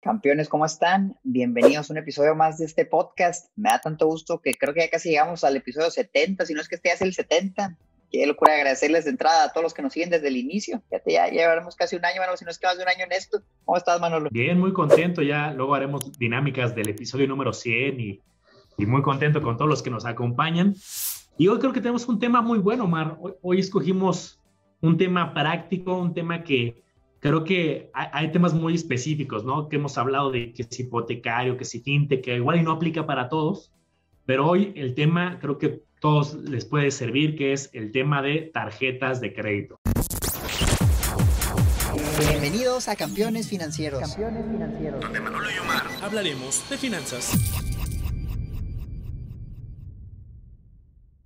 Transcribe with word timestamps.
Campeones, 0.00 0.48
¿cómo 0.48 0.64
están? 0.64 1.16
Bienvenidos 1.24 1.90
a 1.90 1.92
un 1.92 1.98
episodio 1.98 2.36
más 2.36 2.58
de 2.58 2.66
este 2.66 2.86
podcast. 2.86 3.50
Me 3.56 3.68
da 3.68 3.80
tanto 3.80 4.06
gusto 4.06 4.40
que 4.40 4.54
creo 4.54 4.72
que 4.72 4.80
ya 4.80 4.90
casi 4.90 5.10
llegamos 5.10 5.42
al 5.42 5.56
episodio 5.56 5.90
70, 5.90 6.46
si 6.46 6.54
no 6.54 6.60
es 6.60 6.68
que 6.68 6.76
este 6.76 6.90
ya 6.90 6.94
es 6.94 7.02
el 7.02 7.12
70. 7.12 7.76
Qué 8.08 8.24
locura 8.24 8.54
agradecerles 8.54 9.06
de 9.06 9.10
entrada 9.10 9.42
a 9.42 9.52
todos 9.52 9.64
los 9.64 9.74
que 9.74 9.82
nos 9.82 9.92
siguen 9.92 10.08
desde 10.08 10.28
el 10.28 10.36
inicio. 10.36 10.84
Ya, 10.92 11.00
te, 11.00 11.14
ya 11.14 11.28
llevaremos 11.28 11.74
casi 11.74 11.96
un 11.96 12.04
año, 12.04 12.20
Manolo, 12.20 12.36
si 12.36 12.44
no 12.44 12.52
es 12.52 12.60
que 12.60 12.68
más 12.68 12.76
de 12.76 12.84
un 12.84 12.88
año 12.88 13.04
en 13.06 13.12
esto. 13.12 13.42
¿Cómo 13.64 13.76
estás, 13.76 14.00
Manolo? 14.00 14.28
Bien, 14.30 14.58
muy 14.60 14.72
contento. 14.72 15.20
Ya 15.20 15.52
luego 15.52 15.74
haremos 15.74 16.16
dinámicas 16.16 16.76
del 16.76 16.90
episodio 16.90 17.26
número 17.26 17.52
100 17.52 18.00
y, 18.00 18.22
muy 18.86 19.02
contento 19.02 19.42
con 19.42 19.56
todos 19.56 19.68
los 19.68 19.82
que 19.82 19.90
nos 19.90 20.06
acompañan. 20.06 20.76
Y 21.36 21.48
hoy 21.48 21.58
creo 21.58 21.72
que 21.72 21.80
tenemos 21.80 22.06
un 22.06 22.20
tema 22.20 22.40
muy 22.40 22.60
bueno, 22.60 22.86
Mar. 22.86 23.18
Hoy 23.42 23.58
escogimos 23.58 24.40
un 24.80 24.96
tema 24.96 25.34
práctico, 25.34 25.98
un 25.98 26.14
tema 26.14 26.44
que 26.44 26.84
creo 27.20 27.44
que 27.44 27.90
hay, 27.94 28.30
temas 28.32 28.54
muy 28.54 28.74
específicos, 28.74 29.44
¿no? 29.44 29.68
Que 29.68 29.76
hemos 29.76 29.98
hablado 29.98 30.30
de 30.30 30.52
que 30.52 30.62
es 30.62 30.80
hipotecario, 30.80 31.56
que 31.56 31.64
es 31.64 31.82
fintech, 31.82 32.22
que 32.22 32.36
igual 32.36 32.58
y 32.58 32.62
no 32.62 32.72
aplica 32.72 33.06
para 33.06 33.28
todos, 33.28 33.72
pero 34.26 34.48
hoy 34.48 34.72
el 34.76 34.94
tema 34.94 35.38
creo 35.40 35.58
que 35.58 35.82
todos 36.00 36.34
les 36.34 36.64
puede 36.64 36.90
servir, 36.90 37.36
que 37.36 37.52
es 37.52 37.70
el 37.72 37.90
tema 37.90 38.22
de 38.22 38.50
tarjetas 38.52 39.20
de 39.20 39.34
crédito. 39.34 39.76
Bienvenidos 42.20 42.88
a 42.88 42.96
Campeones 42.96 43.48
Financieros. 43.48 44.00
Campeones 44.00 44.44
Financieros. 44.46 45.00
Donde 45.00 45.20
Manolo 45.20 45.50
y 45.50 45.58
Omar 45.58 45.84
hablaremos 46.02 46.68
de 46.68 46.76
finanzas. 46.76 47.32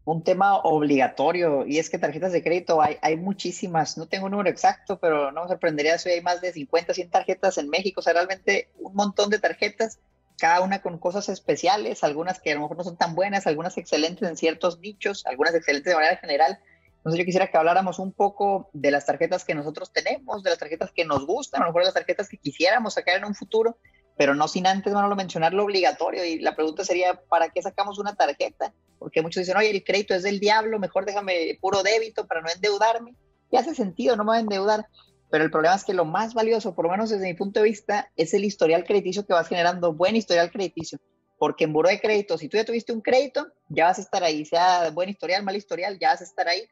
Un 0.05 0.25
tema 0.25 0.57
obligatorio 0.57 1.65
y 1.67 1.79
es 1.79 1.89
que 1.89 1.99
tarjetas 1.99 2.33
de 2.33 2.43
crédito 2.43 2.83
hay, 2.83 2.97
hay 3.03 3.17
muchísimas, 3.17 3.97
no 3.97 4.07
tengo 4.07 4.27
un 4.27 4.33
número 4.33 4.51
exacto, 4.51 4.99
pero 4.99 5.31
no 5.31 5.43
me 5.43 5.49
sorprendería 5.49 5.99
si 5.99 6.11
hay 6.11 6.21
más 6.21 6.41
de 6.41 6.53
50, 6.53 6.93
100 6.95 7.11
tarjetas 7.11 7.59
en 7.59 7.69
México, 7.69 8.01
o 8.01 8.03
sea, 8.03 8.13
realmente 8.13 8.71
un 8.79 8.95
montón 8.95 9.31
de 9.31 9.39
tarjetas, 9.39 10.01
cada 10.39 10.61
una 10.61 10.83
con 10.83 10.99
cosas 10.99 11.29
especiales, 11.29 12.03
algunas 12.03 12.41
que 12.41 12.51
a 12.51 12.55
lo 12.55 12.63
mejor 12.63 12.77
no 12.77 12.85
son 12.85 12.97
tan 12.97 13.15
buenas, 13.15 13.47
algunas 13.47 13.79
excelentes 13.79 14.29
en 14.29 14.37
ciertos 14.37 14.81
nichos, 14.81 15.25
algunas 15.27 15.55
excelentes 15.55 15.91
de 15.91 15.95
manera 15.95 16.17
general. 16.17 16.59
Entonces 16.97 17.19
yo 17.19 17.25
quisiera 17.25 17.49
que 17.49 17.57
habláramos 17.57 18.01
un 18.01 18.13
poco 18.13 18.69
de 18.73 18.91
las 18.91 19.07
tarjetas 19.07 19.45
que 19.45 19.55
nosotros 19.55 19.93
tenemos, 19.93 20.43
de 20.43 20.51
las 20.51 20.59
tarjetas 20.59 20.91
que 20.91 21.05
nos 21.05 21.27
gustan, 21.27 21.63
a 21.63 21.67
lo 21.67 21.71
mejor 21.71 21.83
de 21.83 21.87
las 21.87 21.95
tarjetas 21.95 22.29
que 22.29 22.39
quisiéramos 22.39 22.95
sacar 22.95 23.17
en 23.19 23.25
un 23.25 23.37
futuro, 23.37 23.79
pero 24.17 24.35
no 24.35 24.49
sin 24.49 24.67
antes, 24.67 24.93
Manolo, 24.93 25.17
mencionar 25.17 25.55
lo 25.55 25.65
obligatorio. 25.65 26.25
Y 26.25 26.39
la 26.41 26.55
pregunta 26.57 26.85
sería, 26.85 27.15
¿para 27.15 27.51
qué 27.51 27.63
sacamos 27.63 27.99
una 27.99 28.15
tarjeta? 28.15 28.73
Porque 29.03 29.21
muchos 29.21 29.41
dicen, 29.41 29.57
oye, 29.57 29.71
el 29.71 29.83
crédito 29.83 30.15
es 30.15 30.23
del 30.23 30.39
diablo, 30.39 30.79
mejor 30.79 31.05
déjame 31.05 31.59
puro 31.61 31.83
débito 31.83 32.27
para 32.29 32.41
no 32.41 32.49
endeudarme. 32.49 33.17
Y 33.51 33.57
hace 33.57 33.75
sentido, 33.75 34.15
no 34.15 34.23
me 34.23 34.29
voy 34.29 34.37
a 34.37 34.41
endeudar. 34.41 34.87
Pero 35.29 35.43
el 35.43 35.51
problema 35.51 35.75
es 35.75 35.83
que 35.83 35.93
lo 35.93 36.05
más 36.05 36.35
valioso, 36.35 36.75
por 36.75 36.85
lo 36.85 36.91
menos 36.93 37.11
desde 37.11 37.27
mi 37.27 37.35
punto 37.35 37.61
de 37.61 37.65
vista, 37.65 38.13
es 38.17 38.33
el 38.33 38.45
historial 38.45 38.85
crediticio 38.85 39.27
que 39.27 39.33
vas 39.33 39.49
generando, 39.49 39.93
buen 39.93 40.15
historial 40.15 40.53
crediticio. 40.53 41.01
Porque 41.37 41.65
en 41.65 41.73
buro 41.73 41.89
de 41.89 42.01
crédito, 42.01 42.39
si 42.39 42.49
tú 42.49 42.59
ya 42.59 42.65
tuviste 42.65 42.93
un 42.93 43.01
crédito, 43.01 43.49
ya 43.69 43.87
vas 43.87 43.99
a 43.99 44.03
estar 44.03 44.23
ahí, 44.23 44.45
sea 44.45 44.91
buen 44.91 45.09
historial, 45.09 45.43
mal 45.43 45.57
historial, 45.57 45.99
ya 45.99 46.11
vas 46.11 46.21
a 46.21 46.25
estar 46.25 46.47
ahí. 46.47 46.63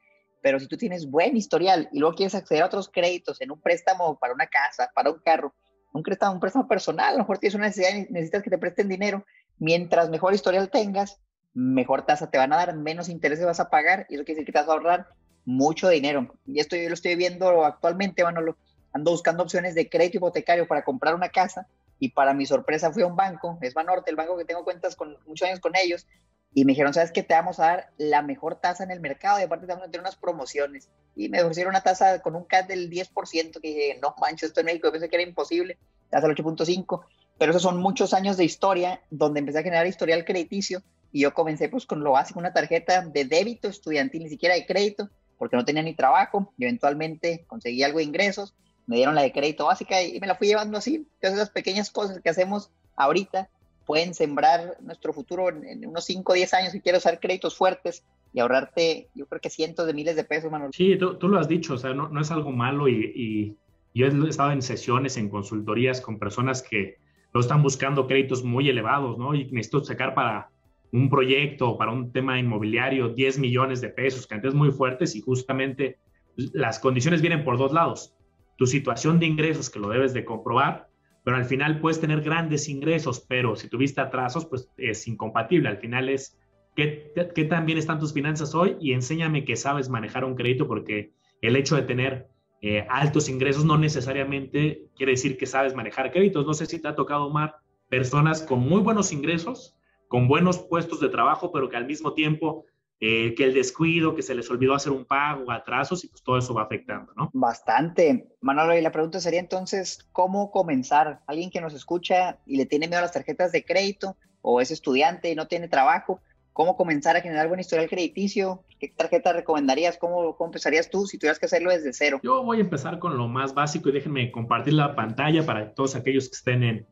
Pero 0.40 0.60
si 0.60 0.68
tú 0.68 0.76
tienes 0.76 1.10
buen 1.10 1.36
historial 1.36 1.88
y 1.92 1.98
luego 1.98 2.14
quieres 2.14 2.36
acceder 2.36 2.62
a 2.62 2.66
otros 2.66 2.88
créditos 2.88 3.40
en 3.40 3.50
un 3.50 3.60
préstamo 3.60 4.18
para 4.20 4.34
una 4.34 4.46
casa, 4.46 4.88
para 4.94 5.10
un 5.10 5.18
carro, 5.18 5.52
un 5.92 6.04
préstamo, 6.04 6.34
un 6.34 6.40
préstamo 6.40 6.68
personal, 6.68 7.08
a 7.08 7.12
lo 7.12 7.18
mejor 7.18 7.38
tienes 7.38 7.56
una 7.56 7.66
necesidad 7.66 7.96
y 7.96 8.12
necesitas 8.12 8.44
que 8.44 8.50
te 8.50 8.58
presten 8.58 8.88
dinero, 8.88 9.24
mientras 9.58 10.08
mejor 10.08 10.34
historial 10.34 10.70
tengas, 10.70 11.18
mejor 11.54 12.06
tasa 12.06 12.30
te 12.30 12.38
van 12.38 12.52
a 12.52 12.56
dar, 12.56 12.76
menos 12.76 13.08
intereses 13.08 13.44
vas 13.44 13.60
a 13.60 13.70
pagar 13.70 14.06
y 14.08 14.14
eso 14.14 14.24
quiere 14.24 14.40
decir 14.40 14.46
que 14.46 14.52
te 14.52 14.58
vas 14.58 14.68
a 14.68 14.72
ahorrar 14.72 15.08
mucho 15.44 15.88
dinero. 15.88 16.34
Y 16.46 16.60
esto 16.60 16.76
yo 16.76 16.88
lo 16.88 16.94
estoy 16.94 17.16
viendo 17.16 17.64
actualmente, 17.64 18.24
Manolo, 18.24 18.56
ando 18.92 19.10
buscando 19.10 19.42
opciones 19.42 19.74
de 19.74 19.88
crédito 19.88 20.18
hipotecario 20.18 20.66
para 20.66 20.82
comprar 20.82 21.14
una 21.14 21.28
casa 21.28 21.66
y 21.98 22.10
para 22.10 22.34
mi 22.34 22.46
sorpresa 22.46 22.92
fui 22.92 23.02
a 23.02 23.06
un 23.06 23.16
banco, 23.16 23.58
es 23.60 23.74
Banorte, 23.74 24.10
el 24.10 24.16
banco 24.16 24.36
que 24.36 24.44
tengo 24.44 24.64
cuentas 24.64 24.96
con 24.96 25.16
muchos 25.26 25.46
años 25.46 25.60
con 25.60 25.76
ellos, 25.76 26.06
y 26.52 26.64
me 26.64 26.72
dijeron, 26.72 26.92
¿sabes 26.92 27.12
qué? 27.12 27.22
Te 27.22 27.34
vamos 27.34 27.60
a 27.60 27.66
dar 27.66 27.90
la 27.96 28.22
mejor 28.22 28.56
tasa 28.56 28.82
en 28.82 28.90
el 28.90 29.00
mercado 29.00 29.38
y 29.38 29.44
aparte 29.44 29.66
te 29.66 29.72
vamos 29.72 29.86
a 29.86 29.90
tener 29.90 30.00
unas 30.00 30.16
promociones. 30.16 30.88
Y 31.14 31.28
me 31.28 31.42
ofrecieron 31.42 31.70
una 31.70 31.82
tasa 31.82 32.20
con 32.22 32.34
un 32.34 32.44
CAT 32.44 32.66
del 32.66 32.90
10%, 32.90 33.60
que 33.60 33.68
dije, 33.68 33.98
no 34.02 34.14
manches, 34.20 34.48
esto 34.48 34.60
en 34.60 34.66
México, 34.66 34.88
yo 34.88 34.92
pensé 34.92 35.08
que 35.08 35.16
era 35.16 35.28
imposible, 35.28 35.78
tasa 36.08 36.26
del 36.26 36.36
8.5, 36.36 37.02
pero 37.38 37.50
esos 37.52 37.62
son 37.62 37.78
muchos 37.78 38.14
años 38.14 38.36
de 38.36 38.44
historia 38.44 39.00
donde 39.10 39.40
empecé 39.40 39.60
a 39.60 39.62
generar 39.62 39.86
historial 39.86 40.24
crediticio 40.24 40.82
y 41.12 41.20
yo 41.20 41.34
comencé 41.34 41.68
pues 41.68 41.86
con 41.86 42.02
lo 42.02 42.12
básico, 42.12 42.38
una 42.38 42.52
tarjeta 42.52 43.02
de 43.02 43.24
débito 43.24 43.68
estudiantil, 43.68 44.24
ni 44.24 44.28
siquiera 44.28 44.54
de 44.54 44.66
crédito, 44.66 45.08
porque 45.38 45.56
no 45.56 45.64
tenía 45.64 45.82
ni 45.82 45.94
trabajo, 45.94 46.52
y 46.58 46.64
eventualmente 46.64 47.44
conseguí 47.46 47.82
algo 47.82 47.98
de 47.98 48.04
ingresos, 48.04 48.54
me 48.86 48.96
dieron 48.96 49.14
la 49.14 49.22
de 49.22 49.32
crédito 49.32 49.66
básica 49.66 50.02
y 50.02 50.18
me 50.20 50.26
la 50.26 50.34
fui 50.34 50.48
llevando 50.48 50.76
así. 50.76 50.96
Entonces 50.96 51.34
esas 51.34 51.50
pequeñas 51.50 51.90
cosas 51.90 52.20
que 52.20 52.28
hacemos 52.28 52.70
ahorita 52.96 53.48
pueden 53.86 54.14
sembrar 54.14 54.76
nuestro 54.80 55.12
futuro 55.12 55.48
en, 55.48 55.86
unos 55.86 56.04
5 56.04 56.32
o 56.32 56.34
10 56.34 56.54
años 56.54 56.72
si 56.72 56.80
quieres 56.80 57.02
usar 57.02 57.20
créditos 57.20 57.56
fuertes 57.56 58.04
y 58.32 58.40
ahorrarte, 58.40 59.08
yo 59.14 59.26
creo 59.26 59.40
que 59.40 59.50
cientos 59.50 59.86
de 59.86 59.94
miles 59.94 60.16
de 60.16 60.24
pesos, 60.24 60.50
Manuel. 60.50 60.72
Sí, 60.72 60.96
tú, 60.96 61.16
tú 61.18 61.28
lo 61.28 61.38
has 61.38 61.48
dicho, 61.48 61.74
o 61.74 61.78
sea, 61.78 61.94
no, 61.94 62.08
no 62.08 62.20
es 62.20 62.30
algo 62.30 62.52
malo 62.52 62.88
y, 62.88 63.12
y, 63.14 63.56
yo 63.92 64.06
he 64.06 64.28
estado 64.28 64.52
en 64.52 64.62
sesiones, 64.62 65.16
en 65.16 65.28
consultorías 65.28 66.00
con 66.00 66.20
personas 66.20 66.62
que 66.62 66.98
lo 67.32 67.40
están 67.40 67.62
buscando 67.62 68.06
créditos 68.06 68.44
muy 68.44 68.68
elevados, 68.68 69.18
¿no? 69.18 69.34
Y 69.34 69.46
necesito 69.46 69.82
sacar 69.82 70.14
para 70.14 70.50
un 70.92 71.08
proyecto, 71.08 71.76
para 71.78 71.92
un 71.92 72.12
tema 72.12 72.38
inmobiliario, 72.38 73.10
10 73.10 73.38
millones 73.38 73.80
de 73.80 73.90
pesos, 73.90 74.26
cantidades 74.26 74.56
muy 74.56 74.70
fuertes 74.72 75.14
y 75.14 75.20
justamente 75.20 75.98
las 76.36 76.78
condiciones 76.78 77.20
vienen 77.20 77.44
por 77.44 77.58
dos 77.58 77.72
lados. 77.72 78.14
Tu 78.56 78.66
situación 78.66 79.18
de 79.18 79.26
ingresos, 79.26 79.70
que 79.70 79.78
lo 79.78 79.88
debes 79.88 80.12
de 80.12 80.24
comprobar, 80.24 80.88
pero 81.24 81.36
al 81.36 81.44
final 81.44 81.80
puedes 81.80 82.00
tener 82.00 82.22
grandes 82.22 82.68
ingresos, 82.68 83.20
pero 83.20 83.56
si 83.56 83.68
tuviste 83.68 84.00
atrasos, 84.00 84.46
pues 84.46 84.70
es 84.76 85.06
incompatible. 85.06 85.68
Al 85.68 85.78
final 85.78 86.08
es 86.08 86.38
¿qué, 86.74 87.12
qué 87.34 87.44
tan 87.44 87.68
están 87.68 87.98
tus 87.98 88.12
finanzas 88.12 88.54
hoy 88.54 88.76
y 88.80 88.92
enséñame 88.92 89.44
que 89.44 89.56
sabes 89.56 89.88
manejar 89.88 90.24
un 90.24 90.34
crédito 90.34 90.66
porque 90.66 91.12
el 91.42 91.56
hecho 91.56 91.76
de 91.76 91.82
tener 91.82 92.28
eh, 92.62 92.86
altos 92.90 93.28
ingresos 93.28 93.64
no 93.64 93.78
necesariamente 93.78 94.88
quiere 94.94 95.12
decir 95.12 95.38
que 95.38 95.46
sabes 95.46 95.74
manejar 95.74 96.10
créditos. 96.10 96.46
No 96.46 96.54
sé 96.54 96.66
si 96.66 96.80
te 96.80 96.88
ha 96.88 96.94
tocado, 96.94 97.26
Omar, 97.26 97.56
personas 97.88 98.42
con 98.42 98.60
muy 98.60 98.80
buenos 98.80 99.12
ingresos, 99.12 99.76
con 100.10 100.26
buenos 100.26 100.58
puestos 100.58 100.98
de 100.98 101.08
trabajo, 101.08 101.52
pero 101.52 101.68
que 101.68 101.76
al 101.76 101.86
mismo 101.86 102.14
tiempo 102.14 102.64
eh, 102.98 103.32
que 103.36 103.44
el 103.44 103.54
descuido, 103.54 104.16
que 104.16 104.22
se 104.22 104.34
les 104.34 104.50
olvidó 104.50 104.74
hacer 104.74 104.90
un 104.90 105.04
pago, 105.04 105.52
atrasos, 105.52 106.02
y 106.02 106.08
pues 106.08 106.20
todo 106.24 106.36
eso 106.36 106.52
va 106.52 106.64
afectando, 106.64 107.12
¿no? 107.14 107.30
Bastante. 107.32 108.26
Manolo, 108.40 108.76
y 108.76 108.80
la 108.80 108.90
pregunta 108.90 109.20
sería 109.20 109.38
entonces, 109.38 110.08
¿cómo 110.10 110.50
comenzar? 110.50 111.20
Alguien 111.28 111.48
que 111.48 111.60
nos 111.60 111.74
escucha 111.74 112.40
y 112.44 112.56
le 112.56 112.66
tiene 112.66 112.88
miedo 112.88 112.98
a 112.98 113.02
las 113.02 113.12
tarjetas 113.12 113.52
de 113.52 113.64
crédito, 113.64 114.16
o 114.42 114.60
es 114.60 114.72
estudiante 114.72 115.30
y 115.30 115.36
no 115.36 115.46
tiene 115.46 115.68
trabajo, 115.68 116.20
¿cómo 116.52 116.76
comenzar 116.76 117.16
a 117.16 117.20
generar 117.20 117.46
buen 117.46 117.60
historial 117.60 117.88
crediticio? 117.88 118.64
¿Qué 118.80 118.88
tarjeta 118.88 119.32
recomendarías? 119.32 119.96
¿Cómo, 119.96 120.34
¿Cómo 120.34 120.48
empezarías 120.48 120.90
tú 120.90 121.06
si 121.06 121.18
tuvieras 121.18 121.38
que 121.38 121.46
hacerlo 121.46 121.70
desde 121.70 121.92
cero? 121.92 122.18
Yo 122.24 122.42
voy 122.42 122.58
a 122.58 122.62
empezar 122.62 122.98
con 122.98 123.16
lo 123.16 123.28
más 123.28 123.54
básico 123.54 123.88
y 123.88 123.92
déjenme 123.92 124.32
compartir 124.32 124.72
la 124.72 124.96
pantalla 124.96 125.46
para 125.46 125.72
todos 125.72 125.94
aquellos 125.94 126.28
que 126.28 126.34
estén 126.34 126.64
en, 126.64 126.86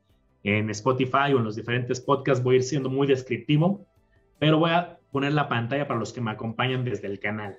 en 0.44 0.70
Spotify 0.70 1.32
o 1.34 1.38
en 1.38 1.44
los 1.44 1.56
diferentes 1.56 2.00
podcasts. 2.00 2.42
Voy 2.42 2.54
a 2.54 2.58
ir 2.58 2.64
siendo 2.64 2.90
muy 2.90 3.06
descriptivo, 3.06 3.86
pero 4.38 4.58
voy 4.58 4.70
a 4.70 4.98
poner 5.10 5.32
la 5.32 5.48
pantalla 5.48 5.86
para 5.86 6.00
los 6.00 6.12
que 6.12 6.20
me 6.20 6.30
acompañan 6.30 6.84
desde 6.84 7.06
el 7.06 7.18
canal. 7.18 7.58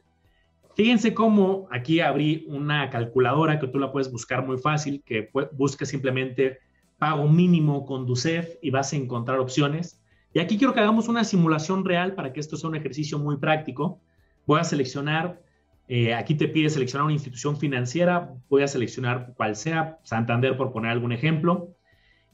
Fíjense 0.76 1.14
cómo 1.14 1.68
aquí 1.72 2.00
abrí 2.00 2.46
una 2.48 2.90
calculadora 2.90 3.60
que 3.60 3.68
tú 3.68 3.80
la 3.80 3.92
puedes 3.92 4.12
buscar 4.12 4.46
muy 4.46 4.58
fácil, 4.58 5.04
que 5.06 5.30
busca 5.52 5.86
simplemente 5.86 6.60
pago 6.98 7.28
mínimo 7.28 7.86
con 7.86 8.06
DUCEF 8.06 8.58
y 8.62 8.70
vas 8.70 8.94
a 8.94 8.96
encontrar 8.96 9.40
opciones. 9.40 10.02
Y 10.34 10.40
aquí 10.40 10.58
quiero 10.58 10.74
que 10.74 10.80
hagamos 10.80 11.08
una 11.08 11.24
simulación 11.24 11.84
real 11.84 12.14
para 12.14 12.32
que 12.32 12.40
esto 12.40 12.56
sea 12.56 12.70
un 12.70 12.76
ejercicio 12.76 13.18
muy 13.18 13.38
práctico. 13.38 14.00
Voy 14.46 14.60
a 14.60 14.64
seleccionar, 14.64 15.42
eh, 15.88 16.14
aquí 16.14 16.36
te 16.36 16.48
pide 16.48 16.70
seleccionar 16.70 17.06
una 17.06 17.14
institución 17.14 17.58
financiera, 17.58 18.34
voy 18.50 18.62
a 18.62 18.68
seleccionar 18.68 19.34
cual 19.36 19.56
sea, 19.56 19.98
Santander 20.04 20.56
por 20.56 20.72
poner 20.72 20.92
algún 20.92 21.12
ejemplo, 21.12 21.76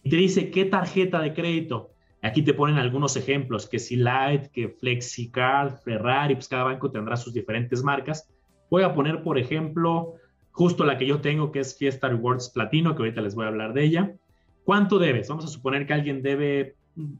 y 0.05 0.09
te 0.09 0.15
dice 0.15 0.49
qué 0.49 0.63
tarjeta 0.63 1.19
de 1.19 1.33
crédito 1.33 1.91
Aquí 2.25 2.41
te 2.41 2.55
ponen 2.55 2.79
algunos 2.79 3.15
ejemplos, 3.17 3.67
que 3.67 3.77
si 3.77 3.97
Light, 3.97 4.47
que 4.47 4.67
FlexiCard, 4.67 5.77
Ferrari, 5.83 6.33
pues 6.33 6.47
cada 6.47 6.63
banco 6.63 6.89
tendrá 6.89 7.17
sus 7.17 7.35
diferentes 7.35 7.83
marcas. 7.83 8.27
Voy 8.71 8.81
a 8.81 8.95
poner, 8.95 9.21
por 9.21 9.37
ejemplo, 9.37 10.15
justo 10.49 10.85
la 10.85 10.97
que 10.97 11.05
yo 11.05 11.21
tengo, 11.21 11.51
que 11.51 11.59
es 11.59 11.77
Fiesta 11.77 12.09
Rewards 12.09 12.49
Platino, 12.49 12.95
que 12.95 13.03
ahorita 13.03 13.21
les 13.21 13.35
voy 13.35 13.45
a 13.45 13.49
hablar 13.49 13.73
de 13.73 13.83
ella. 13.83 14.15
¿Cuánto 14.63 14.97
debes? 14.97 15.29
Vamos 15.29 15.45
a 15.45 15.49
suponer 15.49 15.85
que 15.85 15.93
alguien 15.93 16.23
debe 16.23 16.75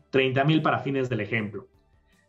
30 0.09 0.44
mil 0.44 0.63
para 0.63 0.80
fines 0.80 1.07
del 1.07 1.19
ejemplo. 1.19 1.68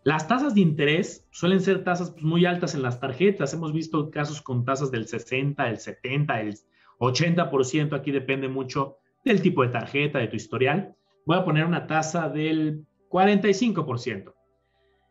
Las 0.05 0.29
tasas 0.29 0.55
de 0.55 0.61
interés 0.61 1.27
suelen 1.31 1.63
ser 1.63 1.83
tasas 1.83 2.11
pues, 2.11 2.25
muy 2.25 2.45
altas 2.45 2.75
en 2.75 2.83
las 2.83 3.01
tarjetas. 3.01 3.55
Hemos 3.55 3.73
visto 3.73 4.11
casos 4.11 4.43
con 4.43 4.67
tasas 4.67 4.91
del 4.91 5.09
60, 5.09 5.65
del 5.65 5.79
70, 5.79 6.37
del 6.37 6.59
80%. 6.99 7.95
Aquí 7.95 8.11
depende 8.11 8.49
mucho 8.49 8.99
del 9.31 9.43
tipo 9.43 9.63
de 9.63 9.69
tarjeta, 9.69 10.19
de 10.19 10.29
tu 10.29 10.37
historial 10.37 10.97
voy 11.27 11.37
a 11.37 11.45
poner 11.45 11.67
una 11.67 11.87
tasa 11.87 12.29
del 12.31 12.87
45%. 13.11 14.33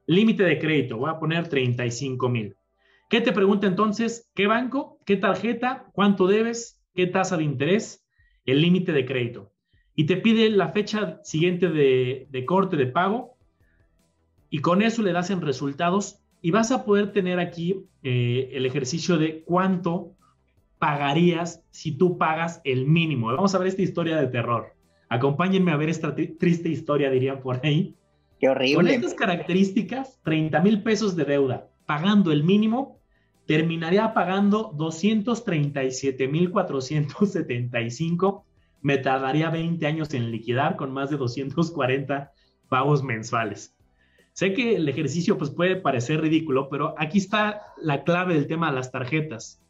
Límite 0.08 0.44
de 0.44 0.58
crédito, 0.58 0.98
voy 0.98 1.10
a 1.10 1.20
poner 1.20 1.48
35 1.48 2.30
mil. 2.30 2.56
¿Qué 3.10 3.22
te 3.22 3.34
pregunta 3.34 3.68
entonces? 3.68 4.32
¿Qué 4.34 4.48
banco? 4.48 5.00
¿Qué 5.06 5.18
tarjeta? 5.18 5.88
¿Cuánto 5.92 6.26
debes? 6.28 6.82
¿Qué 6.96 7.06
tasa 7.06 7.38
de 7.38 7.44
interés? 7.44 8.04
El 8.46 8.62
límite 8.62 8.92
de 8.94 9.06
crédito. 9.06 9.52
y 9.98 10.08
te 10.08 10.18
pide 10.18 10.50
la 10.50 10.70
fecha 10.70 11.22
siguiente 11.24 11.70
de, 11.70 12.46
corte 12.46 12.76
de 12.76 12.88
pago 12.88 13.38
y 14.50 14.60
con 14.60 14.82
eso 14.82 15.02
le 15.02 15.14
das 15.14 15.30
en 15.30 15.40
resultados 15.40 16.20
y 16.42 16.52
vas 16.52 16.72
a 16.72 16.84
poder 16.84 17.14
tener 17.14 17.40
aquí 17.40 17.86
eh, 18.04 18.50
el 18.52 18.66
ejercicio 18.66 19.18
de 19.18 19.44
cuánto 19.46 20.15
pagarías 20.80 21.64
si 21.72 21.92
tú 21.98 22.18
pagas 22.18 22.62
el 22.64 22.86
mínimo. 22.86 23.28
Vamos 23.28 23.56
a 23.56 23.58
ver 23.58 23.68
esta 23.68 23.82
historia 23.82 24.18
de 24.18 24.28
terror. 24.28 24.74
Acompáñenme 25.10 25.72
a 25.72 25.78
ver 25.78 25.90
esta 25.90 26.16
triste 26.16 26.70
historia, 26.70 27.10
diría 27.10 27.42
por 27.42 27.60
ahí. 27.64 27.96
Qué 28.40 28.50
horrible. 28.50 28.76
Con 28.76 28.88
estas 28.88 29.14
características, 29.14 30.20
30 30.24 30.60
mil 30.62 30.84
pesos 30.84 31.16
de 31.16 31.26
deuda, 31.26 31.70
pagando 31.86 32.32
el 32.32 32.44
mínimo, 32.44 33.00
terminaría 33.46 34.14
pagando 34.14 34.74
237 34.76 36.28
mil 36.28 36.52
475 36.52 38.46
me 38.86 39.00
tardaría 39.00 39.50
20 39.50 39.84
años 39.88 40.14
en 40.14 40.30
liquidar 40.30 40.76
con 40.76 40.94
más 40.94 41.10
de 41.10 41.18
240 41.18 42.32
pagos 42.70 43.02
mensuales. 43.02 43.76
Sé 44.34 44.54
que 44.54 44.76
el 44.76 44.88
ejercicio 44.88 45.40
pues, 45.40 45.50
puede 45.50 45.76
parecer 45.76 46.22
ridículo, 46.22 46.70
pero 46.70 46.94
aquí 47.00 47.18
está 47.18 47.64
la 47.82 48.04
clave 48.04 48.36
del 48.36 48.46
tema 48.46 48.70
de 48.70 48.76
las 48.76 48.92
tarjetas. 48.92 49.65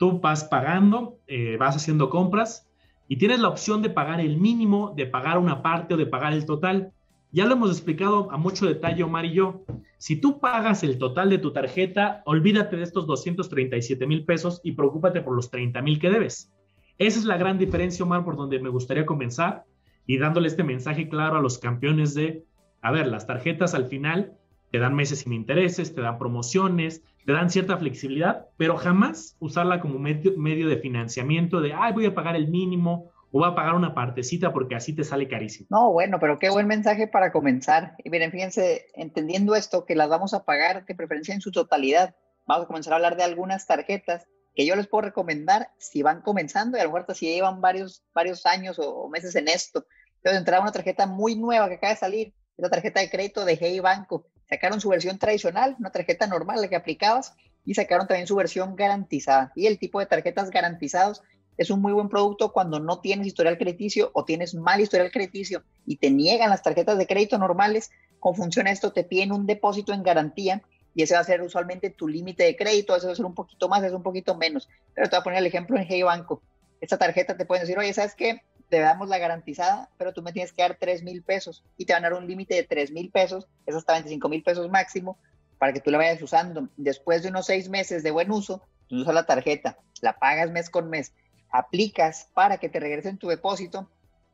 Tú 0.00 0.18
vas 0.18 0.44
pagando, 0.44 1.18
eh, 1.26 1.58
vas 1.58 1.76
haciendo 1.76 2.08
compras 2.08 2.66
y 3.06 3.16
tienes 3.16 3.38
la 3.38 3.48
opción 3.48 3.82
de 3.82 3.90
pagar 3.90 4.18
el 4.18 4.38
mínimo, 4.38 4.94
de 4.96 5.04
pagar 5.04 5.36
una 5.36 5.60
parte 5.60 5.92
o 5.92 5.98
de 5.98 6.06
pagar 6.06 6.32
el 6.32 6.46
total. 6.46 6.90
Ya 7.32 7.44
lo 7.44 7.52
hemos 7.52 7.70
explicado 7.70 8.32
a 8.32 8.38
mucho 8.38 8.64
detalle 8.64 9.02
Omar 9.02 9.26
y 9.26 9.34
yo. 9.34 9.62
Si 9.98 10.16
tú 10.16 10.40
pagas 10.40 10.84
el 10.84 10.96
total 10.96 11.28
de 11.28 11.36
tu 11.36 11.52
tarjeta, 11.52 12.22
olvídate 12.24 12.78
de 12.78 12.82
estos 12.82 13.06
237 13.06 14.06
mil 14.06 14.24
pesos 14.24 14.62
y 14.64 14.72
preocúpate 14.72 15.20
por 15.20 15.36
los 15.36 15.50
30 15.50 15.82
mil 15.82 15.98
que 15.98 16.08
debes. 16.08 16.50
Esa 16.96 17.18
es 17.18 17.26
la 17.26 17.36
gran 17.36 17.58
diferencia, 17.58 18.02
Omar, 18.02 18.24
por 18.24 18.38
donde 18.38 18.58
me 18.58 18.70
gustaría 18.70 19.04
comenzar 19.04 19.66
y 20.06 20.16
dándole 20.16 20.48
este 20.48 20.64
mensaje 20.64 21.10
claro 21.10 21.36
a 21.36 21.42
los 21.42 21.58
campeones 21.58 22.14
de, 22.14 22.46
a 22.80 22.90
ver, 22.90 23.06
las 23.06 23.26
tarjetas 23.26 23.74
al 23.74 23.84
final 23.84 24.32
te 24.72 24.78
dan 24.78 24.94
meses 24.94 25.18
sin 25.18 25.34
intereses, 25.34 25.94
te 25.94 26.00
dan 26.00 26.18
promociones, 26.18 27.02
te 27.24 27.32
dan 27.32 27.50
cierta 27.50 27.76
flexibilidad, 27.76 28.46
pero 28.56 28.76
jamás 28.76 29.36
usarla 29.40 29.80
como 29.80 29.98
medio, 29.98 30.36
medio 30.36 30.68
de 30.68 30.78
financiamiento 30.78 31.60
de, 31.60 31.74
ay, 31.74 31.92
voy 31.92 32.06
a 32.06 32.14
pagar 32.14 32.36
el 32.36 32.48
mínimo 32.48 33.10
o 33.32 33.38
voy 33.38 33.48
a 33.48 33.54
pagar 33.54 33.74
una 33.74 33.94
partecita 33.94 34.52
porque 34.52 34.74
así 34.74 34.94
te 34.94 35.04
sale 35.04 35.28
carísimo. 35.28 35.68
No, 35.70 35.92
bueno, 35.92 36.18
pero 36.18 36.38
qué 36.38 36.50
buen 36.50 36.66
mensaje 36.66 37.06
para 37.06 37.30
comenzar. 37.30 37.94
Y 38.02 38.10
miren, 38.10 38.32
fíjense, 38.32 38.86
entendiendo 38.94 39.54
esto, 39.54 39.84
que 39.84 39.94
las 39.94 40.08
vamos 40.08 40.34
a 40.34 40.44
pagar 40.44 40.84
de 40.84 40.94
preferencia 40.94 41.34
en 41.34 41.40
su 41.40 41.52
totalidad, 41.52 42.14
vamos 42.46 42.64
a 42.64 42.66
comenzar 42.66 42.92
a 42.92 42.96
hablar 42.96 43.16
de 43.16 43.22
algunas 43.22 43.66
tarjetas 43.66 44.26
que 44.54 44.66
yo 44.66 44.74
les 44.74 44.88
puedo 44.88 45.02
recomendar 45.02 45.70
si 45.78 46.02
van 46.02 46.22
comenzando 46.22 46.76
y 46.76 46.80
a 46.80 46.84
lo 46.84 46.92
mejor 46.92 47.14
si 47.14 47.26
llevan 47.26 47.60
varios, 47.60 48.02
varios 48.12 48.46
años 48.46 48.78
o, 48.78 49.08
meses 49.08 49.36
en 49.36 49.48
esto. 49.48 49.86
Entonces, 50.16 50.40
entrar 50.40 50.60
una 50.60 50.72
tarjeta 50.72 51.06
muy 51.06 51.36
nueva 51.36 51.68
que 51.68 51.76
acaba 51.76 51.92
de 51.92 51.98
salir, 51.98 52.28
es 52.28 52.62
la 52.62 52.70
tarjeta 52.70 53.00
de 53.00 53.10
crédito 53.10 53.44
de 53.44 53.56
Hey 53.60 53.80
Banco. 53.80 54.26
Sacaron 54.50 54.80
su 54.80 54.88
versión 54.88 55.18
tradicional, 55.18 55.76
una 55.78 55.90
tarjeta 55.90 56.26
normal, 56.26 56.60
la 56.60 56.68
que 56.68 56.76
aplicabas, 56.76 57.34
y 57.64 57.74
sacaron 57.74 58.08
también 58.08 58.26
su 58.26 58.34
versión 58.34 58.74
garantizada. 58.74 59.52
Y 59.54 59.66
el 59.66 59.78
tipo 59.78 60.00
de 60.00 60.06
tarjetas 60.06 60.50
garantizados 60.50 61.22
es 61.56 61.70
un 61.70 61.80
muy 61.80 61.92
buen 61.92 62.08
producto 62.08 62.52
cuando 62.52 62.80
no 62.80 63.00
tienes 63.00 63.28
historial 63.28 63.58
crediticio 63.58 64.10
o 64.14 64.24
tienes 64.24 64.54
mal 64.54 64.80
historial 64.80 65.12
crediticio 65.12 65.62
y 65.86 65.96
te 65.98 66.10
niegan 66.10 66.50
las 66.50 66.62
tarjetas 66.62 66.98
de 66.98 67.06
crédito 67.06 67.38
normales. 67.38 67.90
¿Cómo 68.18 68.34
funciona 68.34 68.70
esto? 68.70 68.92
Te 68.92 69.04
piden 69.04 69.30
un 69.30 69.46
depósito 69.46 69.92
en 69.92 70.02
garantía 70.02 70.62
y 70.94 71.02
ese 71.02 71.14
va 71.14 71.20
a 71.20 71.24
ser 71.24 71.42
usualmente 71.42 71.90
tu 71.90 72.08
límite 72.08 72.42
de 72.42 72.56
crédito, 72.56 72.96
ese 72.96 73.06
va 73.06 73.12
a 73.12 73.16
ser 73.16 73.26
un 73.26 73.34
poquito 73.34 73.68
más, 73.68 73.84
es 73.84 73.92
un 73.92 74.02
poquito 74.02 74.34
menos. 74.36 74.68
Pero 74.94 75.08
te 75.08 75.16
voy 75.16 75.20
a 75.20 75.24
poner 75.24 75.38
el 75.38 75.46
ejemplo 75.46 75.76
en 75.76 75.86
Hey 75.88 76.02
Banco. 76.02 76.42
Esta 76.80 76.98
tarjeta 76.98 77.36
te 77.36 77.44
pueden 77.44 77.62
decir, 77.62 77.78
oye, 77.78 77.92
¿sabes 77.92 78.14
qué? 78.14 78.42
Te 78.70 78.78
damos 78.78 79.08
la 79.08 79.18
garantizada, 79.18 79.90
pero 79.98 80.14
tú 80.14 80.22
me 80.22 80.32
tienes 80.32 80.52
que 80.52 80.62
dar 80.62 80.78
3 80.80 81.02
mil 81.02 81.22
pesos 81.22 81.62
y 81.76 81.84
te 81.84 81.92
van 81.92 82.04
a 82.04 82.10
dar 82.10 82.18
un 82.18 82.26
límite 82.26 82.54
de 82.54 82.62
3 82.62 82.92
mil 82.92 83.10
pesos, 83.10 83.46
es 83.66 83.74
hasta 83.74 83.92
25 83.92 84.28
mil 84.28 84.42
pesos 84.42 84.70
máximo, 84.70 85.18
para 85.58 85.74
que 85.74 85.80
tú 85.80 85.90
la 85.90 85.98
vayas 85.98 86.22
usando. 86.22 86.68
Después 86.78 87.22
de 87.22 87.28
unos 87.28 87.46
6 87.46 87.68
meses 87.68 88.02
de 88.02 88.10
buen 88.10 88.30
uso, 88.30 88.62
tú 88.88 89.02
usas 89.02 89.14
la 89.14 89.26
tarjeta, 89.26 89.76
la 90.00 90.18
pagas 90.18 90.50
mes 90.50 90.70
con 90.70 90.88
mes, 90.88 91.12
aplicas 91.50 92.28
para 92.32 92.58
que 92.58 92.70
te 92.70 92.80
regresen 92.80 93.18
tu 93.18 93.28
depósito 93.28 93.90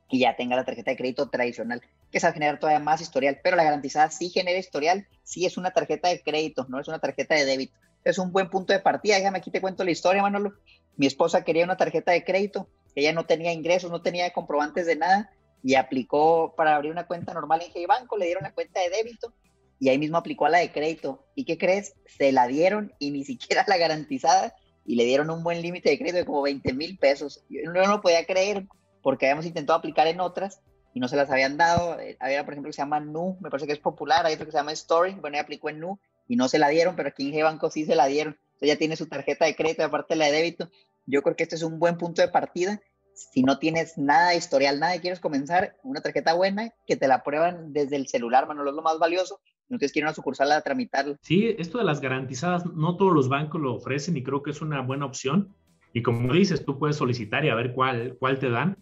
y 0.08 0.20
ya 0.20 0.36
tenga 0.36 0.54
la 0.54 0.64
tarjeta 0.64 0.92
de 0.92 0.96
crédito 0.96 1.28
tradicional 1.28 1.82
que 2.12 2.20
se 2.20 2.26
va 2.26 2.30
a 2.30 2.34
generar 2.34 2.58
todavía 2.58 2.78
más 2.78 3.00
historial, 3.00 3.40
pero 3.42 3.56
la 3.56 3.64
garantizada 3.64 4.10
sí 4.10 4.30
genera 4.30 4.58
historial, 4.58 5.06
sí 5.24 5.44
es 5.44 5.56
una 5.56 5.72
tarjeta 5.72 6.08
de 6.08 6.22
crédito, 6.22 6.66
no 6.68 6.78
es 6.78 6.88
una 6.88 6.98
tarjeta 6.98 7.34
de 7.34 7.44
débito. 7.44 7.76
Es 8.04 8.18
un 8.18 8.30
buen 8.30 8.48
punto 8.48 8.72
de 8.72 8.78
partida. 8.78 9.16
Déjame 9.16 9.38
aquí 9.38 9.50
te 9.50 9.60
cuento 9.60 9.82
la 9.82 9.90
historia, 9.90 10.22
Manolo. 10.22 10.54
Mi 10.96 11.06
esposa 11.06 11.42
quería 11.42 11.64
una 11.64 11.76
tarjeta 11.76 12.12
de 12.12 12.22
crédito, 12.22 12.68
ella 12.96 13.12
no 13.12 13.26
tenía 13.26 13.52
ingresos, 13.52 13.90
no 13.90 14.02
tenía 14.02 14.32
comprobantes 14.32 14.86
de 14.86 14.96
nada 14.96 15.30
y 15.62 15.74
aplicó 15.74 16.54
para 16.56 16.74
abrir 16.74 16.90
una 16.90 17.06
cuenta 17.06 17.34
normal 17.34 17.62
en 17.62 17.70
Hey 17.74 17.86
Banco, 17.86 18.16
le 18.16 18.26
dieron 18.26 18.42
la 18.42 18.52
cuenta 18.52 18.80
de 18.80 18.90
débito 18.90 19.32
y 19.78 19.90
ahí 19.90 19.98
mismo 19.98 20.16
aplicó 20.16 20.46
a 20.46 20.50
la 20.50 20.58
de 20.58 20.72
crédito. 20.72 21.26
¿Y 21.34 21.44
qué 21.44 21.58
crees? 21.58 21.94
Se 22.06 22.32
la 22.32 22.46
dieron 22.46 22.94
y 22.98 23.10
ni 23.10 23.24
siquiera 23.24 23.64
la 23.68 23.76
garantizada 23.76 24.54
y 24.84 24.96
le 24.96 25.04
dieron 25.04 25.30
un 25.30 25.42
buen 25.42 25.60
límite 25.60 25.90
de 25.90 25.98
crédito 25.98 26.18
de 26.18 26.24
como 26.24 26.42
20 26.42 26.72
mil 26.72 26.96
pesos. 26.98 27.44
Yo 27.48 27.70
no 27.70 27.86
lo 27.86 28.00
podía 28.00 28.24
creer 28.24 28.66
porque 29.02 29.26
habíamos 29.26 29.46
intentado 29.46 29.78
aplicar 29.78 30.06
en 30.06 30.20
otras 30.20 30.60
y 30.94 31.00
no 31.00 31.08
se 31.08 31.16
las 31.16 31.30
habían 31.30 31.56
dado. 31.56 32.00
Eh, 32.00 32.16
había, 32.20 32.44
por 32.44 32.54
ejemplo, 32.54 32.70
que 32.70 32.74
se 32.74 32.82
llama 32.82 33.00
Nu, 33.00 33.36
me 33.40 33.50
parece 33.50 33.66
que 33.66 33.74
es 33.74 33.78
popular, 33.78 34.24
hay 34.24 34.34
otro 34.34 34.46
que 34.46 34.52
se 34.52 34.58
llama 34.58 34.72
Story, 34.72 35.12
bueno, 35.14 35.36
ella 35.36 35.42
aplicó 35.42 35.68
en 35.68 35.80
Nu 35.80 35.98
y 36.26 36.36
no 36.36 36.48
se 36.48 36.58
la 36.58 36.68
dieron, 36.68 36.96
pero 36.96 37.08
aquí 37.08 37.28
en 37.28 37.34
G-Banco 37.34 37.70
sí 37.70 37.84
se 37.84 37.94
la 37.94 38.06
dieron. 38.06 38.38
Entonces 38.54 38.68
ya 38.68 38.78
tiene 38.78 38.96
su 38.96 39.06
tarjeta 39.06 39.44
de 39.44 39.54
crédito, 39.54 39.84
aparte 39.84 40.16
la 40.16 40.26
de 40.26 40.32
débito. 40.32 40.70
Yo 41.06 41.22
creo 41.22 41.36
que 41.36 41.44
este 41.44 41.56
es 41.56 41.62
un 41.62 41.78
buen 41.78 41.96
punto 41.96 42.22
de 42.22 42.28
partida. 42.28 42.80
Si 43.14 43.42
no 43.42 43.58
tienes 43.58 43.96
nada 43.96 44.30
de 44.30 44.36
historial, 44.36 44.78
nada 44.78 44.96
y 44.96 45.00
quieres 45.00 45.20
comenzar, 45.20 45.76
una 45.82 46.00
tarjeta 46.00 46.34
buena 46.34 46.70
que 46.86 46.96
te 46.96 47.08
la 47.08 47.22
prueban 47.22 47.72
desde 47.72 47.96
el 47.96 48.08
celular, 48.08 48.46
Manolo, 48.46 48.70
es 48.70 48.76
lo 48.76 48.82
más 48.82 48.98
valioso. 48.98 49.40
No 49.68 49.78
tienes 49.78 49.92
que 49.92 50.00
ir 50.00 50.04
a 50.04 50.08
una 50.08 50.14
sucursal 50.14 50.52
a 50.52 50.60
tramitarla. 50.60 51.16
Sí, 51.22 51.54
esto 51.58 51.78
de 51.78 51.84
las 51.84 52.00
garantizadas, 52.00 52.66
no 52.66 52.96
todos 52.96 53.12
los 53.12 53.28
bancos 53.28 53.60
lo 53.60 53.74
ofrecen 53.74 54.16
y 54.16 54.22
creo 54.22 54.42
que 54.42 54.50
es 54.50 54.60
una 54.60 54.82
buena 54.82 55.06
opción. 55.06 55.54
Y 55.92 56.02
como 56.02 56.32
dices, 56.32 56.64
tú 56.64 56.78
puedes 56.78 56.96
solicitar 56.96 57.44
y 57.44 57.48
a 57.48 57.54
ver 57.54 57.72
cuál, 57.72 58.16
cuál 58.18 58.38
te 58.38 58.50
dan. 58.50 58.76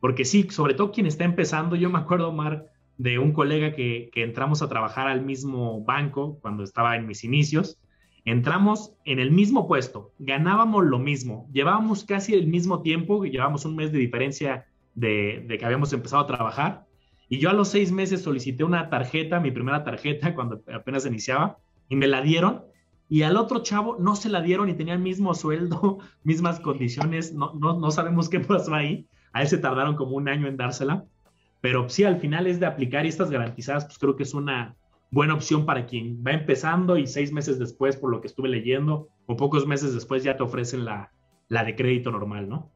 Porque 0.00 0.24
sí, 0.24 0.48
sobre 0.50 0.74
todo 0.74 0.92
quien 0.92 1.06
está 1.06 1.24
empezando, 1.24 1.76
yo 1.76 1.90
me 1.90 1.98
acuerdo, 1.98 2.28
Omar, 2.28 2.70
de 3.00 3.18
un 3.18 3.32
colega 3.32 3.72
que, 3.72 4.10
entramos 4.14 4.60
a 4.60 4.68
trabajar 4.68 5.08
al 5.08 5.22
mismo 5.22 5.82
banco 5.84 6.38
cuando 6.42 6.62
estaba 6.62 6.96
en 6.96 7.06
mis 7.06 7.24
inicios. 7.24 7.78
Entramos 8.24 8.94
en 9.04 9.18
el 9.18 9.30
mismo 9.30 9.66
puesto, 9.66 10.12
ganábamos 10.18 10.84
lo 10.84 10.98
mismo, 10.98 11.48
llevábamos 11.52 12.04
casi 12.04 12.34
el 12.34 12.46
mismo 12.46 12.82
tiempo, 12.82 13.24
llevábamos 13.24 13.64
un 13.64 13.76
mes 13.76 13.92
de 13.92 13.98
diferencia 13.98 14.66
de, 14.94 15.46
que 15.58 15.64
habíamos 15.64 15.92
empezado 15.92 16.22
a 16.22 16.26
trabajar. 16.26 16.86
Y 17.28 17.38
yo 17.38 17.48
a 17.48 17.54
los 17.54 17.68
seis 17.68 17.92
meses 17.92 18.22
solicité 18.22 18.64
una 18.64 18.90
tarjeta, 18.90 19.40
mi 19.40 19.50
primera 19.50 19.84
tarjeta, 19.84 20.34
cuando 20.34 20.62
apenas 20.72 21.06
iniciaba, 21.06 21.58
y 21.88 21.96
me 21.96 22.06
la 22.06 22.20
dieron. 22.22 22.62
Y 23.08 23.22
al 23.22 23.36
otro 23.36 23.62
chavo 23.62 23.96
no 23.98 24.14
se 24.14 24.28
la 24.28 24.40
dieron 24.40 24.68
y 24.68 24.74
tenía 24.74 24.94
el 24.94 25.00
mismo 25.00 25.34
sueldo, 25.34 25.98
mismas 26.24 26.60
condiciones, 26.60 27.32
no, 27.32 27.54
no, 27.54 27.78
no 27.78 27.90
sabemos 27.90 28.28
qué 28.28 28.40
pasó 28.40 28.74
ahí. 28.74 29.06
A 29.32 29.42
él 29.42 29.48
se 29.48 29.58
tardaron 29.58 29.96
como 29.96 30.16
un 30.16 30.28
año 30.28 30.46
en 30.46 30.56
dársela, 30.56 31.04
pero 31.60 31.88
sí, 31.88 32.04
al 32.04 32.18
final 32.18 32.46
es 32.46 32.60
de 32.60 32.66
aplicar 32.66 33.06
y 33.06 33.08
estas 33.08 33.30
garantizadas, 33.30 33.84
pues 33.84 33.98
creo 33.98 34.16
que 34.16 34.24
es 34.24 34.34
una 34.34 34.76
buena 35.10 35.34
opción 35.34 35.66
para 35.66 35.86
quien 35.86 36.22
va 36.24 36.32
empezando 36.32 36.96
y 36.96 37.06
seis 37.06 37.32
meses 37.32 37.58
después, 37.58 37.96
por 37.96 38.10
lo 38.10 38.20
que 38.20 38.28
estuve 38.28 38.48
leyendo, 38.48 39.08
o 39.26 39.36
pocos 39.36 39.66
meses 39.66 39.94
después 39.94 40.22
ya 40.22 40.36
te 40.36 40.42
ofrecen 40.42 40.84
la, 40.84 41.12
la 41.48 41.64
de 41.64 41.76
crédito 41.76 42.10
normal, 42.10 42.48
¿no? 42.48 42.70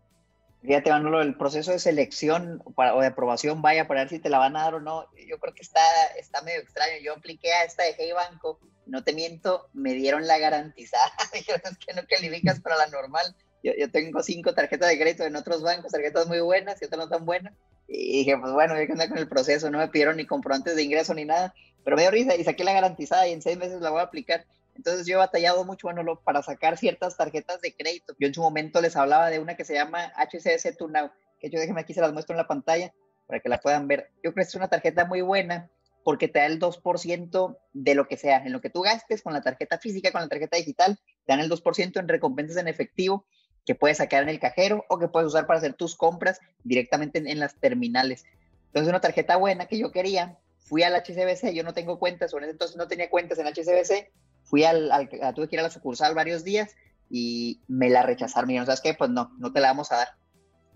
Fíjate, 0.62 0.90
Manolo, 0.90 1.20
el 1.20 1.36
proceso 1.36 1.72
de 1.72 1.78
selección 1.78 2.62
o 2.64 3.00
de 3.00 3.06
aprobación, 3.06 3.60
vaya, 3.60 3.86
para 3.86 4.00
ver 4.00 4.08
si 4.08 4.18
te 4.18 4.30
la 4.30 4.38
van 4.38 4.56
a 4.56 4.62
dar 4.62 4.74
o 4.76 4.80
no, 4.80 5.04
yo 5.28 5.38
creo 5.38 5.52
que 5.52 5.62
está, 5.62 5.80
está 6.18 6.40
medio 6.40 6.60
extraño. 6.60 6.94
Yo 7.04 7.12
apliqué 7.12 7.52
a 7.52 7.64
esta 7.64 7.82
de 7.82 7.94
Hey 7.98 8.12
Banco, 8.14 8.58
no 8.86 9.04
te 9.04 9.12
miento, 9.12 9.68
me 9.74 9.92
dieron 9.92 10.26
la 10.26 10.38
garantizada. 10.38 11.12
Dijeron, 11.34 11.60
es 11.64 11.76
que 11.76 11.92
no 11.92 12.02
calificas 12.08 12.60
para 12.60 12.78
la 12.78 12.86
normal 12.86 13.36
yo, 13.64 13.90
tengo 13.90 14.22
cinco 14.22 14.52
tarjetas 14.52 14.90
de 14.90 14.98
crédito 14.98 15.24
en 15.24 15.36
otros 15.36 15.62
bancos, 15.62 15.92
tarjetas 15.92 16.26
muy 16.26 16.40
buenas 16.40 16.80
y 16.80 16.84
otras 16.84 16.98
no 16.98 17.08
tan 17.08 17.24
buenas. 17.24 17.54
Y 17.88 18.18
dije, 18.18 18.36
pues 18.36 18.52
bueno, 18.52 18.78
yo 18.78 18.86
que 18.86 18.92
andar 18.92 19.08
con 19.08 19.18
el 19.18 19.28
proceso, 19.28 19.70
no 19.70 19.78
me 19.78 19.88
pidieron 19.88 20.18
ni 20.18 20.26
comprobantes 20.26 20.76
de 20.76 20.82
ingreso 20.82 21.14
ni 21.14 21.24
nada, 21.24 21.54
pero 21.84 21.96
me 21.96 22.02
dio 22.02 22.10
risa 22.10 22.34
y 22.34 22.44
saqué 22.44 22.64
la 22.64 22.72
garantizada 22.72 23.28
y 23.28 23.32
en 23.32 23.42
seis 23.42 23.56
meses 23.56 23.80
la 23.80 23.90
voy 23.90 24.00
a 24.00 24.04
aplicar. 24.04 24.46
Entonces 24.74 25.06
yo 25.06 25.14
he 25.14 25.18
batallado 25.18 25.64
mucho, 25.64 25.86
bueno, 25.86 26.20
para 26.24 26.42
sacar 26.42 26.76
ciertas 26.76 27.16
tarjetas 27.16 27.60
de 27.60 27.74
crédito. 27.74 28.14
Yo 28.18 28.26
en 28.26 28.34
su 28.34 28.42
momento 28.42 28.80
les 28.80 28.96
hablaba 28.96 29.30
de 29.30 29.38
una 29.38 29.56
que 29.56 29.64
se 29.64 29.74
llama 29.74 30.12
HCS 30.16 30.76
Tunao, 30.76 31.12
que 31.38 31.50
yo 31.50 31.60
déjenme 31.60 31.82
aquí, 31.82 31.94
se 31.94 32.00
las 32.00 32.12
muestro 32.12 32.34
en 32.34 32.38
la 32.38 32.48
pantalla 32.48 32.92
para 33.26 33.40
que 33.40 33.48
la 33.48 33.58
puedan 33.58 33.86
ver. 33.86 34.10
Yo 34.16 34.32
creo 34.32 34.34
que 34.34 34.42
es 34.42 34.54
una 34.54 34.68
tarjeta 34.68 35.04
muy 35.04 35.20
buena 35.20 35.70
porque 36.02 36.28
te 36.28 36.38
da 36.38 36.46
el 36.46 36.58
2% 36.58 37.58
de 37.72 37.94
lo 37.94 38.06
que 38.06 38.16
sea, 38.16 38.38
en 38.44 38.52
lo 38.52 38.60
que 38.60 38.70
tú 38.70 38.82
gastes 38.82 39.22
con 39.22 39.32
la 39.32 39.40
tarjeta 39.40 39.78
física, 39.78 40.12
con 40.12 40.20
la 40.20 40.28
tarjeta 40.28 40.56
digital, 40.56 40.98
te 41.24 41.32
dan 41.32 41.40
el 41.40 41.50
2% 41.50 41.98
en 41.98 42.08
recompensas 42.08 42.58
en 42.58 42.68
efectivo 42.68 43.26
que 43.64 43.74
puedes 43.74 43.96
sacar 43.96 44.22
en 44.22 44.28
el 44.28 44.38
cajero 44.38 44.84
o 44.88 44.98
que 44.98 45.08
puedes 45.08 45.28
usar 45.28 45.46
para 45.46 45.58
hacer 45.58 45.74
tus 45.74 45.96
compras 45.96 46.38
directamente 46.62 47.18
en, 47.18 47.40
las 47.40 47.54
terminales. 47.54 48.24
Entonces, 48.66 48.90
una 48.90 49.00
tarjeta 49.00 49.36
buena 49.36 49.66
que 49.66 49.78
yo 49.78 49.90
quería, 49.90 50.38
fui 50.64 50.82
al 50.82 50.94
HCBC, 50.94 51.52
yo 51.54 51.62
no 51.62 51.72
tengo 51.72 51.98
cuentas, 51.98 52.34
o 52.34 52.38
en 52.38 52.44
ese 52.44 52.52
entonces 52.52 52.76
no 52.76 52.88
tenía 52.88 53.08
cuentas 53.08 53.38
en 53.38 53.46
HCBC, 53.46 54.10
fui 54.42 54.64
al, 54.64 54.90
tuve 55.34 55.48
que 55.48 55.56
ir 55.56 55.60
a 55.60 55.64
la 55.64 55.70
sucursal 55.70 56.14
varios 56.14 56.44
días 56.44 56.74
y 57.08 57.60
me 57.68 57.88
la 57.88 58.02
rechazaron. 58.02 58.48
Me 58.48 58.54
dijeron, 58.54 58.66
¿sabes 58.66 58.80
qué? 58.80 58.94
Pues 58.94 59.10
no, 59.10 59.32
no 59.38 59.52
te 59.52 59.60
la 59.60 59.68
vamos 59.68 59.92
a 59.92 59.96
dar. 59.96 60.08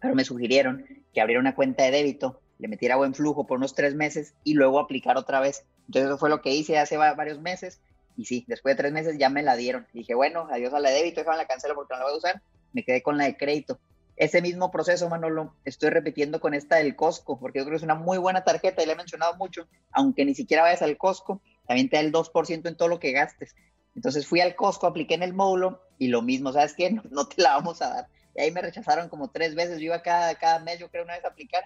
Pero 0.01 0.15
me 0.15 0.25
sugirieron 0.25 0.85
que 1.13 1.21
abriera 1.21 1.41
una 1.41 1.55
cuenta 1.55 1.83
de 1.85 1.91
débito 1.91 2.41
le 2.59 2.69
metiera 2.69 2.97
buen 2.97 3.15
flujo 3.15 3.47
por 3.47 3.59
unos 3.59 3.75
tres 3.75 3.95
meses 3.95 4.35
y 4.45 4.55
luego 4.55 4.81
aplicar 4.81 5.17
otra 5.17 5.41
vez. 5.41 5.65
Entonces 5.87 6.11
eso 6.11 6.19
fue 6.19 6.29
lo 6.29 6.43
que 6.43 6.55
hice 6.55 6.79
hace 6.79 6.97
varios 6.97 7.41
meses 7.41 7.81
y 8.17 8.25
sí, 8.25 8.45
después 8.49 8.77
de 8.77 8.83
tres 8.83 8.93
meses 8.93 9.17
ya 9.17 9.29
me 9.29 9.43
la 9.43 9.57
dieron. 9.57 9.87
Dije, 9.93 10.15
bueno, 10.15 10.49
adiós 10.51 10.75
a 10.75 10.81
la 10.81 10.91
de 10.91 10.97
débito, 10.97 11.21
déjame 11.21 11.39
la 11.39 11.47
cancelo 11.47 11.75
porque 11.75 11.95
no 11.95 12.01
la 12.01 12.05
voy 12.07 12.15
a 12.15 12.19
usar. 12.19 12.43
Me 12.73 12.85
quedé 12.85 13.03
con 13.03 13.17
la 13.17 13.25
de 13.25 13.37
crédito. 13.37 13.79
Ese 14.19 14.43
mismo 14.43 14.71
proceso, 14.71 15.09
Manolo, 15.09 15.55
estoy 15.65 15.91
repitiendo 15.91 16.41
con 16.41 16.53
esta 16.53 16.77
del 16.77 16.97
Costco, 16.97 17.39
porque 17.39 17.61
yo 17.61 17.65
creo 17.65 17.75
que 17.75 17.77
es 17.77 17.83
una 17.85 17.95
muy 17.95 18.19
buena 18.19 18.43
tarjeta 18.43 18.83
y 18.83 18.87
la 18.87 18.95
he 18.95 18.97
mencionado 18.97 19.37
mucho, 19.37 19.69
aunque 19.93 20.25
ni 20.25 20.35
siquiera 20.35 20.63
vayas 20.63 20.83
al 20.83 20.97
Costco, 20.97 21.41
también 21.67 21.89
te 21.89 21.97
da 21.97 22.03
el 22.03 22.13
2% 22.13 22.69
en 22.69 22.77
todo 22.77 22.89
lo 22.89 22.99
que 22.99 23.13
gastes. 23.13 23.55
Entonces 23.95 24.27
fui 24.27 24.41
al 24.41 24.57
Costco, 24.57 24.87
apliqué 24.87 25.15
en 25.15 25.23
el 25.23 25.35
módulo 25.35 25.83
y 25.99 26.09
lo 26.09 26.23
mismo, 26.23 26.53
¿sabes 26.53 26.75
qué? 26.75 26.91
No, 27.11 27.29
te 27.29 27.41
la 27.43 27.55
vamos 27.55 27.81
a 27.81 27.91
dar. 27.91 28.09
Y 28.35 28.41
ahí 28.41 28.51
me 28.51 28.61
rechazaron 28.61 29.09
como 29.09 29.31
tres 29.31 29.55
veces, 29.55 29.79
yo 29.79 29.87
iba 29.87 30.03
cada, 30.03 30.35
cada 30.35 30.59
mes, 30.59 30.79
yo 30.79 30.91
creo, 30.91 31.05
una 31.05 31.15
vez 31.15 31.25
a 31.25 31.29
aplicar 31.29 31.65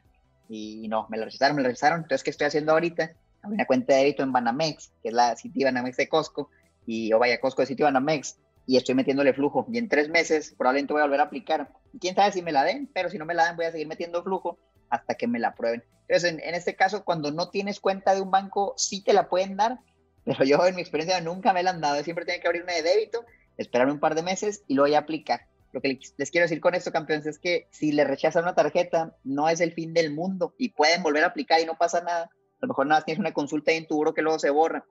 y 0.49 0.87
no, 0.89 1.07
me 1.09 1.17
la 1.17 1.25
rechazaron, 1.25 1.57
me 1.57 1.63
la 1.63 1.69
rechazaron. 1.69 2.01
Entonces, 2.01 2.23
¿qué 2.23 2.31
estoy 2.31 2.47
haciendo 2.47 2.73
ahorita? 2.73 3.13
una 3.45 3.67
cuenta 3.67 3.95
de 3.95 4.01
débito 4.01 4.23
en 4.23 4.33
Banamex, 4.33 4.93
que 5.03 5.09
es 5.09 5.15
la 5.15 5.35
City 5.37 5.65
Banamex 5.65 5.97
de 5.97 6.09
Costco, 6.09 6.51
y 6.87 7.13
o 7.13 7.19
vaya 7.19 7.41
Costco 7.41 7.63
de 7.63 7.67
City 7.67 7.83
Banamex, 7.83 8.39
y 8.67 8.77
estoy 8.77 8.95
metiéndole 8.95 9.33
flujo. 9.33 9.67
Y 9.73 9.79
en 9.79 9.89
tres 9.89 10.09
meses 10.09 10.55
probablemente 10.57 10.93
voy 10.93 11.03
a 11.03 11.05
volver 11.05 11.21
a 11.21 11.25
aplicar. 11.25 11.73
Quién 12.01 12.15
sabe 12.15 12.33
si 12.33 12.43
me 12.43 12.53
la 12.53 12.65
den, 12.65 12.89
pero 12.93 13.09
si 13.11 13.19
no 13.19 13.27
me 13.27 13.35
la 13.35 13.45
dan, 13.45 13.57
voy 13.57 13.67
a 13.67 13.73
seguir 13.73 13.87
metiendo 13.87 14.23
flujo 14.23 14.59
hasta 14.89 15.15
que 15.15 15.27
me 15.27 15.39
la 15.39 15.55
prueben. 15.55 15.83
Entonces, 16.09 16.39
en, 16.43 16.55
este 16.55 16.77
caso, 16.77 17.05
cuando 17.05 17.31
no 17.31 17.49
tienes 17.49 17.81
cuenta 17.81 18.15
de 18.15 18.21
un 18.21 18.31
banco, 18.31 18.75
sí 18.77 19.03
te 19.03 19.13
la 19.13 19.29
pueden 19.29 19.57
dar, 19.57 19.79
pero 20.25 20.45
yo 20.45 20.65
en 20.67 20.75
mi 20.75 20.83
experiencia 20.83 21.21
nunca 21.21 21.53
me 21.53 21.63
la 21.63 21.71
han 21.71 21.81
dado. 21.81 22.03
Siempre 22.05 22.25
tengo 22.25 22.41
que 22.41 22.49
abrir 22.49 22.63
una 22.63 22.75
de 22.75 22.83
débito, 22.83 23.25
esperarme 23.57 23.93
un 23.93 24.01
par 24.01 24.15
de 24.15 24.23
meses 24.23 24.63
y 24.69 24.75
luego 24.75 24.93
ya 24.93 24.99
aplicar. 24.99 25.47
Lo 25.73 25.81
que 25.81 25.99
les 26.19 26.31
quiero 26.31 26.45
decir 26.45 26.61
con 26.61 26.75
esto, 26.75 26.93
campeones, 26.93 27.27
es 27.27 27.39
que 27.39 27.67
si 27.71 27.93
le 27.93 28.05
rechazan 28.05 28.43
una 28.43 28.55
tarjeta, 28.55 29.17
no 29.25 29.49
es 29.49 29.61
el 29.63 29.73
fin 29.73 29.95
del 29.95 30.13
mundo 30.13 30.55
y 30.59 30.69
pueden 30.69 31.03
volver 31.03 31.25
a 31.25 31.29
aplicar 31.29 31.61
y 31.61 31.65
no 31.65 31.79
pasa 31.79 32.03
nada. 32.03 32.25
A 32.25 32.31
lo 32.61 32.69
mejor 32.69 32.87
nada 32.87 32.99
más 32.99 33.07
tienes 33.07 33.21
una 33.21 33.33
consulta 33.33 33.71
ahí 33.71 33.79
en 33.79 33.87
tu 33.87 33.97
buro 33.97 34.13
que 34.13 34.21
luego 34.21 34.39
se 34.39 34.51
borra. 34.51 34.85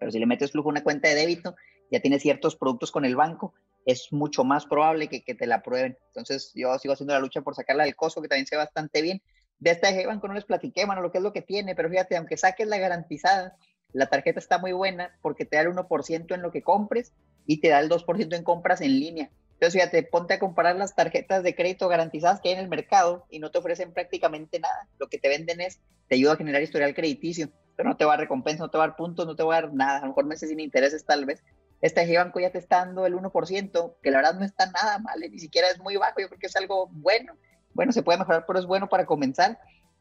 Pero 0.00 0.10
si 0.10 0.18
le 0.18 0.26
metes 0.26 0.50
flujo 0.50 0.68
a 0.68 0.72
una 0.72 0.82
cuenta 0.82 1.08
de 1.08 1.14
débito, 1.14 1.54
ya 1.90 2.00
tienes 2.00 2.22
ciertos 2.22 2.56
productos 2.56 2.90
con 2.90 3.04
el 3.04 3.16
banco, 3.16 3.54
es 3.84 4.12
mucho 4.12 4.42
más 4.44 4.66
probable 4.66 5.08
que, 5.08 5.20
te 5.34 5.46
la 5.46 5.56
aprueben. 5.56 5.96
Entonces, 6.08 6.52
yo 6.54 6.76
sigo 6.78 6.94
haciendo 6.94 7.14
la 7.14 7.20
lucha 7.20 7.42
por 7.42 7.54
sacarla 7.54 7.84
del 7.84 7.94
costo, 7.94 8.20
que 8.20 8.28
también 8.28 8.46
ve 8.50 8.56
bastante 8.56 9.00
bien. 9.00 9.22
De 9.58 9.70
esta 9.70 9.90
de 9.90 10.06
banco 10.06 10.28
no 10.28 10.34
les 10.34 10.44
platiqué, 10.44 10.84
bueno, 10.84 11.00
lo 11.00 11.12
que 11.12 11.18
es 11.18 11.24
lo 11.24 11.32
que 11.32 11.42
tiene, 11.42 11.74
pero 11.74 11.88
fíjate, 11.88 12.16
aunque 12.16 12.36
saques 12.36 12.66
la 12.66 12.78
garantizada, 12.78 13.56
la 13.92 14.06
tarjeta 14.06 14.38
está 14.38 14.58
muy 14.58 14.72
buena 14.72 15.16
porque 15.22 15.44
te 15.44 15.56
da 15.56 15.62
el 15.62 15.68
1% 15.68 16.34
en 16.34 16.42
lo 16.42 16.50
que 16.50 16.62
compres 16.62 17.12
y 17.46 17.60
te 17.60 17.68
da 17.68 17.80
el 17.80 17.88
2% 17.88 18.34
en 18.34 18.42
compras 18.42 18.80
en 18.80 18.98
línea. 18.98 19.30
Entonces, 19.54 19.80
fíjate, 19.80 20.02
ponte 20.02 20.34
a 20.34 20.38
comparar 20.38 20.76
las 20.76 20.94
tarjetas 20.94 21.42
de 21.42 21.54
crédito 21.54 21.88
garantizadas 21.88 22.40
que 22.40 22.50
hay 22.50 22.56
en 22.56 22.60
el 22.60 22.68
mercado 22.68 23.24
y 23.30 23.38
no 23.38 23.50
te 23.50 23.58
ofrecen 23.58 23.92
prácticamente 23.92 24.60
nada. 24.60 24.86
Lo 24.98 25.08
que 25.08 25.18
te 25.18 25.30
venden 25.30 25.62
es, 25.62 25.80
te 26.08 26.16
ayuda 26.16 26.34
a 26.34 26.36
generar 26.36 26.60
historial 26.60 26.94
crediticio, 26.94 27.48
pero 27.74 27.88
no 27.88 27.96
te 27.96 28.04
va 28.04 28.14
a 28.14 28.18
recompensa, 28.18 28.64
no 28.64 28.70
te 28.70 28.76
va 28.76 28.84
a 28.84 28.88
dar 28.88 28.96
puntos, 28.96 29.26
no 29.26 29.34
te 29.34 29.42
va 29.42 29.56
a 29.56 29.62
dar 29.62 29.72
nada. 29.72 29.98
A 29.98 30.02
lo 30.02 30.08
mejor 30.08 30.26
meses 30.26 30.50
sin 30.50 30.60
intereses 30.60 31.06
tal 31.06 31.24
vez. 31.24 31.42
Este 31.80 32.16
banco 32.16 32.40
ya 32.40 32.50
te 32.50 32.58
está 32.58 32.78
dando 32.78 33.06
el 33.06 33.14
1%, 33.14 33.94
que 34.02 34.10
la 34.10 34.18
verdad 34.18 34.34
no 34.34 34.44
está 34.44 34.70
nada 34.70 34.98
mal, 34.98 35.22
¿eh? 35.22 35.28
ni 35.28 35.38
siquiera 35.38 35.68
es 35.68 35.78
muy 35.78 35.96
bajo, 35.96 36.20
yo 36.20 36.28
creo 36.28 36.38
que 36.38 36.46
es 36.46 36.56
algo 36.56 36.88
bueno. 36.90 37.34
Bueno, 37.74 37.92
se 37.92 38.02
puede 38.02 38.18
mejorar, 38.18 38.44
pero 38.46 38.58
es 38.58 38.66
bueno 38.66 38.88
para 38.88 39.06
comenzar. 39.06 39.58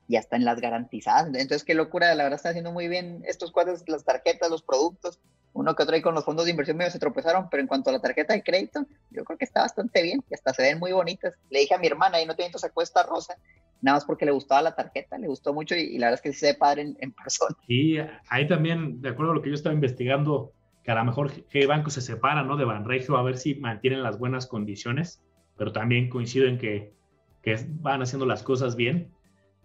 Y 0.07 0.17
hasta 0.17 0.35
en 0.35 0.45
las 0.45 0.61
garantizadas. 0.61 1.27
Entonces, 1.27 1.63
qué 1.63 1.73
locura, 1.73 2.13
la 2.13 2.23
verdad 2.23 2.37
están 2.37 2.51
haciendo 2.51 2.71
muy 2.71 2.87
bien 2.87 3.23
estos 3.25 3.51
cuadros, 3.51 3.83
las 3.87 4.05
tarjetas, 4.05 4.51
los 4.51 4.61
productos 4.61 5.19
uno 5.55 5.73
que 5.73 5.83
otro 5.83 5.95
ahí 5.95 6.01
con 6.01 6.13
los 6.13 6.25
fondos 6.25 6.43
de 6.45 6.51
inversión 6.51 6.75
medio 6.75 6.91
se 6.91 6.99
tropezaron, 6.99 7.47
pero 7.49 7.61
en 7.61 7.67
cuanto 7.67 7.89
a 7.89 7.93
la 7.93 8.01
tarjeta 8.01 8.33
de 8.33 8.43
crédito, 8.43 8.85
yo 9.09 9.23
creo 9.23 9.37
que 9.37 9.45
está 9.45 9.61
bastante 9.61 10.03
bien 10.03 10.21
y 10.29 10.33
hasta 10.33 10.53
se 10.53 10.61
ven 10.61 10.79
muy 10.79 10.91
bonitas. 10.91 11.33
Le 11.49 11.59
dije 11.59 11.73
a 11.73 11.77
mi 11.77 11.87
hermana, 11.87 12.21
y 12.21 12.25
no 12.25 12.35
te 12.35 12.45
sacó 12.57 12.81
esta 12.81 13.03
rosa, 13.03 13.37
nada 13.81 13.95
más 13.95 14.05
porque 14.05 14.25
le 14.25 14.31
gustaba 14.31 14.61
la 14.61 14.75
tarjeta, 14.75 15.17
le 15.17 15.29
gustó 15.29 15.53
mucho 15.53 15.73
y, 15.73 15.97
la 15.97 16.07
verdad 16.07 16.21
es 16.21 16.21
que 16.21 16.37
se 16.37 16.47
ve 16.47 16.53
padre 16.55 16.93
en, 16.99 17.11
persona. 17.13 17.55
Y 17.69 17.95
ahí 18.29 18.45
también, 18.49 19.01
de 19.01 19.09
acuerdo 19.09 19.31
a 19.31 19.35
lo 19.35 19.41
que 19.41 19.47
yo 19.47 19.55
estaba 19.55 19.73
investigando, 19.73 20.51
que 20.85 20.91
a 20.91 20.95
lo 20.95 21.03
mejor 21.03 21.31
G 21.31 21.67
Banco 21.67 21.89
se 21.89 21.99
separa 21.99 22.43
¿no? 22.43 22.57
de 22.57 22.63
Banregio 22.63 23.17
a 23.17 23.23
ver 23.23 23.37
si 23.37 23.55
mantienen 23.55 24.03
las 24.03 24.19
buenas 24.19 24.45
condiciones, 24.45 25.23
pero 25.57 25.71
también 25.71 26.09
coincido 26.09 26.47
en 26.47 26.59
que, 26.59 26.93
que 27.41 27.57
van 27.81 28.03
haciendo 28.03 28.27
las 28.27 28.43
cosas 28.43 28.75
bien. 28.75 29.11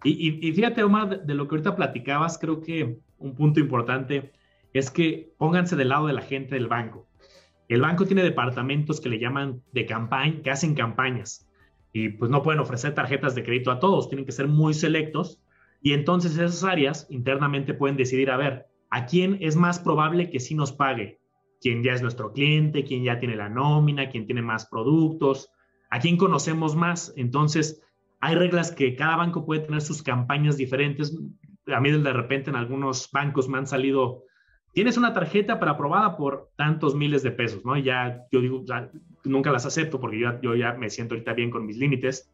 Y, 0.03 0.47
y, 0.47 0.51
fíjate, 0.51 0.81
Omar, 0.81 1.23
de 1.23 1.35
lo 1.35 1.47
que 1.47 1.53
ahorita 1.53 1.75
platicabas, 1.75 2.39
creo 2.39 2.59
que 2.59 2.97
un 3.19 3.35
punto 3.35 3.59
importante 3.59 4.31
es 4.73 4.89
que 4.89 5.31
pónganse 5.37 5.75
del 5.75 5.89
lado 5.89 6.07
de 6.07 6.13
la 6.13 6.21
gente 6.21 6.55
del 6.55 6.67
banco. 6.67 7.07
El 7.67 7.81
banco 7.81 8.07
tiene 8.07 8.23
departamentos 8.23 8.99
que 8.99 9.09
le 9.09 9.19
llaman 9.19 9.61
de 9.73 9.85
campaña, 9.85 10.41
que 10.41 10.49
hacen 10.49 10.73
campañas 10.73 11.47
y 11.93 12.09
pues 12.09 12.31
no 12.31 12.41
pueden 12.41 12.61
ofrecer 12.61 12.95
tarjetas 12.95 13.35
de 13.35 13.43
crédito 13.43 13.69
a 13.69 13.79
todos, 13.79 14.09
tienen 14.09 14.25
que 14.25 14.31
ser 14.31 14.47
muy 14.47 14.73
selectos 14.73 15.39
y 15.83 15.93
entonces 15.93 16.33
esas 16.33 16.63
áreas 16.63 17.05
internamente 17.11 17.75
pueden 17.75 17.95
decidir, 17.95 18.31
a 18.31 18.37
ver, 18.37 18.70
¿a 18.91 19.05
quién 19.05 19.37
es 19.41 19.55
más 19.55 19.79
probable 19.79 20.29
que 20.29 20.39
sí 20.39 20.53
nos 20.53 20.71
pague? 20.71 21.19
¿Quién 21.59 21.83
ya 21.83 21.93
es 21.93 22.01
nuestro 22.01 22.31
cliente? 22.31 22.83
¿Quién 22.83 23.03
ya 23.03 23.19
tiene 23.19 23.35
la 23.35 23.49
nómina? 23.49 24.09
¿Quién 24.09 24.25
tiene 24.25 24.41
más 24.41 24.67
productos? 24.67 25.49
¿A 25.89 25.99
quién 25.99 26.17
conocemos 26.17 26.75
más? 26.75 27.13
Entonces, 27.17 27.81
hay 28.19 28.35
reglas 28.35 28.71
que 28.71 28.95
cada 28.95 29.15
banco 29.15 29.45
puede 29.45 29.61
tener 29.61 29.81
sus 29.81 30.03
campañas 30.03 30.57
diferentes. 30.57 31.17
A 31.67 31.79
mí 31.79 31.91
de 31.91 32.13
repente 32.13 32.49
en 32.49 32.55
algunos 32.55 33.09
bancos 33.11 33.49
me 33.49 33.57
han 33.57 33.67
salido 33.67 34.25
tienes 34.73 34.97
una 34.97 35.13
tarjeta 35.13 35.59
para 35.59 35.71
aprobada 35.71 36.15
por 36.17 36.51
tantos 36.55 36.95
miles 36.95 37.23
de 37.23 37.31
pesos, 37.31 37.65
¿no? 37.65 37.75
Y 37.77 37.83
ya 37.83 38.25
yo 38.31 38.41
digo, 38.41 38.63
nunca 39.23 39.51
las 39.51 39.65
acepto 39.65 39.99
porque 39.99 40.19
yo, 40.19 40.41
yo 40.41 40.55
ya 40.55 40.73
me 40.73 40.89
siento 40.89 41.15
ahorita 41.15 41.33
bien 41.33 41.51
con 41.51 41.65
mis 41.65 41.77
límites. 41.77 42.31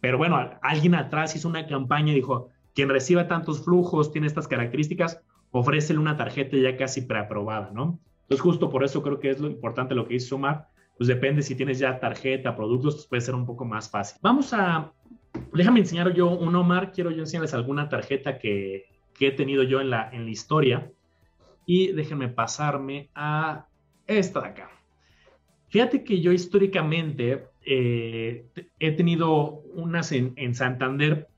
Pero 0.00 0.18
bueno, 0.18 0.38
alguien 0.62 0.94
atrás 0.94 1.34
hizo 1.36 1.48
una 1.48 1.66
campaña 1.66 2.12
y 2.12 2.16
dijo, 2.16 2.50
quien 2.74 2.88
reciba 2.88 3.28
tantos 3.28 3.64
flujos, 3.64 4.12
tiene 4.12 4.26
estas 4.26 4.48
características, 4.48 5.22
ofrécele 5.58 6.00
una 6.00 6.16
tarjeta 6.16 6.56
ya 6.56 6.76
casi 6.76 7.02
preaprobada, 7.02 7.70
¿no? 7.72 8.00
Entonces 8.22 8.40
justo 8.40 8.70
por 8.70 8.82
eso 8.84 9.02
creo 9.02 9.20
que 9.20 9.30
es 9.30 9.40
lo 9.40 9.48
importante 9.48 9.94
lo 9.94 10.06
que 10.06 10.16
hizo 10.16 10.30
Sumar, 10.30 10.66
pues 10.98 11.06
depende 11.06 11.42
si 11.42 11.54
tienes 11.54 11.78
ya 11.78 12.00
tarjeta, 12.00 12.56
productos, 12.56 12.94
pues 12.94 13.06
puede 13.06 13.20
ser 13.20 13.34
un 13.34 13.46
poco 13.46 13.64
más 13.64 13.88
fácil. 13.90 14.18
Vamos 14.20 14.52
a, 14.52 14.92
déjame 15.52 15.80
enseñar 15.80 16.12
yo 16.12 16.28
un 16.30 16.54
Omar, 16.56 16.90
quiero 16.92 17.10
yo 17.10 17.20
enseñarles 17.20 17.54
alguna 17.54 17.88
tarjeta 17.88 18.38
que, 18.38 18.86
he 19.20 19.30
tenido 19.30 19.62
yo 19.62 19.80
en 19.80 19.90
la, 19.90 20.10
en 20.10 20.24
la 20.24 20.30
historia. 20.30 20.90
Y 21.66 21.92
déjenme 21.92 22.28
pasarme 22.28 23.10
a 23.14 23.66
esta 24.06 24.40
de 24.40 24.48
acá. 24.48 24.70
Fíjate 25.68 26.04
que 26.04 26.20
yo 26.20 26.32
históricamente 26.32 27.46
eh, 27.64 28.46
he 28.78 28.92
tenido 28.92 29.62
unas 29.74 30.12
en, 30.12 30.54
Santander, 30.54 31.28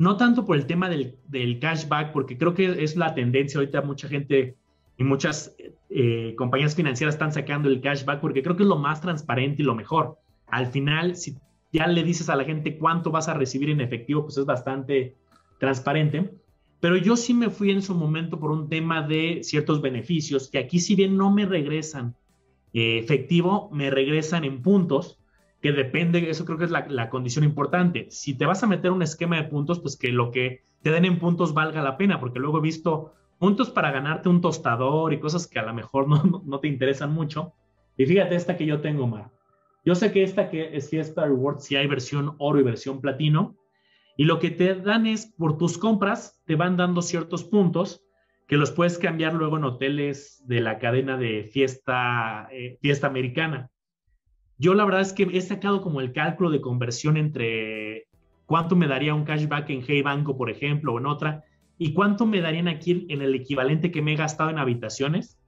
no 0.00 0.16
tanto 0.16 0.46
por 0.46 0.56
el 0.56 0.64
tema 0.64 0.88
del, 0.88 1.58
cashback, 1.60 2.12
porque 2.12 2.38
creo 2.38 2.54
que 2.54 2.82
es 2.82 2.96
la 2.96 3.14
tendencia 3.14 3.60
ahorita 3.60 3.82
mucha 3.82 4.08
gente 4.08 4.56
y 4.96 5.04
muchas 5.04 5.54
eh, 5.90 6.34
compañías 6.38 6.74
financieras 6.74 7.16
están 7.16 7.34
sacando 7.34 7.68
el 7.68 7.82
cashback 7.82 8.18
porque 8.18 8.42
creo 8.42 8.56
que 8.56 8.62
es 8.62 8.68
lo 8.68 8.78
más 8.78 9.02
transparente 9.02 9.60
y 9.60 9.66
lo 9.66 9.74
mejor. 9.74 10.16
Al 10.46 10.68
final, 10.68 11.16
si 11.16 11.36
ya 11.70 11.86
le 11.86 12.02
dices 12.02 12.30
a 12.30 12.36
la 12.36 12.44
gente 12.44 12.78
cuánto 12.78 13.10
vas 13.10 13.28
a 13.28 13.34
recibir 13.34 13.68
en 13.68 13.82
efectivo, 13.82 14.22
pues 14.22 14.38
es 14.38 14.46
bastante 14.46 15.16
transparente. 15.58 16.30
Pero 16.80 16.96
yo 16.96 17.14
sí 17.14 17.34
me 17.34 17.50
fui 17.50 17.70
en 17.70 17.82
su 17.82 17.94
momento 17.94 18.40
por 18.40 18.52
un 18.52 18.70
tema 18.70 19.02
de 19.02 19.40
ciertos 19.42 19.82
beneficios 19.82 20.48
que 20.48 20.60
aquí 20.60 20.80
si 20.80 20.94
bien 20.94 21.14
no 21.14 21.30
me 21.30 21.44
regresan 21.44 22.16
eh, 22.72 22.98
efectivo, 22.98 23.68
me 23.70 23.90
regresan 23.90 24.44
en 24.44 24.62
puntos, 24.62 25.19
que 25.60 25.72
depende, 25.72 26.30
eso 26.30 26.44
creo 26.44 26.58
que 26.58 26.64
es 26.64 26.70
la, 26.70 27.10
condición 27.10 27.44
importante. 27.44 28.06
Si 28.10 28.34
te 28.34 28.46
vas 28.46 28.62
a 28.62 28.66
meter 28.66 28.90
un 28.90 29.02
esquema 29.02 29.36
de 29.36 29.44
puntos, 29.44 29.78
pues 29.78 29.96
que 29.96 30.08
lo 30.08 30.30
que 30.30 30.62
te 30.82 30.90
den 30.90 31.04
en 31.04 31.18
puntos 31.18 31.52
valga 31.52 31.82
la 31.82 31.96
pena, 31.96 32.18
porque 32.18 32.38
luego 32.38 32.58
he 32.58 32.62
visto 32.62 33.12
puntos 33.38 33.70
para 33.70 33.90
ganarte 33.90 34.28
un 34.28 34.40
tostador 34.40 35.12
y 35.12 35.20
cosas 35.20 35.46
que 35.46 35.58
a 35.58 35.62
lo 35.62 35.74
mejor 35.74 36.08
no, 36.08 36.42
no, 36.46 36.60
te 36.60 36.68
interesan 36.68 37.12
mucho. 37.12 37.52
Y 37.96 38.06
fíjate 38.06 38.36
esta 38.36 38.56
que 38.56 38.66
yo 38.66 38.80
tengo, 38.80 39.06
Mar. 39.06 39.30
Yo 39.84 39.94
sé 39.94 40.12
que 40.12 40.22
esta 40.22 40.50
que 40.50 40.76
es 40.76 40.88
Fiesta 40.88 41.24
Rewards, 41.24 41.64
si 41.64 41.76
hay 41.76 41.86
versión 41.86 42.34
oro 42.38 42.60
y 42.60 42.62
versión 42.62 43.00
platino, 43.00 43.56
y 44.16 44.24
lo 44.24 44.38
que 44.38 44.50
te 44.50 44.74
dan 44.74 45.06
es, 45.06 45.26
por 45.26 45.56
tus 45.56 45.78
compras, 45.78 46.40
te 46.44 46.54
van 46.54 46.76
dando 46.76 47.02
ciertos 47.02 47.44
puntos 47.44 48.02
que 48.46 48.56
los 48.56 48.70
puedes 48.70 48.98
cambiar 48.98 49.34
luego 49.34 49.56
en 49.58 49.64
hoteles 49.64 50.42
de 50.46 50.60
la 50.60 50.78
cadena 50.78 51.16
de 51.16 51.44
fiesta, 51.44 52.48
eh, 52.50 52.78
fiesta 52.82 53.06
americana. 53.06 53.70
Yo 54.60 54.74
la 54.74 54.84
verdad 54.84 55.00
es 55.00 55.14
que 55.14 55.22
he 55.22 55.40
sacado 55.40 55.80
como 55.80 56.02
el 56.02 56.12
cálculo 56.12 56.50
de 56.50 56.60
conversión 56.60 57.16
entre 57.16 58.08
cuánto 58.44 58.76
me 58.76 58.88
daría 58.88 59.14
un 59.14 59.24
cashback 59.24 59.70
en 59.70 59.82
Hey 59.86 60.02
Banco, 60.02 60.36
por 60.36 60.50
ejemplo, 60.50 60.92
o 60.92 60.98
en 60.98 61.06
otra, 61.06 61.44
y 61.78 61.94
cuánto 61.94 62.26
me 62.26 62.42
darían 62.42 62.68
aquí 62.68 63.06
en 63.08 63.22
el 63.22 63.34
equivalente 63.34 63.90
que 63.90 64.02
me 64.02 64.12
he 64.12 64.16
gastado 64.16 64.50
en 64.50 64.58
habitaciones. 64.58 65.38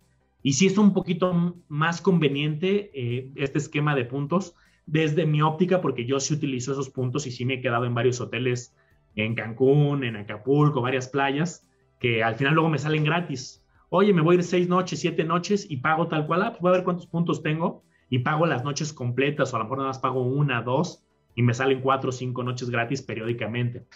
Y 0.43 0.55
si 0.55 0.67
es 0.67 0.79
un 0.79 0.95
poquito 0.95 1.59
más 1.69 2.01
conveniente 2.01 2.91
eh, 2.95 3.31
este 3.37 3.59
esquema 3.59 3.95
de 3.95 4.07
puntos, 4.07 4.55
desde 4.87 5.27
mi 5.27 5.43
óptica, 5.43 5.83
porque 5.83 6.07
yo 6.07 6.19
sí 6.19 6.33
utilizo 6.33 6.73
esos 6.73 6.89
puntos 6.89 7.27
y 7.27 7.33
sí 7.33 7.45
me 7.45 7.55
he 7.55 7.61
quedado 7.61 7.85
en 7.85 7.95
varios 7.95 8.19
hoteles 8.19 8.75
en 9.15 9.35
Cancún, 9.35 10.05
en 10.05 10.17
Acapulco, 10.17 10.81
varias 10.81 11.09
playas, 11.09 11.69
que 12.01 12.25
al 12.25 12.37
final 12.37 12.55
luego 12.55 12.71
me 12.71 12.79
salen 12.79 13.05
gratis. 13.05 13.63
Oye, 13.91 14.15
me 14.15 14.23
voy 14.23 14.37
a 14.37 14.39
ir 14.39 14.45
seis 14.45 14.71
noches, 14.71 15.01
siete 15.01 15.23
noches 15.23 15.67
y 15.69 15.77
pago 15.77 16.09
tal 16.09 16.27
cual, 16.27 16.45
ah, 16.45 16.51
pues 16.53 16.63
voy 16.63 16.71
a 16.71 16.77
ver 16.77 16.85
cuántos 16.85 17.07
puntos 17.07 17.43
tengo 17.43 17.85
y 18.13 18.19
pago 18.19 18.45
las 18.45 18.63
noches 18.63 18.93
completas 18.93 19.53
o 19.53 19.57
a 19.57 19.61
lo 19.61 19.65
mejor 19.65 19.79
nada 19.79 19.89
más 19.89 19.99
pago 19.99 20.21
una, 20.21 20.61
dos 20.61 21.03
y 21.35 21.41
me 21.41 21.55
salen 21.55 21.81
cuatro 21.81 22.11
o 22.11 22.13
cinco 22.13 22.43
noches 22.43 22.69
gratis 22.69 23.01
periódicamente. 23.01 23.87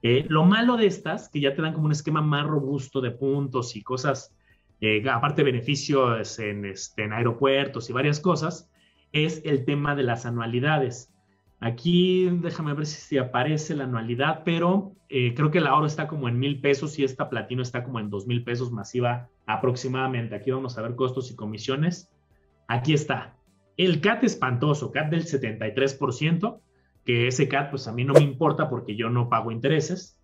Eh, 0.00 0.26
lo 0.28 0.44
malo 0.44 0.76
de 0.76 0.86
estas, 0.86 1.28
que 1.28 1.40
ya 1.40 1.52
te 1.56 1.62
dan 1.62 1.72
como 1.72 1.86
un 1.86 1.90
esquema 1.90 2.22
más 2.22 2.46
robusto 2.46 3.00
de 3.00 3.10
puntos 3.10 3.74
y 3.74 3.82
cosas, 3.82 4.32
eh, 4.80 5.02
aparte 5.10 5.42
beneficios 5.42 6.38
en, 6.38 6.66
este, 6.66 7.02
en 7.02 7.12
aeropuertos 7.12 7.90
y 7.90 7.92
varias 7.92 8.20
cosas, 8.20 8.70
es 9.10 9.42
el 9.44 9.64
tema 9.64 9.96
de 9.96 10.04
las 10.04 10.24
anualidades. 10.24 11.12
Aquí 11.58 12.30
déjame 12.30 12.74
ver 12.74 12.86
si, 12.86 13.18
aparece 13.18 13.74
la 13.74 13.84
anualidad, 13.84 14.42
pero 14.44 14.92
eh, 15.08 15.34
creo 15.34 15.50
que 15.50 15.60
la 15.60 15.74
oro 15.74 15.86
está 15.86 16.06
como 16.06 16.28
en 16.28 16.38
mil 16.38 16.60
pesos 16.60 16.96
y 17.00 17.02
esta 17.02 17.28
platino 17.28 17.62
está 17.62 17.82
como 17.82 17.98
en 17.98 18.08
dos 18.08 18.24
mil 18.28 18.44
pesos 18.44 18.70
masiva 18.70 19.28
aproximadamente. 19.46 20.36
Aquí 20.36 20.52
vamos 20.52 20.78
a 20.78 20.82
ver 20.82 20.94
costos 20.94 21.28
y 21.32 21.34
comisiones. 21.34 22.08
Aquí 22.68 22.92
está. 22.92 23.37
El 23.78 24.02
CAT 24.02 24.24
espantoso, 24.24 24.92
CAT 24.92 25.08
del 25.08 25.24
73%, 25.24 26.60
que 27.06 27.28
ese 27.28 27.48
CAT 27.48 27.70
pues 27.70 27.88
a 27.88 27.92
mí 27.92 28.04
no 28.04 28.12
me 28.12 28.20
importa 28.20 28.68
porque 28.68 28.94
yo 28.94 29.08
no 29.08 29.30
pago 29.30 29.50
intereses. 29.50 30.20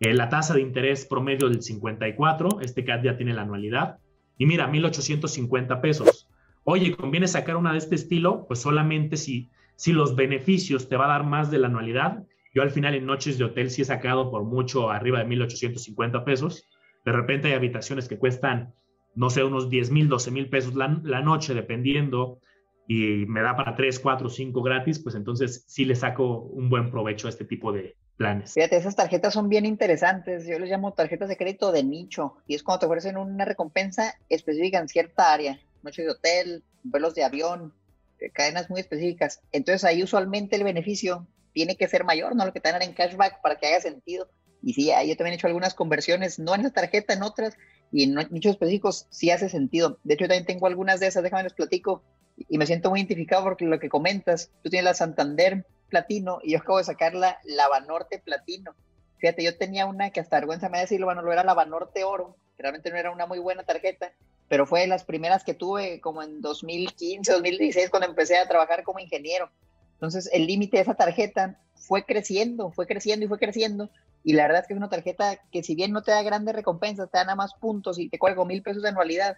Eh, 0.00 0.12
la 0.12 0.28
tasa 0.28 0.52
de 0.52 0.60
interés 0.60 1.06
promedio 1.06 1.48
del 1.48 1.62
54, 1.62 2.60
este 2.60 2.84
CAT 2.84 3.02
ya 3.02 3.16
tiene 3.16 3.32
la 3.32 3.42
anualidad. 3.42 3.96
Y 4.36 4.44
mira, 4.44 4.70
1.850 4.70 5.80
pesos. 5.80 6.28
Oye, 6.64 6.94
¿conviene 6.94 7.26
sacar 7.26 7.56
una 7.56 7.72
de 7.72 7.78
este 7.78 7.94
estilo? 7.94 8.44
Pues 8.46 8.60
solamente 8.60 9.16
si 9.16 9.48
si 9.76 9.92
los 9.92 10.16
beneficios 10.16 10.88
te 10.88 10.96
va 10.96 11.04
a 11.04 11.18
dar 11.18 11.24
más 11.24 11.50
de 11.50 11.58
la 11.58 11.68
anualidad, 11.68 12.24
yo 12.54 12.62
al 12.62 12.70
final 12.70 12.94
en 12.94 13.04
noches 13.04 13.36
de 13.36 13.44
hotel 13.44 13.70
sí 13.70 13.82
he 13.82 13.84
sacado 13.84 14.30
por 14.30 14.44
mucho 14.44 14.90
arriba 14.90 15.18
de 15.18 15.26
1.850 15.26 16.24
pesos. 16.24 16.64
De 17.04 17.12
repente 17.12 17.48
hay 17.48 17.54
habitaciones 17.54 18.08
que 18.08 18.18
cuestan, 18.18 18.72
no 19.14 19.28
sé, 19.28 19.44
unos 19.44 19.68
10 19.68 19.90
mil, 19.90 20.08
12 20.08 20.30
mil 20.30 20.48
pesos 20.48 20.74
la, 20.74 20.88
noche, 21.20 21.54
dependiendo, 21.54 22.40
y 22.88 23.26
me 23.26 23.42
da 23.42 23.56
para 23.56 23.74
3, 23.74 23.98
4, 23.98 24.28
5 24.28 24.62
gratis, 24.62 24.98
pues 24.98 25.14
entonces 25.14 25.64
sí 25.66 25.84
le 25.84 25.94
saco 25.94 26.40
un 26.40 26.68
buen 26.68 26.90
provecho 26.90 27.26
a 27.26 27.30
este 27.30 27.44
tipo 27.44 27.72
de 27.72 27.96
planes. 28.16 28.54
Fíjate, 28.54 28.76
esas 28.76 28.96
tarjetas 28.96 29.34
son 29.34 29.48
bien 29.48 29.66
interesantes. 29.66 30.46
Yo 30.46 30.58
les 30.58 30.70
llamo 30.70 30.92
tarjetas 30.94 31.28
de 31.28 31.36
crédito 31.36 31.72
de 31.72 31.82
nicho, 31.84 32.36
y 32.46 32.54
es 32.54 32.62
cuando 32.62 32.80
te 32.80 32.86
ofrecen 32.86 33.16
una 33.16 33.44
recompensa 33.44 34.14
específica 34.28 34.78
en 34.78 34.88
cierta 34.88 35.32
área, 35.32 35.60
noche 35.82 36.02
de 36.02 36.10
hotel, 36.10 36.64
vuelos 36.82 37.14
de 37.14 37.24
avión, 37.24 37.74
eh, 38.20 38.30
cadenas 38.30 38.70
muy 38.70 38.80
específicas. 38.80 39.42
Entonces 39.52 39.84
ahí 39.84 40.02
usualmente 40.02 40.56
el 40.56 40.64
beneficio 40.64 41.26
tiene 41.52 41.76
que 41.76 41.88
ser 41.88 42.04
mayor, 42.04 42.36
¿no? 42.36 42.44
Lo 42.44 42.52
que 42.52 42.60
te 42.60 42.70
dan 42.70 42.82
en 42.82 42.92
cashback 42.92 43.40
para 43.42 43.56
que 43.56 43.66
haga 43.66 43.80
sentido. 43.80 44.28
Y 44.62 44.74
sí, 44.74 44.86
yo 44.86 45.16
también 45.16 45.32
he 45.32 45.34
hecho 45.34 45.46
algunas 45.46 45.74
conversiones, 45.74 46.38
no 46.38 46.54
en 46.54 46.62
esa 46.62 46.72
tarjeta, 46.72 47.14
en 47.14 47.22
otras, 47.22 47.56
y 47.92 48.04
en 48.04 48.14
nichos 48.30 48.52
específicos 48.52 49.06
sí 49.10 49.30
hace 49.30 49.48
sentido. 49.48 49.98
De 50.04 50.14
hecho, 50.14 50.24
yo 50.24 50.28
también 50.28 50.46
tengo 50.46 50.66
algunas 50.66 51.00
de 51.00 51.06
esas, 51.06 51.22
déjame 51.22 51.44
les 51.44 51.52
platico, 51.52 52.02
y 52.48 52.58
me 52.58 52.66
siento 52.66 52.90
muy 52.90 53.00
identificado 53.00 53.44
porque 53.44 53.64
lo 53.64 53.78
que 53.78 53.88
comentas, 53.88 54.50
tú 54.62 54.70
tienes 54.70 54.84
la 54.84 54.94
Santander 54.94 55.64
Platino 55.88 56.40
y 56.42 56.52
yo 56.52 56.58
acabo 56.58 56.78
de 56.78 56.84
sacar 56.84 57.14
la 57.14 57.38
Lavanorte 57.44 58.18
Platino. 58.18 58.74
Fíjate, 59.18 59.42
yo 59.42 59.56
tenía 59.56 59.86
una 59.86 60.10
que 60.10 60.20
hasta 60.20 60.36
vergüenza 60.36 60.68
me 60.68 60.78
decirlo, 60.78 61.06
bueno, 61.06 61.22
lo 61.22 61.32
era 61.32 61.44
Lavanorte 61.44 62.04
Oro, 62.04 62.36
realmente 62.58 62.90
no 62.90 62.96
era 62.96 63.10
una 63.10 63.26
muy 63.26 63.38
buena 63.38 63.62
tarjeta, 63.62 64.12
pero 64.48 64.66
fue 64.66 64.82
de 64.82 64.86
las 64.86 65.04
primeras 65.04 65.44
que 65.44 65.54
tuve 65.54 66.00
como 66.00 66.22
en 66.22 66.40
2015, 66.40 67.32
2016, 67.32 67.90
cuando 67.90 68.08
empecé 68.08 68.36
a 68.36 68.46
trabajar 68.46 68.82
como 68.84 69.00
ingeniero. 69.00 69.50
Entonces, 69.94 70.28
el 70.32 70.46
límite 70.46 70.76
de 70.76 70.82
esa 70.82 70.94
tarjeta 70.94 71.58
fue 71.74 72.04
creciendo, 72.04 72.70
fue 72.70 72.86
creciendo 72.86 73.24
y 73.24 73.28
fue 73.28 73.38
creciendo. 73.38 73.90
Y 74.26 74.32
la 74.32 74.42
verdad 74.42 74.62
es 74.62 74.66
que 74.66 74.74
es 74.74 74.76
una 74.76 74.88
tarjeta 74.88 75.38
que 75.52 75.62
si 75.62 75.76
bien 75.76 75.92
no 75.92 76.02
te 76.02 76.10
da 76.10 76.20
grandes 76.24 76.52
recompensas, 76.52 77.08
te 77.08 77.16
da 77.16 77.22
nada 77.22 77.36
más 77.36 77.54
puntos 77.54 77.96
y 77.96 78.08
te 78.08 78.18
cuelgo 78.18 78.44
mil 78.44 78.60
pesos 78.60 78.82
de 78.82 78.88
anualidad, 78.88 79.36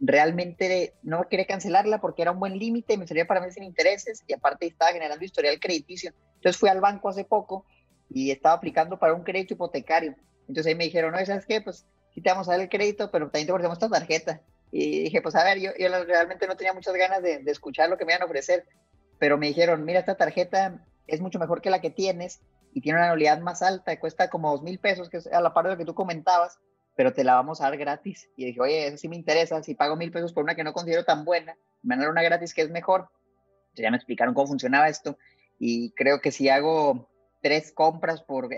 realmente 0.00 0.92
no 1.04 1.28
quería 1.28 1.46
cancelarla 1.46 2.00
porque 2.00 2.22
era 2.22 2.32
un 2.32 2.40
buen 2.40 2.58
límite, 2.58 2.98
me 2.98 3.06
salía 3.06 3.28
para 3.28 3.40
mí 3.40 3.52
sin 3.52 3.62
intereses 3.62 4.24
y 4.26 4.32
aparte 4.32 4.66
estaba 4.66 4.90
generando 4.90 5.24
historial 5.24 5.60
crediticio. 5.60 6.12
Entonces 6.34 6.58
fui 6.58 6.68
al 6.68 6.80
banco 6.80 7.10
hace 7.10 7.24
poco 7.24 7.64
y 8.10 8.32
estaba 8.32 8.56
aplicando 8.56 8.98
para 8.98 9.14
un 9.14 9.22
crédito 9.22 9.54
hipotecario. 9.54 10.16
Entonces 10.48 10.66
ahí 10.66 10.74
me 10.74 10.82
dijeron, 10.82 11.12
no, 11.12 11.24
¿sabes 11.24 11.46
qué? 11.46 11.60
Pues 11.60 11.86
sí 12.12 12.20
te 12.20 12.28
vamos 12.28 12.48
a 12.48 12.52
dar 12.54 12.60
el 12.60 12.68
crédito, 12.68 13.12
pero 13.12 13.26
también 13.26 13.46
te 13.46 13.52
ofrecemos 13.52 13.76
esta 13.76 13.88
tarjeta. 13.88 14.40
Y 14.72 15.04
dije, 15.04 15.22
pues 15.22 15.36
a 15.36 15.44
ver, 15.44 15.60
yo, 15.60 15.70
yo 15.78 16.04
realmente 16.06 16.48
no 16.48 16.56
tenía 16.56 16.72
muchas 16.72 16.94
ganas 16.94 17.22
de, 17.22 17.38
de, 17.38 17.52
escuchar 17.52 17.88
lo 17.88 17.96
que 17.96 18.04
me 18.04 18.14
iban 18.14 18.22
a 18.22 18.26
ofrecer, 18.26 18.66
pero 19.20 19.38
me 19.38 19.46
dijeron, 19.46 19.84
mira, 19.84 20.00
esta 20.00 20.16
tarjeta 20.16 20.84
es 21.06 21.20
mucho 21.20 21.38
mejor 21.38 21.60
que 21.60 21.70
la 21.70 21.80
que 21.80 21.90
tienes 21.90 22.40
y 22.74 22.80
tiene 22.80 22.98
una 22.98 23.06
anualidad 23.06 23.38
más 23.40 23.62
alta, 23.62 23.98
cuesta 24.00 24.28
como 24.28 24.50
dos 24.50 24.62
mil 24.62 24.80
pesos, 24.80 25.08
que 25.08 25.18
es 25.18 25.26
a 25.28 25.40
la 25.40 25.54
par 25.54 25.64
de 25.64 25.70
lo 25.70 25.78
que 25.78 25.84
tú 25.84 25.94
comentabas, 25.94 26.58
pero 26.96 27.14
te 27.14 27.22
la 27.22 27.34
vamos 27.34 27.60
a 27.60 27.64
dar 27.64 27.78
gratis. 27.78 28.28
Y 28.36 28.44
dije, 28.46 28.60
oye, 28.60 28.88
eso 28.88 28.98
sí 28.98 29.08
me 29.08 29.16
interesa, 29.16 29.62
si 29.62 29.74
pago 29.74 29.96
mil 29.96 30.10
pesos 30.10 30.32
por 30.32 30.42
una 30.42 30.56
que 30.56 30.64
no 30.64 30.72
considero 30.72 31.04
tan 31.04 31.24
buena, 31.24 31.56
me 31.82 31.94
van 31.94 32.00
a 32.00 32.02
dar 32.02 32.10
una 32.10 32.22
gratis 32.22 32.52
que 32.52 32.62
es 32.62 32.70
mejor. 32.70 33.08
Ya 33.74 33.90
me 33.90 33.96
explicaron 33.96 34.34
cómo 34.34 34.48
funcionaba 34.48 34.88
esto 34.88 35.16
y 35.58 35.92
creo 35.92 36.20
que 36.20 36.32
si 36.32 36.48
hago 36.48 37.08
tres 37.42 37.72
compras 37.72 38.22
por 38.22 38.48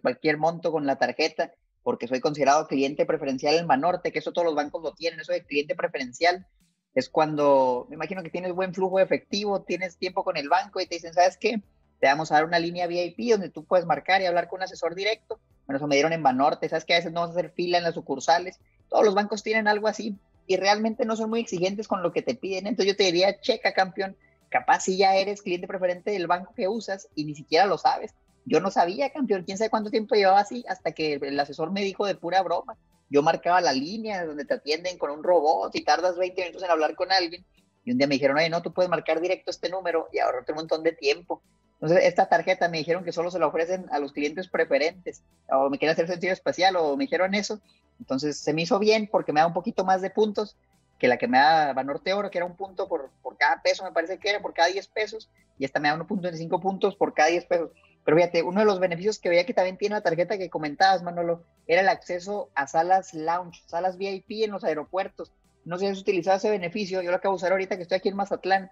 cualquier 0.00 0.38
monto 0.38 0.70
con 0.70 0.86
la 0.86 0.96
tarjeta, 0.96 1.52
porque 1.82 2.06
soy 2.06 2.20
considerado 2.20 2.68
cliente 2.68 3.04
preferencial 3.04 3.56
en 3.56 3.66
Banorte, 3.66 4.12
que 4.12 4.20
eso 4.20 4.32
todos 4.32 4.46
los 4.46 4.54
bancos 4.54 4.82
lo 4.82 4.92
tienen, 4.94 5.20
eso 5.20 5.32
de 5.32 5.44
cliente 5.44 5.74
preferencial 5.74 6.46
es 6.94 7.08
cuando, 7.08 7.86
me 7.88 7.96
imagino 7.96 8.22
que 8.22 8.30
tienes 8.30 8.52
buen 8.52 8.74
flujo 8.74 8.98
de 8.98 9.04
efectivo, 9.04 9.62
tienes 9.62 9.98
tiempo 9.98 10.22
con 10.24 10.36
el 10.36 10.48
banco 10.48 10.80
y 10.80 10.86
te 10.86 10.96
dicen, 10.96 11.14
¿sabes 11.14 11.36
qué? 11.36 11.62
Te 12.00 12.06
vamos 12.06 12.30
a 12.30 12.36
dar 12.36 12.44
una 12.44 12.58
línea 12.58 12.86
VIP 12.86 13.30
donde 13.30 13.50
tú 13.50 13.64
puedes 13.64 13.86
marcar 13.86 14.20
y 14.20 14.26
hablar 14.26 14.48
con 14.48 14.58
un 14.58 14.64
asesor 14.64 14.94
directo. 14.94 15.38
Bueno, 15.66 15.78
eso 15.78 15.86
me 15.86 15.96
dieron 15.96 16.12
en 16.12 16.22
Banorte, 16.22 16.68
¿sabes 16.68 16.84
que 16.84 16.94
A 16.94 16.98
veces 16.98 17.12
no 17.12 17.20
vas 17.22 17.30
a 17.30 17.32
hacer 17.32 17.50
fila 17.50 17.78
en 17.78 17.84
las 17.84 17.94
sucursales. 17.94 18.60
Todos 18.88 19.04
los 19.04 19.14
bancos 19.14 19.42
tienen 19.42 19.66
algo 19.66 19.88
así 19.88 20.16
y 20.46 20.56
realmente 20.56 21.04
no 21.04 21.16
son 21.16 21.30
muy 21.30 21.40
exigentes 21.40 21.88
con 21.88 22.02
lo 22.02 22.12
que 22.12 22.22
te 22.22 22.34
piden. 22.34 22.66
Entonces 22.66 22.92
yo 22.92 22.96
te 22.96 23.04
diría, 23.04 23.40
checa, 23.40 23.72
campeón, 23.72 24.16
capaz 24.48 24.80
si 24.80 24.96
ya 24.96 25.16
eres 25.16 25.42
cliente 25.42 25.66
preferente 25.66 26.10
del 26.10 26.26
banco 26.26 26.52
que 26.54 26.68
usas 26.68 27.08
y 27.14 27.24
ni 27.24 27.34
siquiera 27.34 27.66
lo 27.66 27.78
sabes. 27.78 28.14
Yo 28.44 28.60
no 28.60 28.70
sabía, 28.70 29.10
campeón, 29.10 29.42
quién 29.42 29.58
sabe 29.58 29.70
cuánto 29.70 29.90
tiempo 29.90 30.14
llevaba 30.14 30.38
así, 30.38 30.64
hasta 30.68 30.92
que 30.92 31.14
el 31.14 31.40
asesor 31.40 31.72
me 31.72 31.82
dijo 31.82 32.06
de 32.06 32.14
pura 32.14 32.42
broma. 32.42 32.76
Yo 33.08 33.22
marcaba 33.22 33.60
la 33.60 33.72
línea 33.72 34.24
donde 34.24 34.44
te 34.44 34.54
atienden 34.54 34.98
con 34.98 35.10
un 35.10 35.24
robot 35.24 35.74
y 35.74 35.82
tardas 35.82 36.16
20 36.16 36.40
minutos 36.40 36.62
en 36.62 36.70
hablar 36.70 36.94
con 36.94 37.10
alguien. 37.10 37.44
Y 37.84 37.92
un 37.92 37.98
día 37.98 38.06
me 38.06 38.14
dijeron, 38.14 38.36
oye, 38.36 38.48
no, 38.48 38.62
tú 38.62 38.72
puedes 38.72 38.90
marcar 38.90 39.20
directo 39.20 39.50
este 39.50 39.68
número 39.68 40.08
y 40.12 40.18
ahorrarte 40.18 40.52
un 40.52 40.56
montón 40.56 40.82
de 40.84 40.92
tiempo. 40.92 41.42
Entonces, 41.80 42.04
esta 42.04 42.26
tarjeta 42.28 42.68
me 42.68 42.78
dijeron 42.78 43.04
que 43.04 43.12
solo 43.12 43.30
se 43.30 43.38
la 43.38 43.46
ofrecen 43.46 43.86
a 43.90 43.98
los 43.98 44.12
clientes 44.12 44.48
preferentes, 44.48 45.22
o 45.50 45.68
me 45.68 45.78
quieren 45.78 45.92
hacer 45.92 46.08
sentido 46.08 46.32
especial, 46.32 46.76
o 46.76 46.96
me 46.96 47.04
dijeron 47.04 47.34
eso. 47.34 47.60
Entonces, 47.98 48.38
se 48.38 48.52
me 48.54 48.62
hizo 48.62 48.78
bien 48.78 49.08
porque 49.10 49.32
me 49.32 49.40
da 49.40 49.46
un 49.46 49.52
poquito 49.52 49.84
más 49.84 50.00
de 50.00 50.10
puntos 50.10 50.56
que 50.98 51.08
la 51.08 51.18
que 51.18 51.28
me 51.28 51.38
da 51.38 51.74
Banorte 51.74 52.14
Oro, 52.14 52.30
que 52.30 52.38
era 52.38 52.46
un 52.46 52.56
punto 52.56 52.88
por, 52.88 53.10
por 53.22 53.36
cada 53.36 53.60
peso, 53.60 53.84
me 53.84 53.92
parece 53.92 54.18
que 54.18 54.30
era, 54.30 54.40
por 54.40 54.54
cada 54.54 54.68
10 54.68 54.88
pesos, 54.88 55.28
y 55.58 55.64
esta 55.64 55.78
me 55.78 55.88
da 55.88 55.96
1.25 55.98 56.60
puntos 56.60 56.96
por 56.96 57.12
cada 57.12 57.28
10 57.28 57.44
pesos. 57.44 57.70
Pero 58.04 58.16
fíjate, 58.16 58.42
uno 58.42 58.60
de 58.60 58.66
los 58.66 58.80
beneficios 58.80 59.18
que 59.18 59.28
veía 59.28 59.44
que 59.44 59.52
también 59.52 59.76
tiene 59.76 59.96
la 59.96 60.00
tarjeta 60.00 60.38
que 60.38 60.48
comentabas, 60.48 61.02
Manolo, 61.02 61.44
era 61.66 61.82
el 61.82 61.88
acceso 61.88 62.50
a 62.54 62.66
salas 62.66 63.12
lounge, 63.12 63.62
salas 63.66 63.98
VIP 63.98 64.44
en 64.44 64.52
los 64.52 64.64
aeropuertos. 64.64 65.32
No 65.64 65.76
sé 65.76 65.86
si 65.86 65.90
has 65.90 66.00
utilizado 66.00 66.36
ese 66.36 66.50
beneficio, 66.50 67.02
yo 67.02 67.10
lo 67.10 67.16
acabo 67.16 67.34
de 67.34 67.38
usar 67.38 67.52
ahorita 67.52 67.76
que 67.76 67.82
estoy 67.82 67.96
aquí 67.96 68.08
en 68.08 68.16
Mazatlán. 68.16 68.70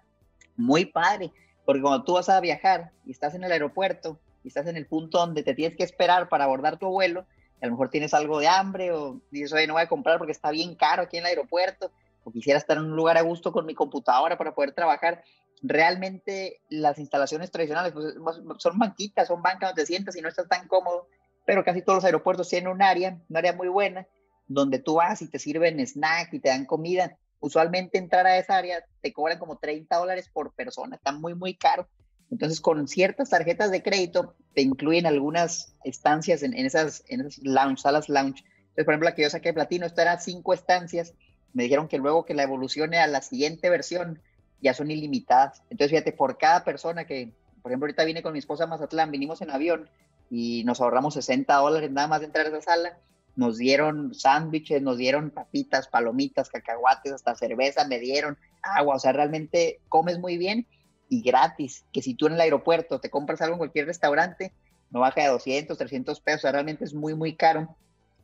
Muy 0.55 0.85
padre, 0.85 1.33
porque 1.65 1.81
cuando 1.81 2.03
tú 2.03 2.13
vas 2.13 2.29
a 2.29 2.39
viajar 2.39 2.91
y 3.05 3.11
estás 3.11 3.33
en 3.35 3.43
el 3.43 3.51
aeropuerto 3.51 4.19
y 4.43 4.49
estás 4.49 4.67
en 4.67 4.77
el 4.77 4.85
punto 4.85 5.17
donde 5.17 5.43
te 5.43 5.53
tienes 5.53 5.75
que 5.75 5.83
esperar 5.83 6.29
para 6.29 6.43
abordar 6.43 6.77
tu 6.77 6.87
vuelo, 6.87 7.25
a 7.61 7.65
lo 7.65 7.71
mejor 7.71 7.89
tienes 7.89 8.13
algo 8.13 8.39
de 8.39 8.47
hambre 8.47 8.91
o 8.91 9.19
dices, 9.31 9.53
oye, 9.53 9.67
no 9.67 9.73
voy 9.73 9.83
a 9.83 9.87
comprar 9.87 10.17
porque 10.17 10.31
está 10.31 10.51
bien 10.51 10.75
caro 10.75 11.03
aquí 11.03 11.17
en 11.17 11.23
el 11.23 11.29
aeropuerto, 11.29 11.91
o 12.23 12.31
quisiera 12.31 12.59
estar 12.59 12.77
en 12.77 12.85
un 12.85 12.95
lugar 12.95 13.17
a 13.17 13.21
gusto 13.21 13.51
con 13.51 13.65
mi 13.65 13.73
computadora 13.73 14.37
para 14.37 14.53
poder 14.53 14.73
trabajar 14.73 15.23
realmente 15.61 16.61
las 16.69 16.99
instalaciones 16.99 17.51
tradicionales 17.51 17.93
pues, 17.93 18.15
son 18.59 18.77
banquitas, 18.77 19.27
son 19.27 19.41
bancas 19.41 19.69
donde 19.69 19.81
te 19.81 19.87
sientas 19.87 20.15
y 20.15 20.21
no 20.21 20.29
estás 20.29 20.47
tan 20.47 20.67
cómodo, 20.67 21.07
pero 21.45 21.63
casi 21.63 21.81
todos 21.81 21.97
los 21.97 22.05
aeropuertos 22.05 22.49
tienen 22.49 22.69
un 22.69 22.81
área, 22.81 23.19
un 23.29 23.37
área 23.37 23.53
muy 23.53 23.67
buena, 23.67 24.07
donde 24.47 24.79
tú 24.79 24.95
vas 24.95 25.21
y 25.21 25.29
te 25.29 25.39
sirven 25.39 25.79
snack 25.79 26.33
y 26.33 26.39
te 26.39 26.49
dan 26.49 26.65
comida. 26.65 27.17
Usualmente 27.45 27.99
entrar 27.99 28.25
a 28.25 28.39
esa 28.39 28.57
área 28.57 28.83
te 29.01 29.13
cobran 29.13 29.37
como 29.37 29.59
30 29.59 29.95
dólares 29.97 30.27
por 30.33 30.55
persona, 30.55 30.95
está 30.95 31.11
muy, 31.11 31.35
muy 31.35 31.53
caro. 31.53 31.87
Entonces, 32.31 32.59
con 32.59 32.87
ciertas 32.87 33.29
tarjetas 33.29 33.69
de 33.69 33.83
crédito 33.83 34.33
te 34.55 34.63
incluyen 34.63 35.05
algunas 35.05 35.75
estancias 35.83 36.41
en, 36.41 36.55
esas, 36.55 37.03
en 37.07 37.21
esas 37.21 37.37
lounge, 37.43 37.83
salas 37.83 38.09
lounge. 38.09 38.43
Entonces, 38.69 38.85
por 38.85 38.93
ejemplo, 38.95 39.09
la 39.09 39.13
que 39.13 39.21
yo 39.21 39.29
saqué 39.29 39.49
de 39.49 39.53
platino, 39.53 39.85
esto 39.85 40.01
era 40.01 40.19
cinco 40.19 40.55
estancias. 40.55 41.13
Me 41.53 41.61
dijeron 41.61 41.87
que 41.87 41.99
luego 41.99 42.25
que 42.25 42.33
la 42.33 42.41
evolucione 42.41 42.97
a 42.97 43.05
la 43.05 43.21
siguiente 43.21 43.69
versión, 43.69 44.23
ya 44.59 44.73
son 44.73 44.89
ilimitadas. 44.89 45.61
Entonces, 45.69 45.91
fíjate, 45.91 46.13
por 46.13 46.39
cada 46.39 46.63
persona 46.63 47.05
que, 47.05 47.31
por 47.61 47.71
ejemplo, 47.71 47.85
ahorita 47.85 48.05
vine 48.05 48.23
con 48.23 48.33
mi 48.33 48.39
esposa 48.39 48.63
a 48.63 48.67
Mazatlán, 48.67 49.11
vinimos 49.11 49.43
en 49.43 49.51
avión 49.51 49.87
y 50.31 50.63
nos 50.63 50.81
ahorramos 50.81 51.13
60 51.13 51.53
dólares 51.53 51.91
nada 51.91 52.07
más 52.07 52.21
de 52.21 52.25
entrar 52.25 52.47
a 52.47 52.49
esa 52.49 52.61
sala. 52.61 52.97
Nos 53.35 53.57
dieron 53.57 54.13
sándwiches, 54.13 54.81
nos 54.81 54.97
dieron 54.97 55.29
papitas, 55.29 55.87
palomitas, 55.87 56.49
cacahuates, 56.49 57.13
hasta 57.13 57.35
cerveza, 57.35 57.87
me 57.87 57.99
dieron 57.99 58.37
agua. 58.61 58.95
O 58.95 58.99
sea, 58.99 59.11
realmente 59.11 59.79
comes 59.89 60.19
muy 60.19 60.37
bien 60.37 60.67
y 61.09 61.21
gratis. 61.21 61.85
Que 61.91 62.01
si 62.01 62.13
tú 62.13 62.27
en 62.27 62.33
el 62.33 62.41
aeropuerto 62.41 62.99
te 62.99 63.09
compras 63.09 63.41
algo 63.41 63.55
en 63.55 63.59
cualquier 63.59 63.85
restaurante, 63.87 64.53
no 64.91 65.01
baja 65.01 65.21
de 65.21 65.27
200, 65.27 65.77
300 65.77 66.19
pesos. 66.21 66.39
O 66.39 66.41
sea, 66.43 66.51
realmente 66.51 66.85
es 66.85 66.93
muy, 66.93 67.13
muy 67.13 67.35
caro 67.35 67.75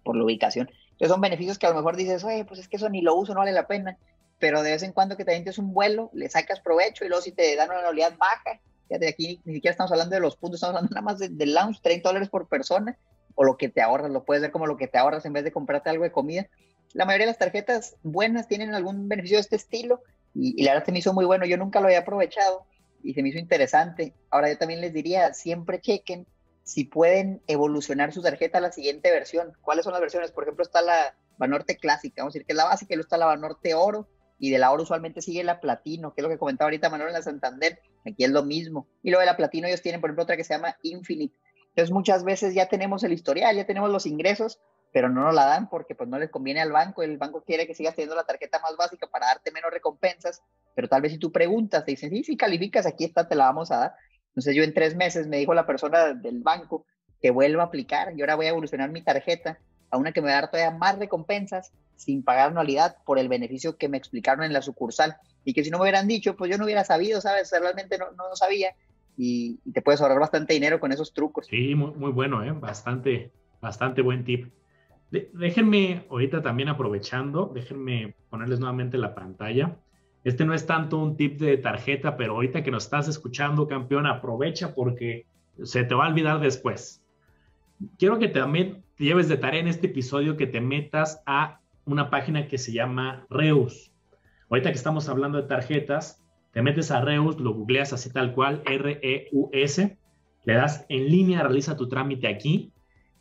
por 0.03 0.15
la 0.15 0.23
ubicación. 0.23 0.69
Entonces 0.91 1.09
son 1.09 1.21
beneficios 1.21 1.57
que 1.57 1.65
a 1.65 1.69
lo 1.69 1.75
mejor 1.75 1.95
dices, 1.95 2.23
oye, 2.23 2.45
pues 2.45 2.59
es 2.59 2.67
que 2.67 2.77
eso 2.77 2.89
ni 2.89 3.01
lo 3.01 3.15
uso, 3.15 3.33
no 3.33 3.39
vale 3.39 3.51
la 3.51 3.67
pena 3.67 3.97
pero 4.41 4.63
de 4.63 4.71
vez 4.71 4.83
en 4.83 4.91
cuando 4.91 5.15
que 5.15 5.23
te 5.23 5.37
es 5.37 5.59
un 5.59 5.71
vuelo, 5.71 6.09
le 6.13 6.27
sacas 6.27 6.59
provecho 6.59 7.05
y 7.05 7.07
luego 7.07 7.21
si 7.21 7.31
te 7.31 7.55
dan 7.55 7.69
una 7.69 7.79
anualidad 7.79 8.17
baja, 8.17 8.59
ya 8.89 8.97
de 8.97 9.07
aquí 9.07 9.39
ni 9.45 9.53
siquiera 9.53 9.71
estamos 9.71 9.91
hablando 9.91 10.15
de 10.15 10.19
los 10.19 10.35
puntos, 10.35 10.57
estamos 10.57 10.75
hablando 10.75 10.93
nada 10.93 11.05
más 11.05 11.19
del 11.19 11.53
lounge, 11.53 11.79
30 11.81 12.09
dólares 12.09 12.29
por 12.29 12.49
persona, 12.49 12.97
o 13.35 13.43
lo 13.43 13.57
que 13.57 13.69
te 13.69 13.81
ahorras, 13.81 14.11
lo 14.11 14.23
puedes 14.23 14.41
ver 14.41 14.51
como 14.51 14.67
lo 14.67 14.77
que 14.77 14.87
te 14.87 14.97
ahorras 14.97 15.25
en 15.25 15.33
vez 15.33 15.43
de 15.43 15.51
comprarte 15.51 15.89
algo 15.89 16.03
de 16.03 16.11
comida. 16.11 16.47
La 16.93 17.05
mayoría 17.05 17.25
de 17.25 17.31
las 17.31 17.39
tarjetas 17.39 17.95
buenas 18.03 18.47
tienen 18.47 18.73
algún 18.73 19.07
beneficio 19.07 19.37
de 19.37 19.41
este 19.41 19.55
estilo 19.55 20.01
y, 20.33 20.63
la 20.63 20.73
verdad 20.73 20.85
se 20.85 20.91
me 20.91 20.99
hizo 20.99 21.13
muy 21.13 21.25
bueno. 21.25 21.45
Yo 21.45 21.57
nunca 21.57 21.79
lo 21.79 21.87
había 21.87 21.99
aprovechado 21.99 22.65
y 23.03 23.13
se 23.13 23.23
me 23.23 23.29
hizo 23.29 23.39
interesante. 23.39 24.13
Ahora 24.29 24.49
yo 24.49 24.57
también 24.57 24.81
les 24.81 24.93
diría, 24.93 25.33
siempre 25.33 25.79
chequen 25.79 26.27
si 26.63 26.85
pueden 26.85 27.41
evolucionar 27.47 28.13
su 28.13 28.21
tarjeta 28.21 28.59
a 28.59 28.61
la 28.61 28.71
siguiente 28.71 29.11
versión. 29.11 29.53
¿Cuáles 29.61 29.83
son 29.83 29.93
las 29.93 30.01
versiones? 30.01 30.31
Por 30.31 30.43
ejemplo, 30.43 30.63
está 30.63 30.81
la 30.81 31.15
Banorte 31.37 31.77
clásica, 31.77 32.21
vamos 32.21 32.33
a 32.33 32.37
decir 32.37 32.45
que 32.45 32.53
es 32.53 32.57
la 32.57 32.65
básica, 32.65 32.93
luego 32.93 33.05
está 33.05 33.17
la 33.17 33.25
Banorte 33.25 33.73
oro, 33.73 34.07
y 34.37 34.49
de 34.49 34.57
la 34.57 34.71
oro 34.71 34.83
usualmente 34.83 35.21
sigue 35.21 35.43
la 35.43 35.59
platino, 35.59 36.13
que 36.13 36.21
es 36.21 36.23
lo 36.23 36.29
que 36.29 36.37
comentaba 36.37 36.65
ahorita 36.67 36.89
Manuel 36.89 37.09
en 37.09 37.13
la 37.13 37.21
Santander, 37.21 37.79
aquí 38.05 38.23
es 38.23 38.31
lo 38.31 38.43
mismo. 38.43 38.87
Y 39.03 39.09
luego 39.09 39.21
de 39.21 39.27
la 39.27 39.37
platino 39.37 39.67
ellos 39.67 39.83
tienen, 39.83 40.01
por 40.01 40.09
ejemplo, 40.09 40.23
otra 40.23 40.35
que 40.35 40.43
se 40.43 40.55
llama 40.55 40.75
Infinite. 40.81 41.35
Entonces 41.71 41.91
muchas 41.91 42.23
veces 42.23 42.53
ya 42.53 42.67
tenemos 42.67 43.03
el 43.03 43.13
historial, 43.13 43.55
ya 43.55 43.65
tenemos 43.65 43.89
los 43.89 44.05
ingresos, 44.05 44.59
pero 44.91 45.09
no 45.09 45.23
nos 45.23 45.33
la 45.33 45.45
dan 45.45 45.69
porque 45.69 45.95
pues 45.95 46.09
no 46.09 46.19
les 46.19 46.29
conviene 46.29 46.61
al 46.61 46.71
banco, 46.71 47.01
el 47.01 47.17
banco 47.17 47.43
quiere 47.43 47.65
que 47.65 47.75
sigas 47.75 47.95
teniendo 47.95 48.15
la 48.15 48.25
tarjeta 48.25 48.59
más 48.59 48.75
básica 48.75 49.07
para 49.07 49.27
darte 49.27 49.51
menos 49.51 49.71
recompensas, 49.71 50.43
pero 50.75 50.89
tal 50.89 51.01
vez 51.01 51.13
si 51.13 51.17
tú 51.17 51.31
preguntas, 51.31 51.85
te 51.85 51.91
dicen, 51.91 52.09
sí, 52.09 52.23
si 52.23 52.35
calificas, 52.35 52.85
aquí 52.85 53.05
está, 53.05 53.27
te 53.27 53.35
la 53.35 53.45
vamos 53.45 53.71
a 53.71 53.77
dar. 53.77 53.93
Entonces 54.27 54.55
yo 54.55 54.63
en 54.63 54.73
tres 54.73 54.95
meses 54.95 55.27
me 55.27 55.37
dijo 55.37 55.53
la 55.53 55.65
persona 55.65 56.13
del 56.13 56.41
banco 56.41 56.85
que 57.21 57.31
vuelva 57.31 57.63
a 57.63 57.65
aplicar 57.67 58.13
y 58.15 58.21
ahora 58.21 58.35
voy 58.35 58.47
a 58.47 58.49
evolucionar 58.49 58.89
mi 58.91 59.01
tarjeta 59.01 59.59
a 59.89 59.97
una 59.97 60.11
que 60.11 60.21
me 60.21 60.27
va 60.27 60.37
a 60.37 60.41
dar 60.41 60.51
todavía 60.51 60.77
más 60.77 60.97
recompensas 60.97 61.71
sin 61.95 62.23
pagar 62.23 62.49
anualidad 62.49 62.97
por 63.05 63.19
el 63.19 63.29
beneficio 63.29 63.77
que 63.77 63.89
me 63.89 63.97
explicaron 63.97 64.43
en 64.43 64.53
la 64.53 64.61
sucursal. 64.61 65.17
Y 65.43 65.53
que 65.53 65.63
si 65.63 65.69
no 65.69 65.77
me 65.77 65.83
hubieran 65.83 66.07
dicho, 66.07 66.35
pues 66.35 66.49
yo 66.49 66.57
no 66.57 66.65
hubiera 66.65 66.83
sabido, 66.83 67.21
¿sabes? 67.21 67.51
Realmente 67.51 67.97
no, 67.97 68.11
no 68.11 68.35
sabía. 68.35 68.73
Y, 69.17 69.59
te 69.71 69.81
puedes 69.81 70.01
ahorrar 70.01 70.19
bastante 70.19 70.53
dinero 70.53 70.79
con 70.79 70.91
esos 70.91 71.13
trucos. 71.13 71.47
Sí, 71.47 71.75
muy, 71.75 71.91
muy 71.91 72.11
bueno, 72.11 72.43
¿eh? 72.43 72.51
Bastante, 72.51 73.31
bastante 73.61 74.01
buen 74.01 74.23
tip. 74.23 74.51
déjenme, 75.09 76.05
ahorita 76.09 76.41
también 76.41 76.69
aprovechando, 76.69 77.51
déjenme 77.53 78.15
ponerles 78.29 78.59
nuevamente 78.59 78.97
la 78.97 79.13
pantalla. 79.13 79.77
Este 80.23 80.45
no 80.45 80.53
es 80.53 80.65
tanto 80.65 80.97
un 80.97 81.17
tip 81.17 81.39
de 81.39 81.57
tarjeta, 81.57 82.15
pero 82.15 82.35
ahorita 82.35 82.63
que 82.63 82.71
nos 82.71 82.83
estás 82.83 83.07
escuchando, 83.07 83.67
campeón, 83.67 84.05
aprovecha 84.05 84.75
porque 84.75 85.25
se 85.63 85.83
te 85.83 85.95
va 85.95 86.05
a 86.05 86.09
olvidar 86.09 86.39
después. 86.39 87.03
Quiero 87.97 88.19
que 88.19 88.27
también 88.27 88.83
te 88.95 89.05
lleves 89.05 89.27
de 89.27 89.37
tarea 89.37 89.59
en 89.59 89.67
este 89.67 89.87
episodio 89.87 90.37
que 90.37 90.45
te 90.45 90.61
metas 90.61 91.23
a 91.25 91.59
una 91.85 92.09
página 92.09 92.47
que 92.47 92.59
se 92.59 92.71
llama 92.71 93.25
Reus. 93.29 93.91
Ahorita 94.49 94.69
que 94.69 94.77
estamos 94.77 95.09
hablando 95.09 95.41
de 95.41 95.47
tarjetas, 95.47 96.20
te 96.51 96.61
metes 96.61 96.91
a 96.91 97.01
Reus, 97.01 97.39
lo 97.39 97.53
googleas 97.53 97.93
así 97.93 98.11
tal 98.11 98.33
cual, 98.33 98.61
R-E-U-S, 98.65 99.97
le 100.43 100.53
das 100.53 100.85
en 100.89 101.09
línea, 101.09 101.43
realiza 101.43 101.77
tu 101.77 101.87
trámite 101.87 102.27
aquí 102.27 102.71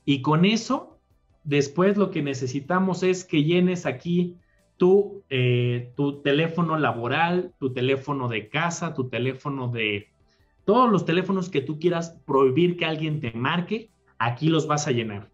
y 0.04 0.22
con 0.22 0.44
eso, 0.44 0.98
después 1.44 1.96
lo 1.96 2.10
que 2.10 2.22
necesitamos 2.22 3.02
es 3.02 3.24
que 3.24 3.44
llenes 3.44 3.86
aquí 3.86 4.36
tu, 4.76 5.22
eh, 5.28 5.92
tu 5.96 6.22
teléfono 6.22 6.78
laboral, 6.78 7.52
tu 7.58 7.72
teléfono 7.72 8.28
de 8.28 8.48
casa, 8.48 8.94
tu 8.94 9.08
teléfono 9.08 9.68
de... 9.68 10.08
Todos 10.64 10.90
los 10.90 11.04
teléfonos 11.04 11.50
que 11.50 11.60
tú 11.60 11.78
quieras 11.78 12.16
prohibir 12.26 12.76
que 12.76 12.86
alguien 12.86 13.20
te 13.20 13.32
marque, 13.32 13.90
aquí 14.18 14.48
los 14.48 14.66
vas 14.66 14.86
a 14.86 14.92
llenar. 14.92 15.30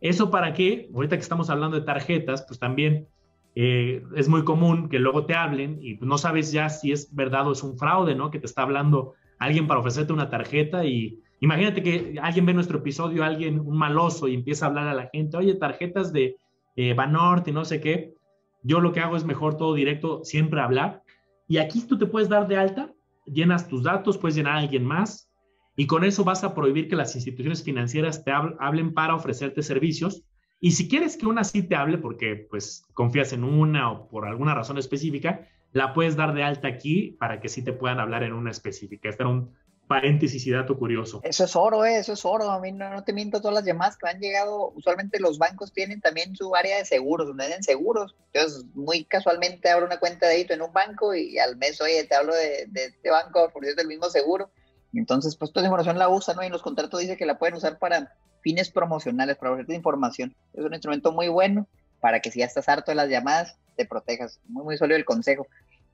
¿Eso 0.00 0.30
para 0.30 0.52
qué? 0.52 0.90
Ahorita 0.94 1.16
que 1.16 1.22
estamos 1.22 1.50
hablando 1.50 1.78
de 1.78 1.86
tarjetas, 1.86 2.44
pues 2.46 2.58
también 2.58 3.08
eh, 3.54 4.02
es 4.16 4.28
muy 4.28 4.44
común 4.44 4.88
que 4.88 4.98
luego 4.98 5.26
te 5.26 5.34
hablen 5.34 5.78
y 5.80 5.96
no 6.00 6.18
sabes 6.18 6.52
ya 6.52 6.68
si 6.68 6.92
es 6.92 7.14
verdad 7.14 7.46
o 7.48 7.52
es 7.52 7.62
un 7.62 7.78
fraude, 7.78 8.14
¿no? 8.14 8.30
Que 8.30 8.38
te 8.38 8.46
está 8.46 8.62
hablando 8.62 9.14
alguien 9.38 9.66
para 9.66 9.80
ofrecerte 9.80 10.12
una 10.12 10.30
tarjeta 10.30 10.84
y 10.84 11.20
imagínate 11.40 11.82
que 11.82 12.18
alguien 12.22 12.46
ve 12.46 12.54
nuestro 12.54 12.78
episodio, 12.78 13.24
alguien, 13.24 13.60
un 13.60 13.76
maloso, 13.76 14.28
y 14.28 14.34
empieza 14.34 14.66
a 14.66 14.68
hablar 14.68 14.88
a 14.88 14.94
la 14.94 15.08
gente, 15.12 15.36
oye, 15.36 15.54
tarjetas 15.54 16.12
de 16.12 16.36
eh, 16.76 16.94
Banorte 16.94 17.52
no 17.52 17.64
sé 17.64 17.80
qué. 17.80 18.14
Yo 18.62 18.80
lo 18.80 18.92
que 18.92 19.00
hago 19.00 19.16
es 19.16 19.24
mejor 19.24 19.56
todo 19.56 19.74
directo, 19.74 20.24
siempre 20.24 20.60
hablar. 20.60 21.02
Y 21.46 21.58
aquí 21.58 21.86
tú 21.86 21.98
te 21.98 22.06
puedes 22.06 22.28
dar 22.28 22.48
de 22.48 22.56
alta, 22.56 22.92
llenas 23.26 23.68
tus 23.68 23.82
datos, 23.82 24.18
puedes 24.18 24.34
llenar 24.34 24.56
a 24.56 24.60
alguien 24.60 24.84
más 24.84 25.30
y 25.76 25.86
con 25.86 26.04
eso 26.04 26.24
vas 26.24 26.44
a 26.44 26.54
prohibir 26.54 26.88
que 26.88 26.96
las 26.96 27.14
instituciones 27.14 27.62
financieras 27.62 28.24
te 28.24 28.30
hablen 28.32 28.94
para 28.94 29.14
ofrecerte 29.14 29.62
servicios. 29.62 30.24
Y 30.64 30.70
si 30.70 30.88
quieres 30.88 31.18
que 31.18 31.26
una 31.26 31.44
sí 31.44 31.62
te 31.62 31.76
hable 31.76 31.98
porque 31.98 32.36
pues 32.48 32.86
confías 32.94 33.34
en 33.34 33.44
una 33.44 33.92
o 33.92 34.08
por 34.08 34.26
alguna 34.26 34.54
razón 34.54 34.78
específica, 34.78 35.46
la 35.72 35.92
puedes 35.92 36.16
dar 36.16 36.32
de 36.32 36.42
alta 36.42 36.68
aquí 36.68 37.18
para 37.20 37.38
que 37.38 37.50
sí 37.50 37.62
te 37.62 37.74
puedan 37.74 38.00
hablar 38.00 38.22
en 38.22 38.32
una 38.32 38.50
específica. 38.50 39.10
Este 39.10 39.24
era 39.24 39.30
un 39.30 39.54
paréntesis 39.86 40.46
y 40.46 40.52
dato 40.52 40.78
curioso. 40.78 41.20
Eso 41.22 41.44
es 41.44 41.54
oro, 41.54 41.84
eh, 41.84 41.98
eso 41.98 42.14
es 42.14 42.24
oro. 42.24 42.50
A 42.50 42.60
mí 42.60 42.72
no, 42.72 43.04
te 43.04 43.12
miento, 43.12 43.42
todas 43.42 43.56
las 43.56 43.66
llamadas 43.66 43.98
que 43.98 44.08
han 44.08 44.18
llegado, 44.20 44.70
usualmente 44.70 45.20
los 45.20 45.36
bancos 45.36 45.70
tienen 45.70 46.00
también 46.00 46.34
su 46.34 46.56
área 46.56 46.78
de 46.78 46.86
seguros, 46.86 47.26
donde 47.26 47.46
den 47.46 47.62
seguros. 47.62 48.16
Entonces, 48.32 48.64
muy 48.72 49.04
casualmente 49.04 49.68
abro 49.68 49.84
una 49.84 50.00
cuenta 50.00 50.28
de 50.28 50.36
ahí 50.36 50.46
en 50.48 50.62
un 50.62 50.72
banco 50.72 51.14
y 51.14 51.38
al 51.38 51.58
mes, 51.58 51.78
oye, 51.82 52.04
te 52.04 52.14
hablo 52.14 52.34
de, 52.34 52.68
de 52.68 52.86
este 52.86 53.10
banco, 53.10 53.50
por 53.52 53.66
el 53.66 53.86
mismo 53.86 54.08
seguro. 54.08 54.50
Entonces, 54.94 55.36
pues 55.36 55.52
toda 55.52 55.60
esa 55.60 55.66
información 55.66 55.98
la 55.98 56.08
usan, 56.08 56.36
¿no? 56.36 56.42
Y 56.42 56.46
en 56.46 56.52
los 56.52 56.62
contratos 56.62 57.00
dice 57.00 57.18
que 57.18 57.26
la 57.26 57.38
pueden 57.38 57.56
usar 57.56 57.78
para 57.78 58.14
fines 58.44 58.70
promocionales, 58.70 59.38
para 59.38 59.52
ofrecerte 59.52 59.74
información. 59.74 60.36
Es 60.52 60.62
un 60.62 60.74
instrumento 60.74 61.10
muy 61.12 61.28
bueno 61.28 61.66
para 61.98 62.20
que 62.20 62.30
si 62.30 62.40
ya 62.40 62.44
estás 62.44 62.68
harto 62.68 62.90
de 62.90 62.96
las 62.96 63.08
llamadas, 63.08 63.56
te 63.74 63.86
protejas. 63.86 64.38
Muy, 64.44 64.64
muy 64.64 64.76
sólido 64.76 64.98
el 64.98 65.06
consejo. 65.06 65.46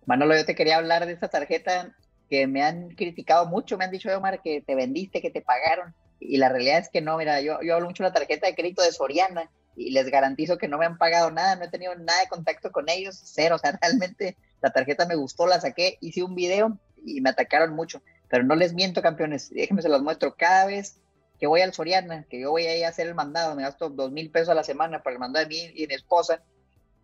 Manolo, 0.05 0.37
yo 0.37 0.45
te 0.45 0.57
quería 0.57 0.77
hablar 0.77 1.07
de 1.07 1.13
esta 1.13 1.29
tarjeta 1.29 1.95
que 2.29 2.49
me 2.49 2.65
han 2.65 2.91
criticado 2.91 3.47
mucho, 3.47 3.79
me 3.79 3.85
han 3.85 3.93
dicho, 3.93 4.11
Omar, 4.17 4.43
que 4.43 4.63
te 4.63 4.75
vendiste, 4.75 5.23
que 5.23 5.31
te 5.31 5.43
pagaron. 5.43 5.95
Y 6.19 6.39
la 6.39 6.49
realidad 6.49 6.79
es 6.79 6.89
que 6.89 7.01
no, 7.01 7.17
mira, 7.17 7.41
yo, 7.41 7.61
yo 7.63 7.77
hablo 7.77 7.87
mucho 7.87 8.03
de 8.03 8.09
la 8.09 8.15
tarjeta 8.15 8.49
de 8.49 8.57
crédito 8.57 8.83
de 8.83 8.91
Soriana 8.91 9.49
y 9.77 9.93
les 9.93 10.11
garantizo 10.11 10.59
que 10.59 10.67
no 10.67 10.77
me 10.77 10.87
han 10.87 10.99
pagado 10.99 11.31
nada, 11.31 11.55
no 11.55 11.65
he 11.65 11.71
tenido 11.71 11.95
nada 11.95 12.21
de 12.21 12.29
contacto 12.29 12.73
con 12.73 12.89
ellos, 12.89 13.21
cero, 13.25 13.55
o 13.57 13.59
sea, 13.59 13.79
realmente 13.81 14.37
la 14.61 14.71
tarjeta 14.71 15.07
me 15.07 15.15
gustó, 15.15 15.47
la 15.47 15.61
saqué, 15.61 15.97
hice 16.01 16.23
un 16.25 16.35
video 16.35 16.77
y 17.05 17.21
me 17.21 17.31
atacaron 17.31 17.75
mucho, 17.75 18.03
pero 18.29 18.43
no 18.43 18.57
les 18.57 18.75
miento, 18.75 19.01
campeones, 19.01 19.51
déjenme 19.51 19.83
se 19.83 19.89
los 19.89 20.03
muestro, 20.03 20.35
cada 20.37 20.67
vez 20.67 21.01
que 21.41 21.47
voy 21.47 21.63
al 21.63 21.73
Soriana, 21.73 22.27
que 22.29 22.39
yo 22.39 22.51
voy 22.51 22.67
a 22.67 22.77
ir 22.77 22.85
a 22.85 22.89
hacer 22.89 23.07
el 23.07 23.15
mandado, 23.15 23.57
me 23.57 23.63
gasto 23.63 23.89
dos 23.89 24.13
mil 24.13 24.31
pesos 24.31 24.51
a 24.51 24.55
la 24.55 24.63
semana 24.63 25.03
para 25.03 25.15
el 25.15 25.21
mandado 25.21 25.47
de 25.47 25.49
mí 25.49 25.73
y 25.75 25.87
mi 25.87 25.95
esposa, 25.95 26.43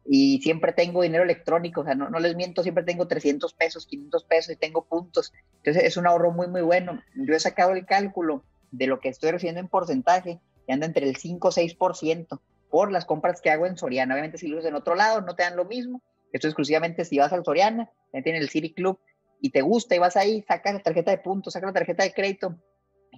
y 0.09 0.40
siempre 0.42 0.72
tengo 0.72 1.03
dinero 1.03 1.25
electrónico, 1.25 1.81
o 1.81 1.85
sea, 1.85 1.94
no, 1.94 2.11
no 2.11 2.20
les 2.20 2.37
miento, 2.37 2.62
siempre 2.62 2.85
tengo 2.85 3.09
300 3.09 3.55
pesos, 3.55 3.87
500 3.87 4.25
pesos 4.25 4.53
y 4.53 4.57
tengo 4.57 4.85
puntos. 4.85 5.33
Entonces 5.57 5.83
es 5.83 5.96
un 5.96 6.07
ahorro 6.07 6.31
muy, 6.31 6.46
muy 6.46 6.62
bueno. 6.62 7.03
Yo 7.16 7.35
he 7.35 7.40
sacado 7.40 7.72
el 7.72 7.87
cálculo 7.87 8.44
de 8.70 8.87
lo 8.87 9.01
que 9.01 9.09
estoy 9.09 9.33
recibiendo 9.33 9.61
en 9.61 9.68
porcentaje 9.68 10.40
y 10.68 10.72
anda 10.72 10.87
entre 10.87 11.09
el 11.09 11.16
5 11.16 11.49
o 11.49 11.51
6% 11.51 12.40
por 12.70 12.92
las 12.92 13.05
compras 13.05 13.40
que 13.40 13.51
hago 13.51 13.66
en 13.66 13.77
Soriana. 13.77 14.14
Obviamente 14.14 14.38
si 14.38 14.46
lo 14.46 14.64
en 14.64 14.75
otro 14.75 14.94
lado 14.94 15.22
no 15.22 15.35
te 15.35 15.42
dan 15.42 15.57
lo 15.57 15.64
mismo. 15.64 16.03
Esto 16.33 16.46
exclusivamente 16.46 17.05
si 17.05 17.18
vas 17.18 17.33
al 17.33 17.44
Soriana, 17.44 17.90
tiene 18.12 18.38
el 18.38 18.49
City 18.49 18.72
Club 18.72 19.01
y 19.40 19.51
te 19.51 19.62
gusta 19.62 19.96
y 19.96 19.99
vas 19.99 20.16
ahí, 20.16 20.44
sacas 20.46 20.75
la 20.75 20.81
tarjeta 20.81 21.11
de 21.11 21.18
puntos, 21.18 21.53
sacas 21.53 21.68
la 21.68 21.75
tarjeta 21.75 22.05
de 22.05 22.12
crédito 22.12 22.57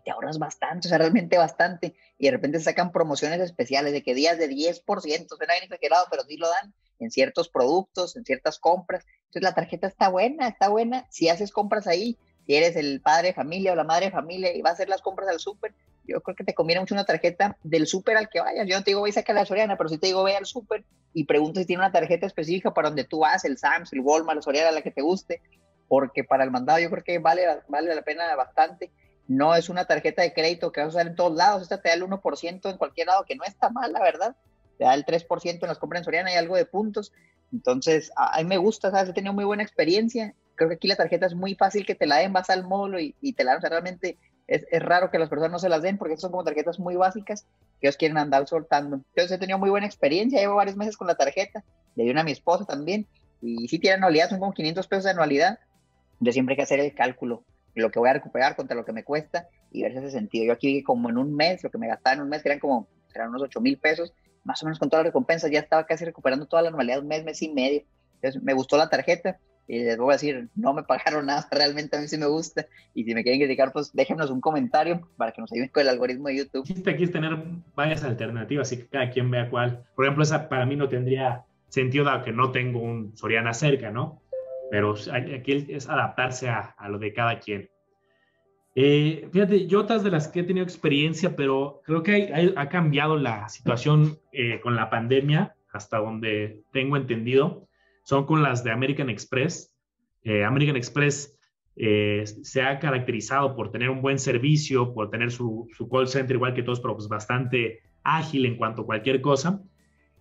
ahorras 0.09 0.39
bastante, 0.39 0.87
o 0.87 0.91
sea, 0.91 0.99
realmente 0.99 1.39
bastante. 1.39 1.95
Y 2.19 2.27
de 2.27 2.33
repente 2.33 2.61
sacan 2.61 2.93
promociones 2.93 3.41
especiales 3.41 3.93
de 3.93 4.03
que 4.03 4.15
días 4.15 4.39
de 4.39 4.49
10%, 4.49 4.85
suena 4.85 5.55
bien 5.55 5.65
exagerado, 5.65 6.07
pero 6.11 6.23
sí 6.25 6.37
lo 6.37 6.49
dan 6.49 6.73
en 6.99 7.11
ciertos 7.11 7.49
productos, 7.49 8.17
en 8.17 8.25
ciertas 8.25 8.59
compras. 8.59 9.05
Entonces 9.27 9.43
la 9.43 9.55
tarjeta 9.55 9.87
está 9.87 10.09
buena, 10.09 10.49
está 10.49 10.69
buena. 10.69 11.07
Si 11.11 11.29
haces 11.29 11.53
compras 11.53 11.87
ahí, 11.87 12.19
si 12.47 12.55
eres 12.55 12.77
el 12.77 13.01
padre 13.01 13.29
de 13.29 13.35
familia 13.35 13.73
o 13.73 13.77
la 13.77 13.85
madre 13.85 14.07
de 14.07 14.13
familia 14.13 14.55
y 14.55 14.63
vas 14.63 14.71
a 14.71 14.75
hacer 14.75 14.89
las 14.89 15.03
compras 15.03 15.29
al 15.29 15.39
súper, 15.39 15.75
yo 16.09 16.23
creo 16.23 16.35
que 16.35 16.45
te 16.45 16.55
conviene 16.55 16.81
mucho 16.81 16.95
una 16.95 17.05
tarjeta 17.05 17.59
del 17.63 17.87
súper 17.87 18.17
al 18.17 18.31
que 18.31 18.41
vayas. 18.41 18.67
Yo 18.67 18.77
no 18.77 18.83
te 18.83 18.91
digo, 18.91 19.01
voy 19.01 19.11
a 19.11 19.13
sacar 19.13 19.37
la 19.37 19.45
Soriana, 19.45 19.77
pero 19.77 19.91
sí 19.91 19.99
te 19.99 20.07
digo, 20.07 20.25
ve 20.25 20.35
al 20.35 20.47
súper 20.47 20.85
y 21.13 21.25
pregunta 21.25 21.61
si 21.61 21.67
tiene 21.67 21.83
una 21.83 21.93
tarjeta 21.93 22.27
específica 22.27 22.73
para 22.73 22.89
donde 22.89 23.05
tú 23.05 23.21
vas, 23.21 23.45
el 23.45 23.59
Sams, 23.59 23.93
el 23.93 24.01
Walmart, 24.01 24.37
la 24.37 24.43
Soriana, 24.43 24.71
la 24.71 24.83
que 24.83 24.91
te 24.91 25.03
guste, 25.03 25.43
porque 25.87 26.25
para 26.25 26.45
el 26.45 26.51
mandado 26.51 26.79
yo 26.79 26.91
creo 26.91 27.05
que 27.05 27.19
vale, 27.19 27.43
vale 27.69 27.95
la 27.95 28.03
pena 28.03 28.35
bastante. 28.35 28.91
No 29.29 29.55
es 29.55 29.69
una 29.69 29.85
tarjeta 29.85 30.23
de 30.23 30.33
crédito 30.33 30.73
que 30.73 30.81
vas 30.81 30.89
a 30.89 30.97
usar 30.97 31.07
en 31.07 31.15
todos 31.15 31.37
lados, 31.37 31.63
esta 31.63 31.81
te 31.81 31.91
da 31.91 31.95
el 31.95 32.03
1% 32.03 32.71
en 32.71 32.77
cualquier 32.79 33.07
lado, 33.07 33.25
que 33.25 33.37
no 33.37 33.45
está 33.45 33.71
mal, 33.71 33.93
la 33.93 34.01
verdad. 34.01 34.37
Te 34.79 34.85
da 34.85 34.95
el 34.95 35.05
3% 35.05 35.59
en 35.63 35.69
las 35.69 35.79
compras 35.79 36.01
en 36.01 36.05
Soriana 36.05 36.33
y 36.33 36.37
algo 36.37 36.57
de 36.57 36.65
puntos. 36.65 37.13
Entonces, 37.53 38.11
a, 38.17 38.39
mí 38.39 38.45
me 38.45 38.57
gusta, 38.57 38.91
¿sabes? 38.91 39.11
He 39.11 39.13
tenido 39.13 39.35
muy 39.35 39.45
buena 39.45 39.63
experiencia. 39.63 40.35
Creo 40.55 40.71
que 40.71 40.77
aquí 40.77 40.89
la 40.89 40.97
tarjeta 40.97 41.27
es 41.27 41.35
muy 41.35 41.55
fácil 41.55 41.85
que 41.85 41.95
te 41.95 42.07
la 42.07 42.17
den, 42.17 42.33
vas 42.33 42.51
al 42.51 42.65
módulo 42.65 42.99
y, 43.01 43.13
te 43.35 43.45
la 43.45 43.53
dan. 43.53 43.59
O 43.59 43.61
sea, 43.61 43.71
realmente 43.71 44.17
es, 44.47 44.67
es, 44.71 44.83
raro 44.83 45.11
que 45.11 45.19
las 45.19 45.29
personas 45.29 45.53
no 45.53 45.59
se 45.59 45.69
las 45.69 45.83
den 45.83 45.99
porque 45.99 46.17
son 46.17 46.31
como 46.31 46.45
tarjetas 46.45 46.79
muy 46.79 46.97
básicas 46.97 47.47
que 47.81 47.87
ellos 47.87 47.97
quieren 47.97 48.17
andar 48.17 48.49
soltando. 48.49 48.97
Entonces, 48.97 49.33
he 49.33 49.39
tenido 49.39 49.59
muy 49.59 49.71
buena 49.71 49.87
experiencia. 49.87 50.41
Llevo 50.41 50.55
varios 50.57 50.77
meses 50.77 50.97
con 50.97 51.07
la 51.07 51.17
tarjeta. 51.17 51.65
Le 51.97 52.05
di 52.05 52.11
una 52.11 52.23
a 52.23 52.25
mi 52.25 52.33
esposa 52.33 52.65
también. 52.65 53.07
Y 53.43 53.69
sí 53.69 53.79
tiene 53.79 53.97
anualidad, 53.97 54.31
son 54.31 54.41
como 54.41 54.53
500 54.53 54.87
pesos 54.87 55.05
de 55.05 55.11
anualidad 55.11 55.59
yo 56.21 56.33
siempre 56.33 56.53
hay 56.53 56.57
que 56.57 56.63
hacer 56.63 56.81
el 56.81 56.95
cálculo 56.95 57.45
lo 57.83 57.91
que 57.91 57.99
voy 57.99 58.09
a 58.09 58.15
recuperar 58.15 58.57
contra 58.57 58.77
lo 58.77 58.85
que 58.85 58.93
me 58.93 59.05
cuesta 59.05 59.49
y 59.71 59.83
ver 59.83 59.93
si 59.93 59.99
hace 59.99 60.11
sentido. 60.11 60.45
Yo 60.47 60.53
aquí 60.53 60.83
como 60.83 61.09
en 61.11 61.19
un 61.19 61.35
mes, 61.35 61.63
lo 61.63 61.71
que 61.71 61.79
me 61.79 61.89
gastaba 61.89 62.15
en 62.15 62.23
un 62.23 62.29
mes, 62.29 62.43
que 62.43 62.49
eran 62.49 62.61
como, 62.61 62.89
eran 63.15 63.29
unos 63.31 63.43
8 63.43 63.61
mil 63.61 63.79
pesos, 63.79 64.15
más 64.45 64.63
o 64.63 64.67
menos 64.67 64.79
con 64.79 64.89
todas 64.89 65.05
las 65.05 65.11
recompensas, 65.11 65.51
ya 65.51 65.61
estaba 65.61 65.87
casi 65.87 66.05
recuperando 66.05 66.47
toda 66.47 66.63
la 66.63 66.69
anualidad, 66.69 67.01
un 67.01 67.09
mes, 67.09 67.25
mes 67.25 67.43
y 67.43 67.53
medio. 67.53 67.83
Entonces 68.15 68.43
me 68.43 68.55
gustó 68.55 68.77
la 68.77 68.89
tarjeta 68.89 69.39
y 69.67 69.81
les 69.81 69.99
voy 69.99 70.11
a 70.11 70.13
decir, 70.15 70.49
no 70.57 70.73
me 70.73 70.83
pagaron 70.83 71.27
nada, 71.27 71.47
realmente 71.53 71.97
a 71.97 72.01
mí 72.01 72.09
sí 72.09 72.17
me 72.17 72.27
gusta. 72.27 72.67
Y 72.95 73.05
si 73.05 73.15
me 73.15 73.23
quieren 73.23 73.41
criticar, 73.41 73.73
pues 73.73 73.93
déjenos 73.93 74.31
un 74.31 74.41
comentario 74.41 75.09
para 75.17 75.33
que 75.33 75.41
nos 75.41 75.53
ayuden 75.53 75.69
con 75.69 75.83
el 75.83 75.91
algoritmo 75.91 76.29
de 76.29 76.39
YouTube. 76.39 76.65
Chiste 76.65 76.91
aquí 76.91 77.05
es 77.05 77.13
tener 77.13 77.37
varias 77.75 78.03
alternativas 78.03 78.73
y 78.73 78.79
que 78.79 78.87
cada 78.87 79.11
quien 79.11 79.31
vea 79.31 79.51
cuál. 79.51 79.85
Por 79.95 80.07
ejemplo, 80.07 80.25
esa 80.25 80.49
para 80.49 80.65
mí 80.65 80.77
no 80.77 80.89
tendría 80.89 81.45
sentido 81.69 82.05
dado 82.05 82.25
que 82.25 82.33
no 82.33 82.51
tengo 82.51 82.81
un 82.81 83.17
Soriana 83.17 83.53
cerca, 83.53 83.91
¿no? 83.91 84.23
Pero 84.71 84.95
aquí 85.13 85.67
es 85.69 85.89
adaptarse 85.89 86.49
a, 86.49 86.75
a 86.77 86.89
lo 86.89 86.99
de 86.99 87.13
cada 87.13 87.39
quien. 87.39 87.71
Eh, 88.75 89.29
fíjate, 89.33 89.67
yo 89.67 89.81
otras 89.81 90.05
de 90.05 90.11
las 90.11 90.29
que 90.29 90.41
he 90.41 90.45
tenido 90.45 90.65
experiencia, 90.65 91.35
pero 91.35 91.81
creo 91.85 92.03
que 92.03 92.53
ha 92.55 92.69
cambiado 92.69 93.17
la 93.17 93.49
situación 93.49 94.19
eh, 94.33 94.61
con 94.61 94.77
la 94.77 94.89
pandemia, 94.89 95.57
hasta 95.73 95.99
donde 95.99 96.63
tengo 96.73 96.97
entendido 96.97 97.69
son 98.09 98.25
con 98.25 98.43
las 98.43 98.65
de 98.65 98.71
American 98.71 99.11
Express. 99.11 99.77
Eh, 100.23 100.43
American 100.43 100.77
Express 100.77 101.39
eh, 101.77 102.25
se 102.25 102.63
ha 102.63 102.79
caracterizado 102.79 103.55
por 103.55 103.71
tener 103.71 103.91
un 103.91 104.01
buen 104.01 104.19
servicio, 104.19 104.95
por 104.95 105.11
tener 105.11 105.31
su, 105.31 105.69
call 105.91 106.09
center 106.09 106.37
igual 106.37 106.55
que 106.55 106.63
todos, 106.63 106.81
pero 106.81 106.95
pues 106.95 107.07
bastante 107.07 107.81
ágil 108.03 108.47
en 108.47 108.57
cuanto 108.57 108.83
a 108.83 108.87
cualquier 108.87 109.21
cosa. 109.21 109.63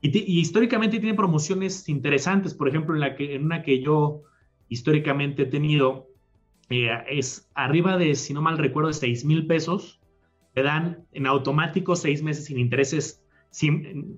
Y, 0.01 0.39
históricamente 0.39 0.99
tiene 0.99 1.15
promociones 1.15 1.87
interesantes. 1.87 2.53
Por 2.53 2.67
ejemplo, 2.67 2.93
en, 2.93 2.99
la 2.99 3.15
que, 3.15 3.35
en 3.35 3.45
una 3.45 3.63
que 3.63 3.81
yo 3.81 4.23
históricamente 4.69 5.43
he 5.43 5.45
tenido, 5.45 6.07
eh, 6.69 6.89
es 7.09 7.49
arriba 7.53 7.97
de, 7.97 8.15
si 8.15 8.33
no 8.33 8.41
mal 8.41 8.57
recuerdo, 8.57 8.89
de 8.89 8.93
6 8.93 9.25
mil 9.25 9.47
pesos. 9.47 10.01
Te 10.53 10.63
dan 10.63 11.05
en 11.11 11.27
automático 11.27 11.95
seis 11.95 12.23
meses 12.23 12.45
sin 12.45 12.57
intereses 12.57 13.27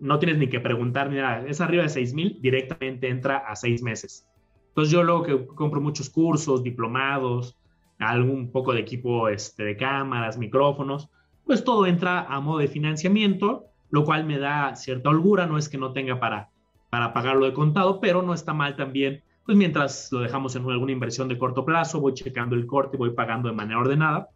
no 0.02 0.20
tienes 0.20 0.38
ni 0.38 0.48
que 0.48 0.60
preguntar 0.60 1.10
ni 1.10 1.18
nada, 1.18 1.46
es 1.48 1.62
arriba 1.62 1.84
de 1.84 1.90
6 1.90 2.14
mil, 2.14 2.40
directamente 2.42 3.10
entra 3.10 3.38
a 3.38 3.56
seis 3.56 3.82
meses. 3.82 4.28
Entonces 4.70 4.92
yo 4.92 5.04
luego 5.04 5.24
que 5.24 5.46
compro 5.48 5.82
muchos 5.82 6.10
cursos, 6.10 6.64
diplomados, 6.64 7.58
algún 8.00 8.52
poco 8.52 8.74
de 8.74 8.82
equipo 8.82 9.30
este, 9.30 9.64
de 9.64 9.78
cámaras, 9.78 10.38
micrófonos, 10.38 11.10
pues 11.46 11.64
todo 11.64 11.86
entra 11.86 12.22
a 12.22 12.40
modo 12.40 12.60
de 12.60 12.68
financiamiento, 12.68 13.66
lo 13.90 14.06
cual 14.06 14.26
me 14.26 14.38
da 14.38 14.76
cierta 14.76 15.10
holgura, 15.10 15.48
no 15.48 15.58
es 15.58 15.68
que 15.68 15.78
no 15.78 15.94
tenga 15.94 16.20
para, 16.20 16.50
para 16.90 17.14
pagarlo 17.14 17.46
de 17.46 17.54
contado, 17.54 18.00
pero 18.00 18.22
no 18.22 18.34
está 18.34 18.54
mal 18.54 18.76
también, 18.76 19.24
pues 19.50 19.58
mientras 19.58 20.12
lo 20.12 20.20
dejamos 20.20 20.56
en 20.56 20.70
alguna 20.70 20.92
inversión 20.92 21.28
de 21.28 21.38
corto 21.38 21.66
plazo, 21.66 22.00
voy 22.00 22.14
checando 22.14 22.56
el 22.56 22.68
corte, 22.68 22.98
voy 22.98 23.16
pagando 23.16 23.50
de 23.50 23.56
manera 23.56 23.80
ordenada 23.80 24.30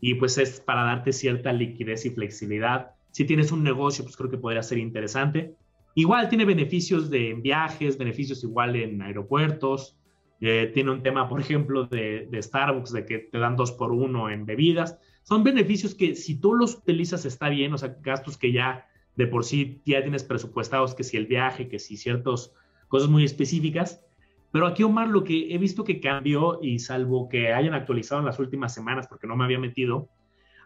y 0.00 0.16
pues 0.16 0.36
es 0.36 0.60
para 0.60 0.82
darte 0.84 1.12
cierta 1.12 1.52
liquidez 1.52 2.04
y 2.04 2.10
flexibilidad 2.10 2.92
si 3.10 3.24
tienes 3.24 3.52
un 3.52 3.64
negocio, 3.64 4.04
pues 4.04 4.16
creo 4.16 4.30
que 4.30 4.38
podría 4.38 4.62
ser 4.62 4.78
interesante. 4.78 5.54
Igual 5.94 6.28
tiene 6.28 6.44
beneficios 6.44 7.10
de 7.10 7.34
viajes, 7.34 7.98
beneficios 7.98 8.44
igual 8.44 8.76
en 8.76 9.02
aeropuertos. 9.02 9.96
Eh, 10.40 10.70
tiene 10.72 10.90
un 10.90 11.02
tema, 11.02 11.28
por 11.28 11.40
ejemplo, 11.40 11.86
de, 11.86 12.28
Starbucks, 12.40 12.92
de 12.92 13.04
que 13.04 13.18
te 13.18 13.38
dan 13.38 13.56
dos 13.56 13.72
por 13.72 13.92
uno 13.92 14.30
en 14.30 14.46
bebidas. 14.46 14.98
Son 15.22 15.42
beneficios 15.42 15.94
que 15.94 16.14
si 16.14 16.36
tú 16.36 16.54
los 16.54 16.76
utilizas 16.76 17.24
está 17.24 17.48
bien, 17.48 17.74
o 17.74 17.78
sea, 17.78 17.96
gastos 18.00 18.36
que 18.36 18.52
ya 18.52 18.86
de 19.16 19.26
por 19.26 19.44
sí 19.44 19.82
ya 19.84 20.02
tienes 20.02 20.24
presupuestados, 20.24 20.94
que 20.94 21.02
si 21.02 21.16
el 21.16 21.26
viaje, 21.26 21.68
que 21.68 21.78
si 21.78 21.96
ciertas 21.96 22.52
cosas 22.88 23.08
muy 23.08 23.24
específicas. 23.24 24.02
Pero 24.52 24.66
aquí, 24.66 24.82
Omar, 24.82 25.08
lo 25.08 25.22
que 25.22 25.54
he 25.54 25.58
visto 25.58 25.84
que 25.84 26.00
cambió, 26.00 26.58
y 26.62 26.78
salvo 26.78 27.28
que 27.28 27.52
hayan 27.52 27.74
actualizado 27.74 28.20
en 28.20 28.26
las 28.26 28.38
últimas 28.38 28.74
semanas, 28.74 29.06
porque 29.06 29.26
no 29.26 29.36
me 29.36 29.44
había 29.44 29.58
metido, 29.58 30.08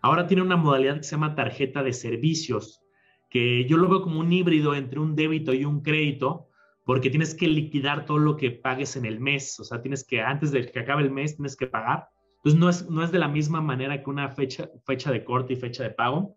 Ahora 0.05 0.27
tiene 0.27 0.43
una 0.43 0.59
modalidad 0.59 0.99
que 0.99 1.03
se 1.03 1.13
llama 1.13 1.35
tarjeta 1.35 1.83
de 1.83 1.95
servicios, 1.95 2.83
que 3.31 3.65
yo 3.65 3.79
lo 3.79 3.89
veo 3.89 4.03
como 4.03 4.21
un 4.21 4.31
híbrido 4.31 4.75
entre 4.75 5.01
un 5.01 5.17
débito 5.17 5.55
y 5.55 5.65
un 5.65 5.81
crédito, 5.81 6.51
porque 6.85 7.09
tienes 7.09 7.35
que 7.35 7.49
liquidar 7.49 8.05
todo 8.05 8.19
lo 8.19 8.37
que 8.37 8.51
pagues 8.51 8.97
en 8.97 9.07
el 9.07 9.19
mes, 9.19 9.59
o 9.61 9.65
sea, 9.65 9.81
tienes 9.81 10.05
que, 10.05 10.21
antes 10.21 10.53
de 10.53 10.71
que 10.71 10.79
acabe 10.79 11.05
el 11.05 11.11
mes, 11.11 11.37
tienes 11.37 11.57
que 11.57 11.69
pagar. 11.69 12.09
Entonces, 12.37 12.61
no 12.61 12.69
es, 12.69 12.91
no 12.91 13.03
es 13.03 13.13
de 13.13 13.19
la 13.19 13.29
misma 13.29 13.63
manera 13.63 14.03
que 14.03 14.11
una 14.11 14.29
fecha, 14.29 14.69
fecha 14.85 15.11
de 15.11 15.25
corte 15.25 15.55
y 15.55 15.57
fecha 15.57 15.83
de 15.83 15.91
pago. 15.93 16.37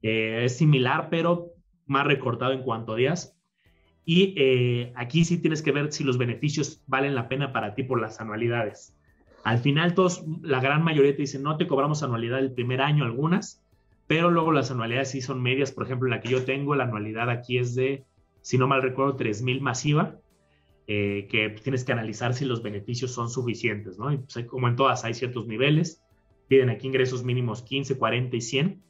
Eh, 0.00 0.46
es 0.46 0.56
similar, 0.56 1.08
pero 1.10 1.50
más 1.84 2.06
recortado 2.06 2.52
en 2.52 2.62
cuanto 2.62 2.94
días. 2.94 3.33
Y 4.04 4.34
eh, 4.36 4.92
aquí 4.96 5.24
sí 5.24 5.38
tienes 5.38 5.62
que 5.62 5.72
ver 5.72 5.92
si 5.92 6.04
los 6.04 6.18
beneficios 6.18 6.82
valen 6.86 7.14
la 7.14 7.28
pena 7.28 7.52
para 7.52 7.74
ti 7.74 7.84
por 7.84 8.00
las 8.00 8.20
anualidades. 8.20 8.94
Al 9.44 9.58
final, 9.58 9.94
todos, 9.94 10.24
la 10.42 10.60
gran 10.60 10.82
mayoría 10.82 11.14
te 11.14 11.22
dicen, 11.22 11.42
no 11.42 11.56
te 11.56 11.66
cobramos 11.66 12.02
anualidad 12.02 12.38
el 12.38 12.52
primer 12.52 12.80
año, 12.80 13.04
algunas, 13.04 13.62
pero 14.06 14.30
luego 14.30 14.52
las 14.52 14.70
anualidades 14.70 15.10
sí 15.10 15.20
son 15.20 15.42
medias. 15.42 15.72
Por 15.72 15.84
ejemplo, 15.84 16.08
la 16.08 16.20
que 16.20 16.28
yo 16.28 16.44
tengo, 16.44 16.74
la 16.74 16.84
anualidad 16.84 17.30
aquí 17.30 17.58
es 17.58 17.74
de, 17.74 18.04
si 18.40 18.58
no 18.58 18.66
mal 18.66 18.82
recuerdo, 18.82 19.16
3,000 19.16 19.60
masiva, 19.60 20.18
eh, 20.86 21.26
que 21.30 21.48
tienes 21.50 21.84
que 21.84 21.92
analizar 21.92 22.34
si 22.34 22.44
los 22.44 22.62
beneficios 22.62 23.12
son 23.12 23.30
suficientes, 23.30 23.98
¿no? 23.98 24.06
Pues, 24.18 24.46
como 24.46 24.68
en 24.68 24.76
todas, 24.76 25.04
hay 25.04 25.14
ciertos 25.14 25.46
niveles. 25.46 26.02
Piden 26.48 26.68
aquí 26.68 26.86
ingresos 26.86 27.24
mínimos 27.24 27.62
15, 27.62 27.96
40 27.96 28.36
y 28.36 28.40
100. 28.42 28.82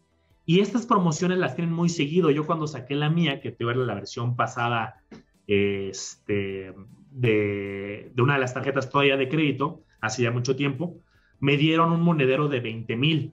Y 0.47 0.61
estas 0.61 0.87
promociones 0.87 1.39
las 1.39 1.57
tienen 1.57 1.75
muy 1.75 1.89
seguido. 1.89 2.31
Yo 2.31 2.47
cuando 2.47 2.67
saqué 2.67 2.95
la 2.95 3.09
mía, 3.09 3.41
que 3.41 3.51
te 3.51 3.65
la 3.65 3.95
versión 3.95 4.37
pasada 4.37 5.03
este, 5.47 6.75
de, 7.11 8.11
de, 8.15 8.23
una 8.23 8.35
de 8.35 8.41
las 8.41 8.55
tarjetas 8.55 8.91
todavía 8.91 9.17
de 9.17 9.29
crédito, 9.29 9.83
hace 10.01 10.23
ya 10.23 10.31
mucho 10.31 10.55
tiempo, 10.55 10.97
me 11.41 11.57
dieron 11.57 11.93
un 11.93 12.03
monedero 12.03 12.49
de 12.49 12.61
20 12.61 12.97
mil. 12.97 13.33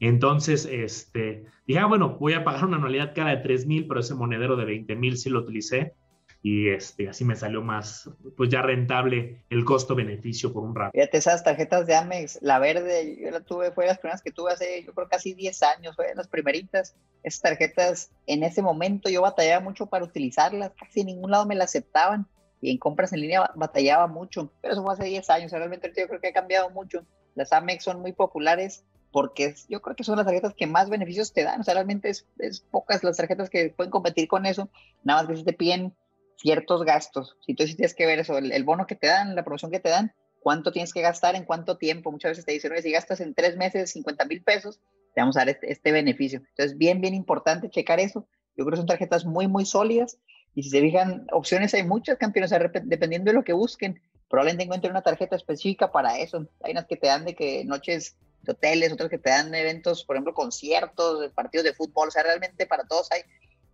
Entonces, 0.00 0.66
este, 0.66 1.44
dije, 1.66 1.78
ah, 1.78 1.86
bueno, 1.86 2.16
voy 2.18 2.32
a 2.32 2.42
pagar 2.42 2.64
una 2.64 2.78
anualidad 2.78 3.14
cara 3.14 3.30
de 3.30 3.42
3 3.42 3.66
mil, 3.66 3.86
pero 3.86 4.00
ese 4.00 4.14
monedero 4.14 4.56
de 4.56 4.64
20 4.64 4.96
mil 4.96 5.16
sí 5.18 5.30
lo 5.30 5.40
utilicé 5.40 5.94
y 6.42 6.70
este, 6.70 7.08
así 7.08 7.24
me 7.24 7.36
salió 7.36 7.60
más, 7.60 8.08
pues 8.36 8.48
ya 8.48 8.62
rentable 8.62 9.44
el 9.50 9.64
costo-beneficio 9.64 10.52
por 10.52 10.62
un 10.62 10.74
rato. 10.74 10.92
Fíjate, 10.92 11.18
esas 11.18 11.44
tarjetas 11.44 11.86
de 11.86 11.94
Amex, 11.94 12.38
la 12.40 12.58
verde, 12.58 13.18
yo 13.20 13.30
la 13.30 13.40
tuve, 13.40 13.72
fue 13.72 13.86
las 13.86 13.98
primeras 13.98 14.22
que 14.22 14.30
tuve 14.30 14.52
hace, 14.52 14.82
yo 14.84 14.94
creo, 14.94 15.08
casi 15.08 15.34
10 15.34 15.62
años, 15.62 15.96
fue 15.96 16.14
las 16.14 16.28
primeritas. 16.28 16.96
Esas 17.22 17.42
tarjetas, 17.42 18.10
en 18.26 18.42
ese 18.42 18.62
momento 18.62 19.10
yo 19.10 19.20
batallaba 19.20 19.62
mucho 19.62 19.86
para 19.86 20.04
utilizarlas, 20.04 20.72
casi 20.78 21.00
en 21.00 21.08
ningún 21.08 21.30
lado 21.30 21.44
me 21.44 21.54
las 21.54 21.70
aceptaban 21.70 22.26
y 22.62 22.70
en 22.70 22.78
compras 22.78 23.12
en 23.12 23.20
línea 23.20 23.50
batallaba 23.54 24.06
mucho, 24.06 24.50
pero 24.62 24.74
eso 24.74 24.82
fue 24.82 24.94
hace 24.94 25.04
10 25.04 25.28
años, 25.30 25.52
realmente 25.52 25.92
yo 25.96 26.08
creo 26.08 26.20
que 26.20 26.28
ha 26.28 26.32
cambiado 26.32 26.70
mucho. 26.70 27.04
Las 27.34 27.52
Amex 27.52 27.84
son 27.84 28.00
muy 28.00 28.12
populares 28.12 28.84
porque 29.12 29.54
yo 29.68 29.82
creo 29.82 29.96
que 29.96 30.04
son 30.04 30.16
las 30.16 30.24
tarjetas 30.24 30.54
que 30.54 30.66
más 30.66 30.88
beneficios 30.88 31.32
te 31.32 31.42
dan, 31.42 31.60
o 31.60 31.64
sea, 31.64 31.74
realmente 31.74 32.08
es, 32.08 32.26
pocas 32.70 33.02
las 33.02 33.16
tarjetas 33.16 33.50
que 33.50 33.70
pueden 33.70 33.90
competir 33.90 34.28
con 34.28 34.46
eso, 34.46 34.70
nada 35.02 35.22
más 35.22 35.30
que 35.30 35.36
si 35.36 35.44
te 35.44 35.52
piden 35.52 35.94
ciertos 36.40 36.84
gastos, 36.84 37.36
si 37.44 37.54
tú 37.54 37.66
sí 37.66 37.74
tienes 37.74 37.94
que 37.94 38.06
ver 38.06 38.18
eso, 38.18 38.38
el, 38.38 38.64
bono 38.64 38.86
que 38.86 38.94
te 38.94 39.08
dan, 39.08 39.34
la 39.34 39.44
promoción 39.44 39.70
que 39.70 39.80
te 39.80 39.90
dan, 39.90 40.12
cuánto 40.40 40.72
tienes 40.72 40.92
que 40.92 41.02
gastar, 41.02 41.34
en 41.34 41.44
cuánto 41.44 41.76
tiempo, 41.76 42.10
muchas 42.10 42.32
veces 42.32 42.46
te 42.46 42.52
dicen, 42.52 42.72
oye, 42.72 42.82
si 42.82 42.92
gastas 42.92 43.20
en 43.20 43.34
tres 43.34 43.56
meses 43.56 43.90
50 43.90 44.24
mil 44.24 44.42
pesos, 44.42 44.80
te 45.14 45.20
vamos 45.20 45.36
a 45.36 45.40
dar 45.40 45.50
este, 45.50 45.70
este 45.70 45.92
beneficio. 45.92 46.40
Entonces, 46.50 46.78
bien, 46.78 47.00
bien 47.00 47.14
importante 47.14 47.68
checar 47.68 48.00
eso. 48.00 48.26
Yo 48.56 48.64
creo 48.64 48.70
que 48.70 48.76
son 48.78 48.86
tarjetas 48.86 49.24
muy, 49.24 49.48
muy 49.48 49.66
sólidas 49.66 50.18
y 50.54 50.62
si 50.62 50.70
se 50.70 50.80
fijan, 50.80 51.26
opciones 51.32 51.74
hay 51.74 51.84
muchas, 51.84 52.16
campeones, 52.16 52.50
dependiendo 52.84 53.30
de 53.30 53.34
lo 53.34 53.44
que 53.44 53.52
busquen. 53.52 54.00
Probablemente 54.28 54.64
encuentren 54.64 54.92
una 54.92 55.02
tarjeta 55.02 55.36
específica 55.36 55.92
para 55.92 56.18
eso. 56.18 56.46
Hay 56.62 56.72
unas 56.72 56.86
que 56.86 56.96
te 56.96 57.08
dan 57.08 57.24
de 57.24 57.34
que 57.34 57.64
noches 57.64 58.16
de 58.42 58.52
hoteles, 58.52 58.92
otras 58.92 59.10
que 59.10 59.18
te 59.18 59.30
dan 59.30 59.54
eventos, 59.54 60.04
por 60.04 60.16
ejemplo, 60.16 60.34
conciertos, 60.34 61.30
partidos 61.32 61.64
de 61.64 61.74
fútbol. 61.74 62.08
O 62.08 62.10
sea, 62.10 62.22
realmente 62.22 62.66
para 62.66 62.84
todos 62.84 63.10
hay. 63.12 63.22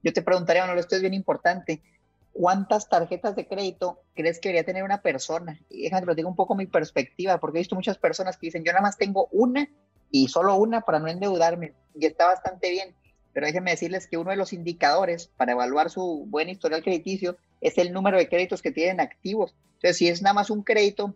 Yo 0.03 0.13
te 0.13 0.23
preguntaría, 0.23 0.65
bueno, 0.65 0.79
esto 0.79 0.97
es 0.97 1.03
bien 1.03 1.15
importante. 1.15 1.83
¿Cuántas 2.39 2.89
tarjetas 2.89 3.35
de 3.35 3.47
crédito 3.47 4.03
crees 4.15 4.41
que 4.41 4.49
debería 4.49 4.67
tener 4.67 4.85
una 4.85 5.01
persona? 5.01 5.59
Y 5.69 5.85
déjame 5.85 6.03
te 6.03 6.07
lo 6.07 6.15
digo 6.15 6.29
un 6.29 6.37
poco 6.37 6.55
mi 6.55 6.67
perspectiva, 6.67 7.39
porque 7.39 7.59
he 7.59 7.61
visto 7.61 7.75
muchas 7.75 7.99
personas 7.99 8.37
que 8.37 8.49
dicen, 8.49 8.65
yo 8.65 8.73
nada 8.73 8.83
más 8.83 8.99
tengo 8.99 9.29
una 9.33 9.69
y 10.11 10.29
solo 10.29 10.55
una 10.57 10.83
para 10.83 10.99
no 10.99 11.09
endeudarme. 11.09 11.75
Y 11.95 12.07
está 12.07 12.27
bastante 12.27 12.71
bien 12.71 12.95
pero 13.37 13.49
déjenme 13.49 13.73
decirles 13.73 14.07
que 14.07 14.17
uno 14.17 14.31
de 14.31 14.37
los 14.39 14.55
indicadores 14.55 15.31
para 15.37 15.53
evaluar 15.53 15.91
su 15.91 16.25
buen 16.27 16.49
historial 16.49 16.83
crediticio 16.83 17.37
es 17.61 17.77
el 17.77 17.93
número 17.93 18.17
de 18.17 18.31
créditos 18.31 18.63
que 18.63 18.73
tienen 18.73 18.99
activos. 18.99 19.55
Entonces, 19.75 19.99
si 19.99 20.09
es 20.09 20.23
nada 20.23 20.33
más 20.33 20.49
un 20.49 20.63
crédito, 20.63 21.15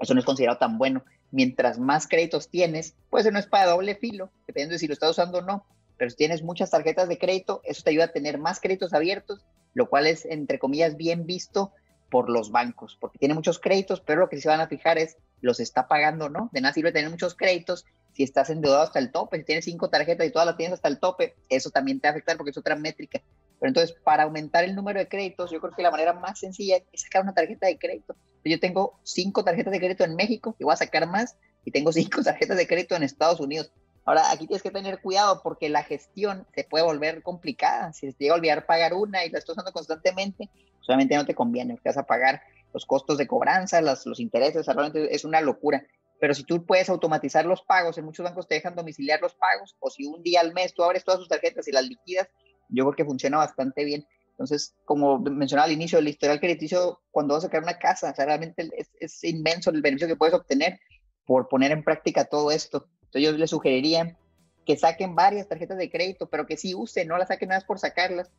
eso 0.00 0.14
no 0.14 0.20
es 0.20 0.24
considerado 0.24 0.56
tan 0.56 0.78
bueno. 0.78 1.04
Mientras 1.30 1.78
más 1.78 2.08
créditos 2.08 2.48
tienes, 2.48 2.94
pues 3.10 3.26
eso 3.26 3.32
no 3.32 3.38
es 3.38 3.46
para 3.46 3.66
doble 3.66 3.96
filo, 3.96 4.30
dependiendo 4.46 4.72
de 4.72 4.78
si 4.78 4.86
lo 4.86 4.94
estás 4.94 5.10
usando 5.10 5.40
o 5.40 5.42
no. 5.42 5.66
Pero 5.98 6.10
si 6.10 6.16
tienes 6.16 6.42
muchas 6.42 6.70
tarjetas 6.70 7.08
de 7.08 7.18
crédito, 7.18 7.60
eso 7.64 7.82
te 7.82 7.90
ayuda 7.90 8.04
a 8.04 8.12
tener 8.12 8.38
más 8.38 8.60
créditos 8.60 8.94
abiertos, 8.94 9.44
lo 9.74 9.90
cual 9.90 10.06
es, 10.06 10.24
entre 10.24 10.58
comillas, 10.58 10.96
bien 10.96 11.26
visto 11.26 11.72
por 12.10 12.30
los 12.30 12.50
bancos, 12.50 12.96
porque 12.98 13.18
tiene 13.18 13.34
muchos 13.34 13.58
créditos, 13.58 14.00
pero 14.00 14.20
lo 14.20 14.28
que 14.30 14.40
se 14.40 14.48
van 14.48 14.60
a 14.60 14.68
fijar 14.68 14.96
es, 14.96 15.18
¿los 15.42 15.60
está 15.60 15.88
pagando 15.88 16.30
no? 16.30 16.48
De 16.52 16.62
nada 16.62 16.72
sirve 16.72 16.92
tener 16.92 17.10
muchos 17.10 17.34
créditos 17.34 17.84
si 18.14 18.22
estás 18.22 18.48
endeudado 18.50 18.82
hasta 18.82 18.98
el 18.98 19.12
tope, 19.12 19.36
si 19.36 19.44
tienes 19.44 19.64
cinco 19.64 19.90
tarjetas 19.90 20.26
y 20.26 20.30
todas 20.30 20.46
las 20.46 20.56
tienes 20.56 20.74
hasta 20.74 20.88
el 20.88 20.98
tope, 20.98 21.36
eso 21.48 21.70
también 21.70 22.00
te 22.00 22.08
va 22.08 22.10
a 22.10 22.12
afectar 22.12 22.36
porque 22.36 22.50
es 22.50 22.58
otra 22.58 22.76
métrica. 22.76 23.20
Pero 23.60 23.70
entonces, 23.70 23.96
para 24.04 24.24
aumentar 24.24 24.64
el 24.64 24.74
número 24.74 24.98
de 24.98 25.08
créditos, 25.08 25.50
yo 25.50 25.60
creo 25.60 25.74
que 25.74 25.82
la 25.82 25.90
manera 25.90 26.12
más 26.12 26.38
sencilla 26.38 26.78
es 26.92 27.02
sacar 27.02 27.22
una 27.22 27.34
tarjeta 27.34 27.66
de 27.66 27.78
crédito. 27.78 28.16
Yo 28.44 28.58
tengo 28.60 28.98
cinco 29.02 29.44
tarjetas 29.44 29.72
de 29.72 29.78
crédito 29.78 30.04
en 30.04 30.14
México 30.14 30.56
y 30.58 30.64
voy 30.64 30.72
a 30.72 30.76
sacar 30.76 31.06
más 31.08 31.36
y 31.64 31.70
tengo 31.70 31.92
cinco 31.92 32.22
tarjetas 32.24 32.56
de 32.56 32.66
crédito 32.66 32.96
en 32.96 33.02
Estados 33.02 33.40
Unidos. 33.40 33.72
Ahora, 34.08 34.30
aquí 34.30 34.46
tienes 34.46 34.62
que 34.62 34.70
tener 34.70 35.02
cuidado 35.02 35.42
porque 35.42 35.68
la 35.68 35.82
gestión 35.82 36.46
se 36.54 36.64
puede 36.64 36.82
volver 36.82 37.22
complicada. 37.22 37.92
Si 37.92 38.10
te 38.14 38.24
llega 38.24 38.32
a 38.32 38.38
olvidar 38.38 38.64
pagar 38.64 38.94
una 38.94 39.22
y 39.22 39.28
la 39.28 39.36
estás 39.36 39.52
usando 39.52 39.70
constantemente, 39.70 40.48
solamente 40.80 41.14
no 41.14 41.26
te 41.26 41.34
conviene, 41.34 41.74
porque 41.74 41.90
vas 41.90 41.98
a 41.98 42.06
pagar 42.06 42.40
los 42.72 42.86
costos 42.86 43.18
de 43.18 43.26
cobranza, 43.26 43.82
los 43.82 44.18
intereses, 44.18 44.64
realmente 44.64 45.14
es 45.14 45.26
una 45.26 45.42
locura. 45.42 45.86
Pero 46.18 46.32
si 46.32 46.42
tú 46.44 46.64
puedes 46.64 46.88
automatizar 46.88 47.44
los 47.44 47.60
pagos, 47.60 47.98
en 47.98 48.06
muchos 48.06 48.24
bancos 48.24 48.48
te 48.48 48.54
dejan 48.54 48.74
domiciliar 48.74 49.20
los 49.20 49.34
pagos, 49.34 49.76
o 49.78 49.90
si 49.90 50.06
un 50.06 50.22
día 50.22 50.40
al 50.40 50.54
mes 50.54 50.72
tú 50.72 50.84
abres 50.84 51.04
todas 51.04 51.20
tus 51.20 51.28
tarjetas 51.28 51.68
y 51.68 51.72
las 51.72 51.86
liquidas, 51.86 52.30
yo 52.70 52.84
creo 52.84 52.96
que 52.96 53.04
funciona 53.04 53.36
bastante 53.36 53.84
bien. 53.84 54.06
Entonces, 54.30 54.74
como 54.86 55.18
mencionaba 55.18 55.66
al 55.66 55.72
inicio, 55.72 55.98
el 55.98 56.08
historial 56.08 56.40
crediticio, 56.40 57.02
cuando 57.10 57.34
vas 57.34 57.44
a 57.44 57.48
sacar 57.48 57.62
una 57.62 57.78
casa, 57.78 58.14
realmente 58.16 58.70
es, 58.74 58.88
es, 59.00 59.22
inmenso 59.22 59.68
el 59.68 59.82
beneficio 59.82 60.08
que 60.08 60.16
puedes 60.16 60.34
obtener 60.34 60.80
por 61.26 61.46
poner 61.46 61.72
en 61.72 61.84
práctica 61.84 62.24
todo 62.24 62.50
esto. 62.50 62.88
Entonces, 63.08 63.22
yo 63.22 63.32
les 63.32 63.50
sugeriría 63.50 64.16
que 64.64 64.76
saquen 64.76 65.14
varias 65.14 65.48
tarjetas 65.48 65.78
de 65.78 65.90
crédito, 65.90 66.28
pero 66.28 66.46
que 66.46 66.56
sí 66.56 66.74
usen, 66.74 67.08
no 67.08 67.18
las 67.18 67.28
saquen 67.28 67.48
nada 67.48 67.60
más 67.60 67.66
por 67.66 67.78
sacarlas. 67.78 68.30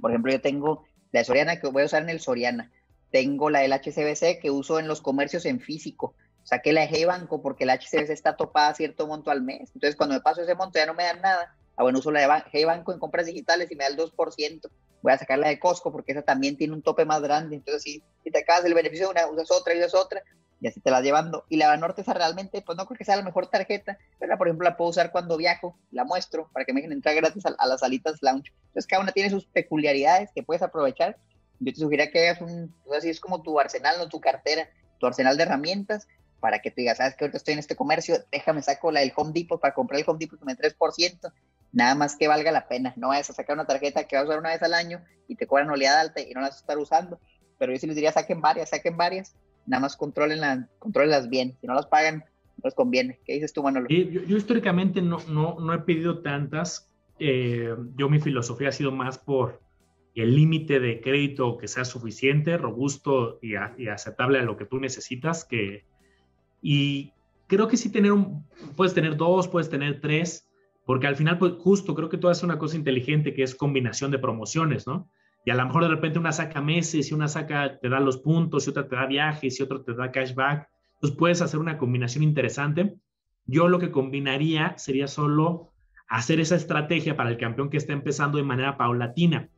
Por 0.00 0.10
ejemplo, 0.10 0.32
yo 0.32 0.40
tengo 0.40 0.84
la 1.12 1.20
de 1.20 1.24
Soriana 1.24 1.60
que 1.60 1.68
voy 1.68 1.82
a 1.82 1.86
usar 1.86 2.02
en 2.02 2.10
el 2.10 2.20
Soriana. 2.20 2.72
Tengo 3.10 3.50
la 3.50 3.60
del 3.60 3.72
HCBC 3.72 4.40
que 4.40 4.50
uso 4.50 4.78
en 4.78 4.88
los 4.88 5.00
comercios 5.00 5.44
en 5.46 5.60
físico 5.60 6.14
saqué 6.44 6.72
la 6.72 6.86
de 6.86 7.06
Banco 7.06 7.42
porque 7.42 7.66
la 7.66 7.74
HCBC 7.74 8.10
está 8.10 8.36
topada 8.36 8.68
a 8.68 8.74
cierto 8.74 9.06
monto 9.06 9.30
al 9.30 9.42
mes. 9.42 9.70
Entonces, 9.74 9.96
cuando 9.96 10.14
me 10.14 10.20
paso 10.20 10.42
ese 10.42 10.54
monto 10.54 10.78
ya 10.78 10.86
no 10.86 10.94
me 10.94 11.04
dan 11.04 11.20
nada. 11.20 11.56
Ah, 11.76 11.82
bueno, 11.82 11.98
uso 11.98 12.12
la 12.12 12.44
de 12.52 12.64
Banco 12.64 12.92
en 12.92 13.00
compras 13.00 13.26
digitales 13.26 13.70
y 13.70 13.74
me 13.74 13.84
da 13.84 13.90
el 13.90 13.96
2%. 13.96 14.70
Voy 15.02 15.12
a 15.12 15.18
sacar 15.18 15.38
la 15.38 15.48
de 15.48 15.58
Costco 15.58 15.90
porque 15.90 16.12
esa 16.12 16.22
también 16.22 16.56
tiene 16.56 16.72
un 16.72 16.82
tope 16.82 17.04
más 17.04 17.20
grande. 17.20 17.56
Entonces, 17.56 17.82
si, 17.82 18.02
te 18.30 18.38
acabas 18.38 18.64
el 18.64 18.74
beneficio 18.74 19.10
una, 19.10 19.26
usas 19.26 19.50
otra 19.50 19.74
y 19.74 19.78
usas 19.78 19.94
otra 19.94 20.22
y 20.60 20.68
así 20.68 20.80
te 20.80 20.90
la 20.90 21.00
llevando. 21.00 21.44
Y 21.48 21.56
la 21.56 21.68
Banorte 21.68 22.02
esa 22.02 22.14
realmente, 22.14 22.62
pues 22.62 22.76
no 22.76 22.86
creo 22.86 22.98
que 22.98 23.04
sea 23.04 23.16
la 23.16 23.22
mejor 23.22 23.48
tarjeta, 23.48 23.98
pero 24.18 24.36
por 24.38 24.48
ejemplo 24.48 24.68
la 24.68 24.76
puedo 24.76 24.90
usar 24.90 25.12
cuando 25.12 25.36
viajo, 25.36 25.76
la 25.90 26.04
muestro 26.04 26.48
para 26.52 26.64
que 26.64 26.72
me 26.72 26.80
dejen 26.80 26.92
entrar 26.92 27.14
gratis 27.14 27.44
a, 27.46 27.66
las 27.66 27.80
salitas 27.80 28.22
lounge. 28.22 28.52
Entonces 28.66 28.86
cada 28.86 29.02
una 29.02 29.12
tiene 29.12 29.30
sus 29.30 29.46
peculiaridades 29.46 30.30
que 30.34 30.42
puedes 30.42 30.62
aprovechar. 30.62 31.16
Yo 31.60 31.72
te 31.72 31.80
sugeriría 31.80 32.10
que 32.10 32.28
hagas 32.28 32.40
un, 32.40 32.74
pues 32.84 32.98
así 32.98 33.10
es 33.10 33.20
como 33.20 33.42
tu 33.42 33.58
arsenal, 33.58 33.96
no 33.98 34.08
tu 34.08 34.20
cartera, 34.20 34.68
tu 34.98 35.06
arsenal 35.06 35.36
de 35.36 35.44
herramientas 35.44 36.06
para 36.44 36.58
que 36.58 36.70
tú 36.70 36.76
digas, 36.82 36.98
sabes 36.98 37.14
que 37.14 37.24
ahorita 37.24 37.38
estoy 37.38 37.54
en 37.54 37.60
este 37.60 37.74
comercio, 37.74 38.16
déjame 38.30 38.60
saco 38.60 38.92
la 38.92 39.00
del 39.00 39.14
Home 39.16 39.32
Depot 39.32 39.58
para 39.58 39.72
comprar 39.72 39.98
el 39.98 40.04
Home 40.06 40.18
Depot 40.18 40.38
que 40.38 40.44
me 40.44 40.54
3%, 40.54 41.32
nada 41.72 41.94
más 41.94 42.16
que 42.16 42.28
valga 42.28 42.52
la 42.52 42.68
pena, 42.68 42.92
no 42.96 43.08
vayas 43.08 43.30
a 43.30 43.32
sacar 43.32 43.54
una 43.54 43.66
tarjeta 43.66 44.04
que 44.04 44.16
vas 44.16 44.26
a 44.26 44.28
usar 44.28 44.40
una 44.40 44.50
vez 44.50 44.62
al 44.62 44.74
año 44.74 45.02
y 45.26 45.36
te 45.36 45.46
cobran 45.46 45.70
oleada 45.70 46.02
alta 46.02 46.20
y 46.20 46.34
no 46.34 46.42
la 46.42 46.48
vas 46.48 46.56
a 46.56 46.60
estar 46.60 46.76
usando, 46.76 47.18
pero 47.58 47.72
yo 47.72 47.78
sí 47.78 47.86
les 47.86 47.96
diría, 47.96 48.12
saquen 48.12 48.42
varias, 48.42 48.68
saquen 48.68 48.94
varias, 48.94 49.34
nada 49.66 49.80
más 49.80 49.96
controlen 49.96 50.68
controlenlas 50.78 51.28
bien, 51.28 51.56
si 51.60 51.66
no 51.66 51.74
las 51.74 51.86
pagan, 51.86 52.18
no 52.18 52.62
les 52.64 52.74
conviene. 52.74 53.20
¿Qué 53.24 53.34
dices 53.34 53.52
tú, 53.52 53.62
Manolo? 53.62 53.88
Yo, 53.88 54.36
históricamente 54.36 55.02
no, 55.02 55.18
no, 55.28 55.56
no 55.60 55.74
he 55.74 55.78
pedido 55.78 56.20
tantas, 56.20 56.90
eh, 57.18 57.74
yo 57.96 58.08
mi 58.08 58.20
filosofía 58.20 58.68
ha 58.68 58.72
sido 58.72 58.92
más 58.92 59.18
por 59.18 59.60
el 60.14 60.36
límite 60.36 60.78
de 60.78 61.00
crédito 61.00 61.56
que 61.58 61.68
sea 61.68 61.84
suficiente, 61.84 62.56
robusto 62.56 63.38
y, 63.42 63.54
y 63.78 63.88
aceptable 63.88 64.38
a 64.38 64.42
lo 64.42 64.56
que 64.56 64.64
tú 64.64 64.78
necesitas, 64.78 65.44
que 65.44 65.84
y 66.62 67.12
creo 67.46 67.68
que 67.68 67.76
sí 67.76 67.90
tener 67.90 68.12
un, 68.12 68.46
puedes 68.76 68.94
tener 68.94 69.16
dos, 69.16 69.48
puedes 69.48 69.68
tener 69.68 70.00
tres, 70.00 70.48
porque 70.86 71.06
al 71.06 71.16
final, 71.16 71.38
pues 71.38 71.52
justo 71.58 71.94
creo 71.94 72.08
que 72.08 72.18
tú 72.18 72.28
haces 72.28 72.42
una 72.42 72.58
cosa 72.58 72.76
inteligente 72.76 73.34
que 73.34 73.42
es 73.42 73.54
combinación 73.54 74.10
de 74.10 74.18
promociones, 74.18 74.86
¿no? 74.86 75.10
Y 75.44 75.50
a 75.50 75.54
lo 75.54 75.64
mejor 75.66 75.82
de 75.82 75.90
repente 75.90 76.18
una 76.18 76.32
saca 76.32 76.60
meses 76.60 77.10
y 77.10 77.14
una 77.14 77.28
saca 77.28 77.78
te 77.78 77.88
da 77.88 78.00
los 78.00 78.18
puntos 78.18 78.66
y 78.66 78.70
otra 78.70 78.88
te 78.88 78.96
da 78.96 79.06
viajes 79.06 79.58
y 79.58 79.62
otra 79.62 79.82
te 79.82 79.94
da 79.94 80.10
cashback. 80.10 80.68
Entonces 80.94 81.18
puedes 81.18 81.42
hacer 81.42 81.60
una 81.60 81.76
combinación 81.76 82.24
interesante. 82.24 82.96
Yo 83.46 83.68
lo 83.68 83.78
que 83.78 83.90
combinaría 83.90 84.76
sería 84.78 85.06
solo 85.06 85.70
hacer 86.08 86.40
esa 86.40 86.56
estrategia 86.56 87.16
para 87.16 87.30
el 87.30 87.36
campeón 87.36 87.68
que 87.68 87.76
está 87.76 87.92
empezando 87.92 88.38
de 88.38 88.44
manera 88.44 88.76
paulatina. 88.78 89.48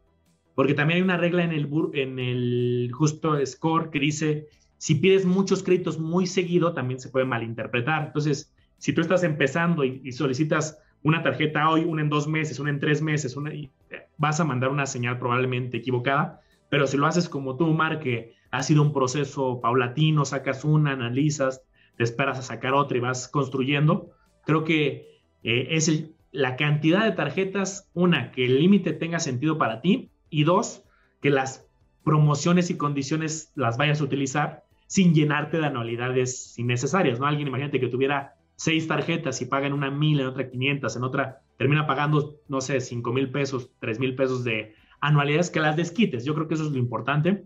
Porque 0.54 0.74
también 0.74 0.96
hay 0.96 1.02
una 1.02 1.18
regla 1.18 1.44
en 1.44 1.52
el, 1.52 1.68
en 1.92 2.18
el 2.18 2.90
justo 2.92 3.38
score 3.44 3.90
que 3.90 4.00
dice 4.00 4.48
si 4.78 4.96
pides 4.96 5.24
muchos 5.24 5.62
créditos 5.62 5.98
muy 5.98 6.26
seguido, 6.26 6.72
también 6.72 7.00
se 7.00 7.08
puede 7.08 7.24
malinterpretar. 7.24 8.06
Entonces, 8.06 8.54
si 8.78 8.92
tú 8.92 9.00
estás 9.00 9.22
empezando 9.22 9.84
y, 9.84 10.12
solicitas 10.12 10.78
una 11.02 11.22
tarjeta 11.22 11.68
hoy, 11.70 11.84
una 11.84 12.02
en 12.02 12.08
dos 12.08 12.28
meses, 12.28 12.58
una 12.58 12.70
en 12.70 12.80
tres 12.80 13.00
meses, 13.00 13.36
una, 13.36 13.52
eh, 13.52 13.70
vas 14.18 14.40
a 14.40 14.44
mandar 14.44 14.70
una 14.70 14.86
señal 14.86 15.18
probablemente 15.18 15.78
equivocada. 15.78 16.40
Pero 16.68 16.86
si 16.86 16.96
lo 16.96 17.06
haces 17.06 17.28
como 17.28 17.56
tú, 17.56 17.66
Mar, 17.68 18.00
que 18.00 18.34
ha 18.50 18.62
sido 18.62 18.82
un 18.82 18.92
proceso 18.92 19.60
paulatino, 19.60 20.24
sacas 20.24 20.64
una, 20.64 20.92
analizas, 20.92 21.62
te 21.96 22.04
esperas 22.04 22.38
a 22.38 22.42
sacar 22.42 22.74
otra 22.74 22.96
y 22.96 23.00
vas 23.00 23.28
construyendo, 23.28 24.10
creo 24.44 24.64
que 24.64 25.20
eh, 25.42 25.68
es 25.70 26.10
la 26.32 26.56
cantidad 26.56 27.04
de 27.04 27.12
tarjetas, 27.12 27.90
una, 27.94 28.30
que 28.32 28.44
el 28.44 28.58
límite 28.58 28.92
tenga 28.92 29.18
sentido 29.20 29.58
para 29.58 29.80
ti 29.80 30.10
y 30.28 30.44
dos, 30.44 30.84
que 31.20 31.30
las 31.30 31.66
promociones 32.04 32.70
y 32.70 32.76
condiciones 32.76 33.52
las 33.54 33.78
vayas 33.78 34.00
a 34.00 34.04
utilizar 34.04 34.64
sin 34.86 35.14
llenarte 35.14 35.58
de 35.58 35.66
anualidades 35.66 36.58
innecesarias, 36.58 37.18
¿no? 37.18 37.26
Alguien, 37.26 37.48
imagínate 37.48 37.80
que 37.80 37.88
tuviera 37.88 38.34
seis 38.54 38.86
tarjetas 38.86 39.40
y 39.42 39.46
paga 39.46 39.66
en 39.66 39.72
una 39.72 39.90
mil, 39.90 40.20
en 40.20 40.26
otra 40.26 40.48
quinientas, 40.48 40.96
en 40.96 41.04
otra 41.04 41.40
termina 41.56 41.86
pagando, 41.86 42.36
no 42.48 42.60
sé, 42.60 42.80
cinco 42.80 43.12
mil 43.12 43.30
pesos, 43.30 43.70
tres 43.80 43.98
mil 43.98 44.14
pesos 44.14 44.44
de 44.44 44.74
anualidades 45.00 45.50
que 45.50 45.60
las 45.60 45.76
desquites. 45.76 46.24
Yo 46.24 46.34
creo 46.34 46.48
que 46.48 46.54
eso 46.54 46.64
es 46.64 46.72
lo 46.72 46.78
importante. 46.78 47.44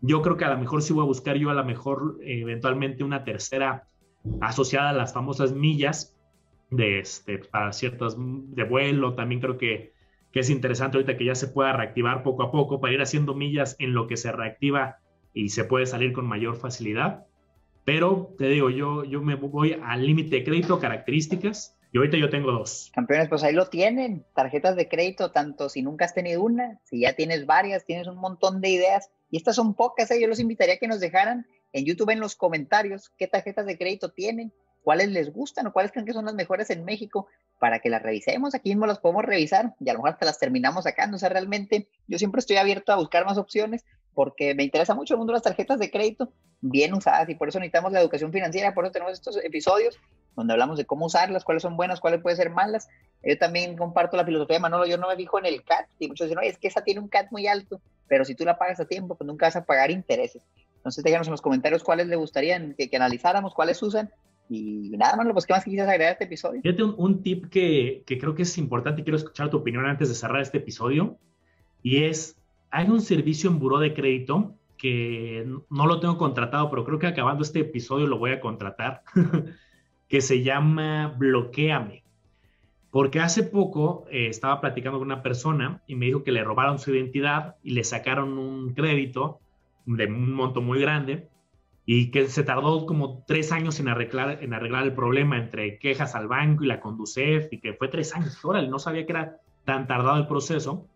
Yo 0.00 0.22
creo 0.22 0.36
que 0.36 0.44
a 0.44 0.50
lo 0.50 0.58
mejor 0.58 0.82
sí 0.82 0.92
voy 0.92 1.02
a 1.04 1.06
buscar 1.06 1.36
yo 1.36 1.50
a 1.50 1.54
lo 1.54 1.64
mejor 1.64 2.18
eventualmente 2.22 3.04
una 3.04 3.24
tercera 3.24 3.88
asociada 4.40 4.90
a 4.90 4.92
las 4.94 5.12
famosas 5.12 5.52
millas 5.52 6.16
de 6.70 6.98
este, 6.98 7.38
para 7.38 7.72
ciertas 7.72 8.16
de 8.18 8.64
vuelo. 8.64 9.14
También 9.14 9.40
creo 9.40 9.56
que, 9.56 9.92
que 10.32 10.40
es 10.40 10.50
interesante 10.50 10.96
ahorita 10.96 11.16
que 11.16 11.24
ya 11.24 11.34
se 11.34 11.48
pueda 11.48 11.72
reactivar 11.72 12.22
poco 12.22 12.42
a 12.42 12.50
poco 12.50 12.80
para 12.80 12.92
ir 12.92 13.00
haciendo 13.00 13.34
millas 13.34 13.76
en 13.78 13.94
lo 13.94 14.06
que 14.06 14.16
se 14.16 14.32
reactiva 14.32 14.98
y 15.32 15.48
se 15.50 15.64
puede 15.64 15.86
salir 15.86 16.12
con 16.12 16.26
mayor 16.26 16.56
facilidad. 16.56 17.26
Pero 17.84 18.34
te 18.38 18.48
digo, 18.48 18.70
yo, 18.70 19.04
yo 19.04 19.22
me 19.22 19.34
voy 19.34 19.76
al 19.82 20.06
límite 20.06 20.36
de 20.36 20.44
crédito, 20.44 20.80
características, 20.80 21.78
y 21.94 21.98
ahorita 21.98 22.16
yo 22.16 22.28
tengo 22.28 22.50
dos. 22.50 22.90
Campeones, 22.92 23.28
pues 23.28 23.44
ahí 23.44 23.52
lo 23.52 23.68
tienen, 23.68 24.26
tarjetas 24.34 24.74
de 24.74 24.88
crédito, 24.88 25.30
tanto 25.30 25.68
si 25.68 25.80
nunca 25.80 26.04
has 26.04 26.12
tenido 26.12 26.42
una, 26.42 26.80
si 26.82 27.02
ya 27.02 27.12
tienes 27.12 27.46
varias, 27.46 27.84
tienes 27.84 28.08
un 28.08 28.16
montón 28.16 28.60
de 28.60 28.70
ideas, 28.70 29.10
y 29.30 29.36
estas 29.36 29.54
son 29.54 29.74
pocas, 29.74 30.10
¿eh? 30.10 30.20
yo 30.20 30.26
los 30.26 30.40
invitaría 30.40 30.74
a 30.74 30.78
que 30.78 30.88
nos 30.88 30.98
dejaran 30.98 31.46
en 31.72 31.84
YouTube 31.84 32.10
en 32.10 32.18
los 32.18 32.34
comentarios 32.34 33.12
qué 33.16 33.28
tarjetas 33.28 33.66
de 33.66 33.78
crédito 33.78 34.10
tienen, 34.10 34.52
cuáles 34.82 35.10
les 35.10 35.32
gustan 35.32 35.68
o 35.68 35.72
cuáles 35.72 35.92
creen 35.92 36.04
que 36.04 36.12
son 36.12 36.24
las 36.24 36.34
mejores 36.34 36.68
en 36.70 36.84
México 36.84 37.28
para 37.60 37.78
que 37.78 37.90
las 37.90 38.02
revisemos. 38.02 38.56
Aquí 38.56 38.70
mismo 38.70 38.86
las 38.86 38.98
podemos 38.98 39.24
revisar 39.24 39.76
y 39.78 39.88
a 39.88 39.92
lo 39.92 40.00
mejor 40.00 40.10
hasta 40.10 40.26
las 40.26 40.38
terminamos 40.40 40.84
sacando. 40.84 41.16
O 41.16 41.18
sea, 41.18 41.28
realmente 41.28 41.88
yo 42.08 42.18
siempre 42.18 42.40
estoy 42.40 42.56
abierto 42.56 42.92
a 42.92 42.96
buscar 42.96 43.24
más 43.24 43.38
opciones 43.38 43.84
porque 44.14 44.54
me 44.56 44.64
interesa 44.64 44.96
mucho 44.96 45.14
el 45.14 45.18
mundo 45.18 45.32
de 45.32 45.36
las 45.36 45.42
tarjetas 45.42 45.78
de 45.78 45.90
crédito 45.90 46.32
bien 46.60 46.92
usadas 46.92 47.28
y 47.28 47.36
por 47.36 47.48
eso 47.48 47.60
necesitamos 47.60 47.92
la 47.92 48.00
educación 48.00 48.32
financiera, 48.32 48.74
por 48.74 48.84
eso 48.84 48.92
tenemos 48.92 49.14
estos 49.14 49.36
episodios 49.42 49.98
donde 50.36 50.52
hablamos 50.52 50.78
de 50.78 50.84
cómo 50.84 51.06
usarlas, 51.06 51.44
cuáles 51.44 51.62
son 51.62 51.76
buenas, 51.76 52.00
cuáles 52.00 52.20
pueden 52.20 52.36
ser 52.36 52.50
malas. 52.50 52.88
Yo 53.22 53.38
también 53.38 53.76
comparto 53.76 54.16
la 54.16 54.24
filosofía 54.24 54.56
de 54.56 54.60
Manolo, 54.60 54.86
yo 54.86 54.98
no 54.98 55.08
me 55.08 55.16
fijo 55.16 55.38
en 55.38 55.46
el 55.46 55.62
CAT 55.62 55.86
y 55.98 56.08
muchos 56.08 56.28
dicen, 56.28 56.42
es 56.44 56.58
que 56.58 56.68
esa 56.68 56.82
tiene 56.82 57.00
un 57.00 57.08
CAT 57.08 57.30
muy 57.30 57.46
alto, 57.46 57.80
pero 58.08 58.24
si 58.24 58.34
tú 58.34 58.44
la 58.44 58.58
pagas 58.58 58.80
a 58.80 58.86
tiempo, 58.86 59.16
pues 59.16 59.26
nunca 59.26 59.46
vas 59.46 59.56
a 59.56 59.64
pagar 59.64 59.90
intereses. 59.90 60.42
Entonces 60.76 61.02
déjanos 61.02 61.26
en 61.28 61.32
los 61.32 61.42
comentarios 61.42 61.82
cuáles 61.82 62.08
le 62.08 62.16
gustarían 62.16 62.74
que, 62.76 62.94
analizáramos, 62.94 63.54
cuáles 63.54 63.82
usan 63.82 64.10
y 64.50 64.90
nada, 64.98 65.16
más, 65.16 65.26
pues 65.32 65.46
qué 65.46 65.54
más 65.54 65.64
quisieras 65.64 65.88
agregar 65.88 66.10
a 66.10 66.12
este 66.12 66.24
episodio. 66.24 66.60
Fíjate 66.60 66.82
un, 66.82 66.94
un 66.98 67.22
tip 67.22 67.46
que, 67.48 68.02
que 68.06 68.18
creo 68.18 68.34
que 68.34 68.42
es 68.42 68.58
importante 68.58 69.02
quiero 69.02 69.16
escuchar 69.16 69.48
tu 69.48 69.56
opinión 69.56 69.86
antes 69.86 70.10
de 70.10 70.14
cerrar 70.14 70.42
este 70.42 70.58
episodio 70.58 71.18
y 71.82 72.04
es 72.04 72.36
hay 72.70 72.90
un 72.90 73.00
servicio 73.00 73.48
en 73.48 73.60
buró 73.60 73.78
de 73.78 73.94
crédito 73.94 74.56
que 74.76 75.46
no 75.70 75.86
lo 75.86 76.00
tengo 76.00 76.18
contratado, 76.18 76.68
pero 76.68 76.84
creo 76.84 76.98
que 76.98 77.06
acabando 77.06 77.42
este 77.42 77.60
episodio 77.60 78.06
lo 78.06 78.18
voy 78.18 78.32
a 78.32 78.40
contratar, 78.40 79.02
que 80.14 80.20
se 80.20 80.44
llama 80.44 81.12
Bloqueame. 81.18 82.04
Porque 82.92 83.18
hace 83.18 83.42
poco 83.42 84.06
eh, 84.12 84.28
estaba 84.28 84.60
platicando 84.60 85.00
con 85.00 85.08
una 85.08 85.24
persona 85.24 85.82
y 85.88 85.96
me 85.96 86.06
dijo 86.06 86.22
que 86.22 86.30
le 86.30 86.44
robaron 86.44 86.78
su 86.78 86.94
identidad 86.94 87.56
y 87.64 87.70
le 87.70 87.82
sacaron 87.82 88.38
un 88.38 88.74
crédito 88.74 89.40
de 89.86 90.06
un 90.06 90.32
monto 90.32 90.62
muy 90.62 90.80
grande 90.80 91.28
y 91.84 92.12
que 92.12 92.28
se 92.28 92.44
tardó 92.44 92.86
como 92.86 93.24
tres 93.26 93.50
años 93.50 93.80
en 93.80 93.88
arreglar, 93.88 94.38
en 94.40 94.54
arreglar 94.54 94.84
el 94.84 94.94
problema 94.94 95.36
entre 95.36 95.80
quejas 95.80 96.14
al 96.14 96.28
banco 96.28 96.62
y 96.62 96.68
la 96.68 96.78
Conducef 96.78 97.52
y 97.52 97.58
que 97.58 97.74
fue 97.74 97.88
tres 97.88 98.14
años. 98.14 98.38
Órale, 98.44 98.68
no 98.68 98.78
sabía 98.78 99.06
que 99.06 99.12
era 99.14 99.40
tan 99.64 99.88
tardado 99.88 100.18
el 100.18 100.28
proceso. 100.28 100.86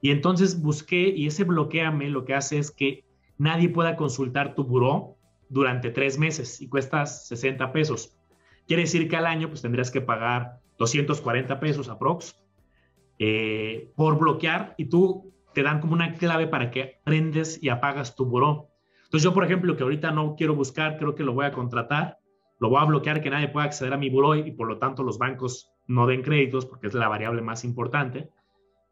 Y 0.00 0.12
entonces 0.12 0.62
busqué 0.62 1.08
y 1.08 1.26
ese 1.26 1.42
bloqueame 1.42 2.08
lo 2.08 2.24
que 2.24 2.34
hace 2.34 2.58
es 2.58 2.70
que 2.70 3.04
nadie 3.36 3.68
pueda 3.68 3.96
consultar 3.96 4.54
tu 4.54 4.62
buró 4.62 5.16
durante 5.48 5.90
tres 5.90 6.20
meses 6.20 6.60
y 6.60 6.68
cuesta 6.68 7.04
60 7.04 7.72
pesos. 7.72 8.16
Quiere 8.66 8.82
decir 8.82 9.08
que 9.08 9.16
al 9.16 9.26
año 9.26 9.48
pues 9.48 9.62
tendrías 9.62 9.90
que 9.90 10.00
pagar 10.00 10.60
240 10.78 11.60
pesos 11.60 11.88
aprox 11.88 12.42
eh, 13.18 13.92
por 13.96 14.18
bloquear 14.18 14.74
y 14.76 14.86
tú 14.86 15.32
te 15.52 15.62
dan 15.62 15.80
como 15.80 15.92
una 15.92 16.14
clave 16.14 16.46
para 16.46 16.70
que 16.70 17.00
prendes 17.04 17.62
y 17.62 17.68
apagas 17.68 18.16
tu 18.16 18.26
buró. 18.26 18.70
Entonces 19.04 19.22
yo, 19.22 19.32
por 19.32 19.44
ejemplo, 19.44 19.76
que 19.76 19.84
ahorita 19.84 20.10
no 20.10 20.34
quiero 20.34 20.54
buscar, 20.56 20.98
creo 20.98 21.14
que 21.14 21.22
lo 21.22 21.32
voy 21.32 21.46
a 21.46 21.52
contratar, 21.52 22.18
lo 22.58 22.70
voy 22.70 22.80
a 22.80 22.86
bloquear 22.86 23.20
que 23.20 23.30
nadie 23.30 23.48
pueda 23.48 23.66
acceder 23.66 23.92
a 23.92 23.98
mi 23.98 24.10
buró 24.10 24.34
y 24.34 24.50
por 24.50 24.66
lo 24.66 24.78
tanto 24.78 25.02
los 25.02 25.18
bancos 25.18 25.70
no 25.86 26.06
den 26.06 26.22
créditos 26.22 26.66
porque 26.66 26.88
es 26.88 26.94
la 26.94 27.08
variable 27.08 27.42
más 27.42 27.64
importante 27.64 28.30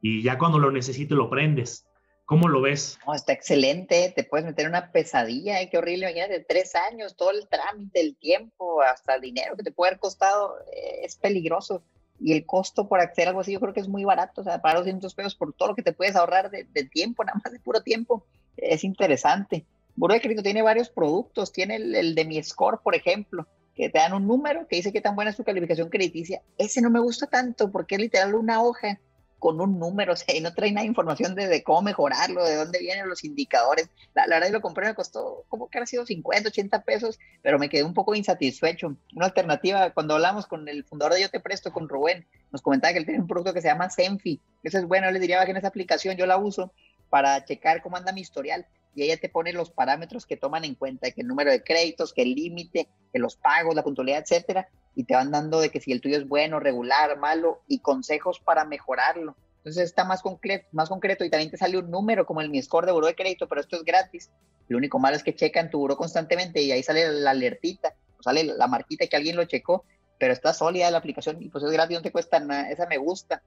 y 0.03 0.23
ya 0.23 0.37
cuando 0.37 0.59
lo 0.59 0.71
necesites 0.71 1.17
lo 1.17 1.31
prendes. 1.31 1.89
¿Cómo 2.25 2.49
lo 2.49 2.61
ves? 2.61 2.99
Está 3.15 3.33
excelente, 3.33 4.13
te 4.15 4.25
puedes 4.25 4.47
meter 4.47 4.69
una 4.69 4.93
pesadilla, 4.93 5.61
¿eh? 5.61 5.69
qué 5.69 5.79
horrible, 5.79 6.07
imagínate, 6.07 6.45
tres 6.49 6.75
años, 6.75 7.17
todo 7.17 7.31
el 7.31 7.49
trámite, 7.49 8.01
el 8.01 8.17
tiempo, 8.17 8.81
hasta 8.81 9.17
el 9.17 9.21
dinero 9.21 9.57
que 9.57 9.63
te 9.63 9.73
puede 9.73 9.91
haber 9.91 10.01
costado, 10.01 10.57
eh, 10.73 11.01
es 11.03 11.17
peligroso. 11.17 11.83
Y 12.21 12.33
el 12.33 12.47
costo 12.47 12.89
por 12.89 13.01
acceder 13.01 13.27
a 13.27 13.31
algo 13.31 13.41
así, 13.41 13.53
yo 13.53 13.61
creo 13.61 13.75
que 13.75 13.81
es 13.81 13.89
muy 13.89 14.05
barato, 14.05 14.43
o 14.43 14.45
sea, 14.45 14.63
para 14.63 14.79
200 14.79 15.13
pesos 15.15 15.35
por 15.35 15.53
todo 15.53 15.71
lo 15.71 15.75
que 15.75 15.83
te 15.83 15.93
puedes 15.93 16.15
ahorrar 16.15 16.51
de, 16.51 16.65
de 16.65 16.85
tiempo, 16.85 17.25
nada 17.25 17.41
más 17.43 17.53
de 17.53 17.59
puro 17.59 17.83
tiempo, 17.83 18.25
es 18.57 18.85
interesante. 18.85 19.67
Buro 19.97 20.15
de 20.15 20.21
Crédito 20.21 20.43
tiene 20.43 20.63
varios 20.63 20.89
productos, 20.89 21.53
tiene 21.53 21.77
el, 21.77 21.95
el 21.95 22.15
de 22.15 22.25
mi 22.25 22.43
score, 22.43 22.81
por 22.83 22.95
ejemplo, 22.95 23.47
que 23.75 23.89
te 23.89 23.99
dan 23.99 24.15
un 24.15 24.27
número 24.27 24.67
que 24.69 24.77
dice 24.77 24.93
qué 24.93 25.01
tan 25.01 25.17
buena 25.17 25.31
es 25.31 25.37
tu 25.37 25.45
calificación 25.45 25.89
crediticia. 25.89 26.43
Ese 26.59 26.81
no 26.81 26.91
me 26.91 27.01
gusta 27.01 27.27
tanto 27.27 27.71
porque 27.71 27.97
es 27.97 28.01
literal 28.01 28.35
una 28.35 28.63
hoja 28.63 29.01
con 29.43 29.61
un 29.61 29.81
número, 29.81 30.13
o 30.13 30.17
sea, 30.17 30.37
y 30.37 30.41
no 30.41 30.55
trae 30.55 30.71
nada 30.71 30.83
de 30.83 30.87
información 30.87 31.35
de, 31.35 31.65
cómo 31.65 31.83
mejorarlo, 31.83 32.45
de 32.45 32.55
dónde 32.55 32.79
vienen 32.79 33.09
los 33.09 33.25
indicadores. 33.25 33.91
La, 34.15 34.25
verdad, 34.29 34.47
yo 34.47 34.53
lo 34.53 34.61
compré, 34.61 34.87
me 34.87 34.95
costó 34.95 35.45
como 35.49 35.69
que 35.69 35.81
ha 35.81 35.85
sido 35.87 36.07
50, 36.07 36.49
80 36.49 36.83
pesos, 36.85 37.19
pero 37.43 37.59
me 37.59 37.69
quedé 37.69 37.83
un 37.83 37.93
poco 37.93 38.15
insatisfecho. 38.15 38.97
Una 39.17 39.27
alternativa, 39.27 39.91
cuando 39.91 40.15
hablamos 40.15 40.47
con 40.47 40.69
el 40.69 40.85
fundador 40.85 41.15
de 41.15 41.23
Yo 41.23 41.29
Te 41.29 41.41
Presto, 41.41 41.73
con 41.73 41.89
Rubén, 41.89 42.25
nos 42.53 42.63
comentaba 42.63 42.93
que 42.93 43.01
él 43.01 43.05
tiene 43.05 43.19
un 43.19 43.27
producto 43.27 43.53
que 43.53 43.63
se 43.63 43.67
llama 43.67 43.91
Senfi. 43.91 44.41
Eso 44.63 44.79
es 44.79 44.87
bueno, 44.87 45.11
les 45.11 45.21
diría 45.21 45.45
que 45.45 45.51
en 45.51 45.57
esa 45.57 45.67
aplicación 45.67 46.17
yo 46.17 46.27
la 46.27 46.37
uso 46.37 46.73
para 47.11 47.45
checar 47.45 47.83
cómo 47.83 47.97
anda 47.97 48.13
mi 48.13 48.21
historial 48.21 48.65
y 48.95 49.05
ella 49.05 49.17
te 49.17 49.29
pone 49.29 49.53
los 49.53 49.71
parámetros 49.71 50.27
que 50.27 50.37
toman 50.37 50.65
en 50.65 50.75
cuenta, 50.75 51.11
que 51.11 51.23
el 51.23 51.27
número 51.27 51.51
de 51.51 51.63
créditos, 51.63 52.13
que 52.13 52.23
el 52.23 52.35
límite, 52.35 52.89
que 53.13 53.19
los 53.19 53.37
pagos, 53.37 53.75
la 53.75 53.83
puntualidad, 53.83 54.21
etcétera, 54.21 54.69
y 54.95 55.05
te 55.05 55.15
van 55.15 55.31
dando 55.31 55.61
de 55.61 55.71
que 55.71 55.81
si 55.81 55.93
el 55.93 56.01
tuyo 56.01 56.17
es 56.17 56.29
bueno, 56.29 56.61
regular, 56.61 57.19
malo, 57.19 57.63
y 57.67 57.79
consejos 57.79 58.41
para 58.41 58.65
mejorarlo. 58.65 59.37
Entonces 59.59 59.85
está 59.85 60.05
más 60.05 60.23
concreto, 60.23 60.67
más 60.73 60.89
concreto 60.89 61.25
y 61.25 61.31
también 61.31 61.51
te 61.51 61.57
sale 61.57 61.79
un 61.79 61.91
número 61.91 62.27
como 62.27 62.41
el 62.41 62.51
mi 62.51 62.61
score 62.61 62.85
de 62.85 62.93
buro 62.93 63.07
de 63.07 63.15
crédito, 63.15 63.49
pero 63.49 63.61
esto 63.61 63.77
es 63.77 63.85
gratis. 63.85 64.31
Lo 64.69 64.77
único 64.77 64.99
malo 64.99 65.17
es 65.17 65.23
que 65.23 65.35
checan 65.35 65.71
tu 65.71 65.79
buro 65.79 65.97
constantemente 65.97 66.61
y 66.63 66.73
ahí 66.73 66.83
sale 66.83 67.09
la 67.13 67.31
alertita, 67.31 67.95
sale 68.21 68.45
la 68.45 68.67
marquita 68.67 69.07
que 69.07 69.17
alguien 69.17 69.37
lo 69.37 69.45
checó, 69.45 69.85
pero 70.19 70.33
está 70.33 70.53
sólida 70.53 70.91
la 70.91 70.99
aplicación 70.99 71.41
y 71.43 71.49
pues 71.49 71.63
es 71.65 71.71
gratis, 71.71 71.97
no 71.97 72.03
te 72.03 72.11
cuesta 72.13 72.41
nada, 72.41 72.71
esa 72.71 72.87
me 72.87 72.99
gusta. 72.99 73.43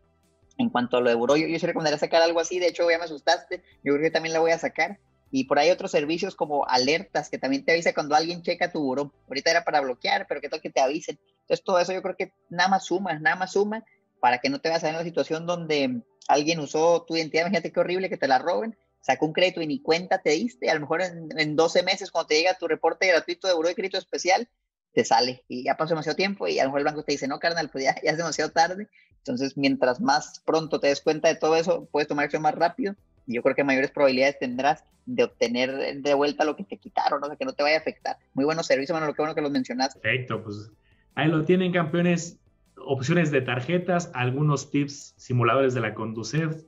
En 0.58 0.70
cuanto 0.70 0.98
a 0.98 1.02
lo 1.02 1.10
de 1.10 1.16
buro, 1.16 1.36
yo, 1.36 1.48
yo 1.48 1.60
sí 1.60 1.66
recomendaría 1.66 2.00
sacar 2.00 2.22
algo 2.22 2.40
así, 2.40 2.60
de 2.60 2.68
hecho 2.68 2.90
ya 2.90 2.98
me 2.98 3.04
asustaste, 3.04 3.62
yo 3.84 3.94
creo 3.94 4.04
que 4.04 4.12
también 4.12 4.32
la 4.32 4.40
voy 4.40 4.52
a 4.52 4.58
sacar 4.58 5.00
y 5.32 5.46
por 5.46 5.60
ahí 5.60 5.70
otros 5.70 5.92
servicios 5.92 6.36
como 6.36 6.66
alertas 6.68 7.30
que 7.30 7.38
también 7.38 7.66
te 7.66 7.72
avisa 7.74 7.94
cuando 7.94 8.16
alguien 8.16 8.42
checa 8.42 8.72
tu 8.72 8.82
buró. 8.82 9.12
Ahorita 9.28 9.52
era 9.52 9.64
para 9.64 9.82
bloquear, 9.82 10.28
pero 10.28 10.42
que 10.42 10.50
tal 10.50 10.62
que 10.62 10.70
te 10.70 10.82
avisen. 10.82 11.20
Entonces 11.42 11.64
todo 11.64 11.80
eso 11.80 11.94
yo 11.94 12.02
creo 12.02 12.16
que 12.16 12.32
nada 12.50 12.70
más 12.70 12.86
suma, 12.86 13.20
nada 13.20 13.36
más 13.36 13.54
suma 13.54 13.84
para 14.20 14.40
que 14.40 14.50
no 14.50 14.60
te 14.60 14.70
ver 14.70 14.84
en 14.84 14.96
la 14.96 15.04
situación 15.04 15.46
donde 15.46 16.02
alguien 16.28 16.60
usó 16.60 17.04
tu 17.04 17.16
identidad. 17.16 17.44
Imagínate 17.44 17.72
qué 17.72 17.80
horrible 17.80 18.10
que 18.10 18.18
te 18.18 18.28
la 18.28 18.40
roben, 18.40 18.78
sacó 19.02 19.26
un 19.26 19.34
crédito 19.34 19.62
y 19.62 19.68
ni 19.68 19.82
cuenta 19.82 20.20
te 20.22 20.32
diste. 20.32 20.70
A 20.70 20.74
lo 20.74 20.82
mejor 20.82 21.02
en, 21.02 21.30
en 21.38 21.56
12 21.56 21.84
meses 21.84 22.12
cuando 22.12 22.28
te 22.28 22.36
llega 22.36 22.58
tu 22.58 22.68
reporte 22.68 23.08
gratuito 23.08 23.48
de 23.48 23.54
buró 23.54 23.68
de 23.68 23.76
crédito 23.76 23.98
especial, 23.98 24.48
te 24.94 25.04
sale 25.04 25.44
y 25.48 25.66
ya 25.66 25.76
pasó 25.76 25.90
demasiado 25.90 26.16
tiempo 26.16 26.48
y 26.48 26.60
a 26.60 26.64
lo 26.64 26.70
mejor 26.70 26.80
el 26.80 26.86
banco 26.86 27.04
te 27.04 27.12
dice, 27.12 27.28
no, 27.28 27.40
carnal, 27.40 27.70
pues 27.70 27.84
ya, 27.84 27.96
ya 28.02 28.12
es 28.12 28.18
demasiado 28.18 28.52
tarde. 28.52 28.88
Entonces, 29.18 29.58
mientras 29.58 30.00
más 30.00 30.42
pronto 30.46 30.80
te 30.80 30.88
des 30.88 31.02
cuenta 31.02 31.28
de 31.28 31.36
todo 31.36 31.56
eso, 31.56 31.88
puedes 31.92 32.08
tomar 32.08 32.26
acción 32.26 32.42
más 32.42 32.56
rápido 32.56 32.96
yo 33.28 33.42
creo 33.42 33.56
que 33.56 33.64
mayores 33.64 33.92
probabilidades 33.92 34.40
tendrás 34.40 34.84
de 35.06 35.24
obtener 35.24 36.02
de 36.02 36.14
vuelta 36.14 36.46
lo 36.46 36.56
que 36.56 36.64
te 36.64 36.78
quitaron, 36.78 37.24
o 37.24 37.28
sea, 37.28 37.36
que 37.36 37.46
no 37.46 37.54
te 37.54 37.64
vaya 37.64 37.78
a 37.78 37.80
afectar. 37.80 38.18
Muy 38.34 38.46
buenos 38.46 38.66
servicios, 38.66 38.94
bueno, 38.94 39.08
lo 39.08 39.14
que 39.14 39.22
bueno 39.22 39.36
que 39.36 39.42
los 39.42 39.52
mencionaste. 39.52 40.00
Perfecto, 40.00 40.44
pues 40.44 40.72
ahí 41.16 41.30
lo 41.30 41.44
tienen, 41.46 41.72
campeones. 41.72 42.40
Opciones 42.78 43.32
de 43.32 43.42
tarjetas, 43.42 44.12
algunos 44.14 44.70
tips, 44.70 45.14
simuladores 45.18 45.74
de 45.74 45.82
la 45.82 45.94
Conducef, 45.94 46.64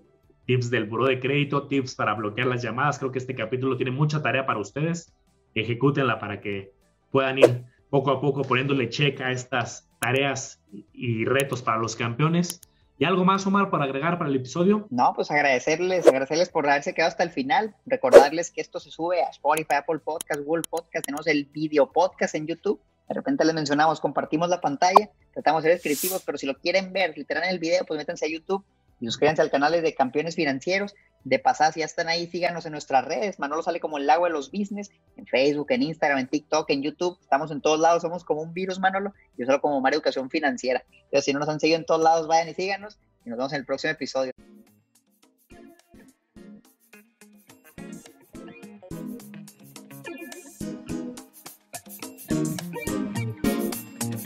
tips 0.45 0.69
del 0.69 0.85
buro 0.85 1.05
de 1.05 1.19
crédito, 1.19 1.67
tips 1.67 1.95
para 1.95 2.13
bloquear 2.13 2.47
las 2.47 2.61
llamadas. 2.61 2.97
Creo 2.97 3.11
que 3.11 3.19
este 3.19 3.35
capítulo 3.35 3.75
tiene 3.75 3.91
mucha 3.91 4.21
tarea 4.21 4.45
para 4.45 4.59
ustedes. 4.59 5.13
Ejecútenla 5.53 6.19
para 6.19 6.39
que 6.39 6.71
puedan 7.11 7.37
ir 7.39 7.65
poco 7.89 8.11
a 8.11 8.21
poco 8.21 8.41
poniéndole 8.43 8.89
check 8.89 9.19
a 9.21 9.31
estas 9.31 9.89
tareas 9.99 10.61
y 10.93 11.25
retos 11.25 11.61
para 11.61 11.79
los 11.79 11.95
campeones. 11.95 12.61
¿Y 12.99 13.05
algo 13.05 13.23
más, 13.23 13.45
Omar, 13.45 13.69
para 13.69 13.83
agregar 13.83 14.17
para 14.17 14.27
el 14.27 14.35
episodio? 14.35 14.87
No, 14.89 15.13
pues 15.13 15.29
agradecerles, 15.29 16.07
agradecerles 16.07 16.49
por 16.49 16.67
haberse 16.67 16.95
quedado 16.95 17.09
hasta 17.09 17.21
el 17.21 17.29
final. 17.29 17.75
Recordarles 17.85 18.49
que 18.49 18.59
esto 18.59 18.79
se 18.79 18.89
sube 18.89 19.21
a 19.21 19.29
Spotify, 19.29 19.75
Apple 19.75 19.99
Podcast, 19.99 20.41
Google 20.41 20.63
Podcast. 20.67 21.05
Tenemos 21.05 21.27
el 21.27 21.45
video 21.45 21.91
podcast 21.91 22.33
en 22.33 22.47
YouTube. 22.47 22.81
De 23.07 23.13
repente 23.13 23.45
les 23.45 23.53
mencionamos, 23.53 24.01
compartimos 24.01 24.49
la 24.49 24.61
pantalla, 24.61 25.11
tratamos 25.31 25.61
de 25.61 25.69
ser 25.69 25.77
descriptivos, 25.77 26.23
pero 26.25 26.39
si 26.39 26.47
lo 26.47 26.55
quieren 26.57 26.91
ver, 26.91 27.15
literal 27.15 27.43
en 27.43 27.51
el 27.51 27.59
video, 27.59 27.85
pues 27.85 27.99
métanse 27.99 28.25
a 28.25 28.29
YouTube 28.29 28.65
y 28.99 29.05
suscríbanse 29.05 29.43
al 29.43 29.51
canal 29.51 29.71
de 29.71 29.93
Campeones 29.93 30.35
Financieros. 30.35 30.95
De 31.27 31.39
pasada, 31.39 31.73
si 31.73 31.81
ya 31.81 31.85
están 31.85 32.07
ahí, 32.07 32.25
síganos 32.27 32.65
en 32.65 32.71
nuestras 32.71 33.03
redes. 33.03 33.37
Manolo 33.37 33.61
sale 33.61 33.81
como 33.81 33.97
el 33.97 34.07
lago 34.07 34.23
de 34.23 34.31
los 34.31 34.49
business, 34.49 34.91
en 35.17 35.27
Facebook, 35.27 35.67
en 35.71 35.83
Instagram, 35.83 36.19
en 36.19 36.27
TikTok, 36.27 36.69
en 36.69 36.81
YouTube. 36.81 37.17
Estamos 37.21 37.51
en 37.51 37.59
todos 37.59 37.81
lados, 37.81 38.01
somos 38.01 38.23
como 38.23 38.41
un 38.41 38.53
virus, 38.53 38.79
Manolo. 38.79 39.13
Yo 39.37 39.45
solo 39.45 39.59
como 39.59 39.81
Mar 39.81 39.93
Educación 39.93 40.29
Financiera. 40.29 40.85
Entonces, 40.89 41.25
si 41.25 41.33
no 41.33 41.39
nos 41.39 41.49
han 41.49 41.59
seguido 41.59 41.79
en 41.79 41.85
todos 41.85 42.01
lados, 42.01 42.27
vayan 42.27 42.47
y 42.47 42.53
síganos. 42.53 42.97
Y 43.25 43.29
nos 43.29 43.37
vemos 43.37 43.51
en 43.51 43.59
el 43.59 43.65
próximo 43.65 43.91
episodio. 43.91 44.31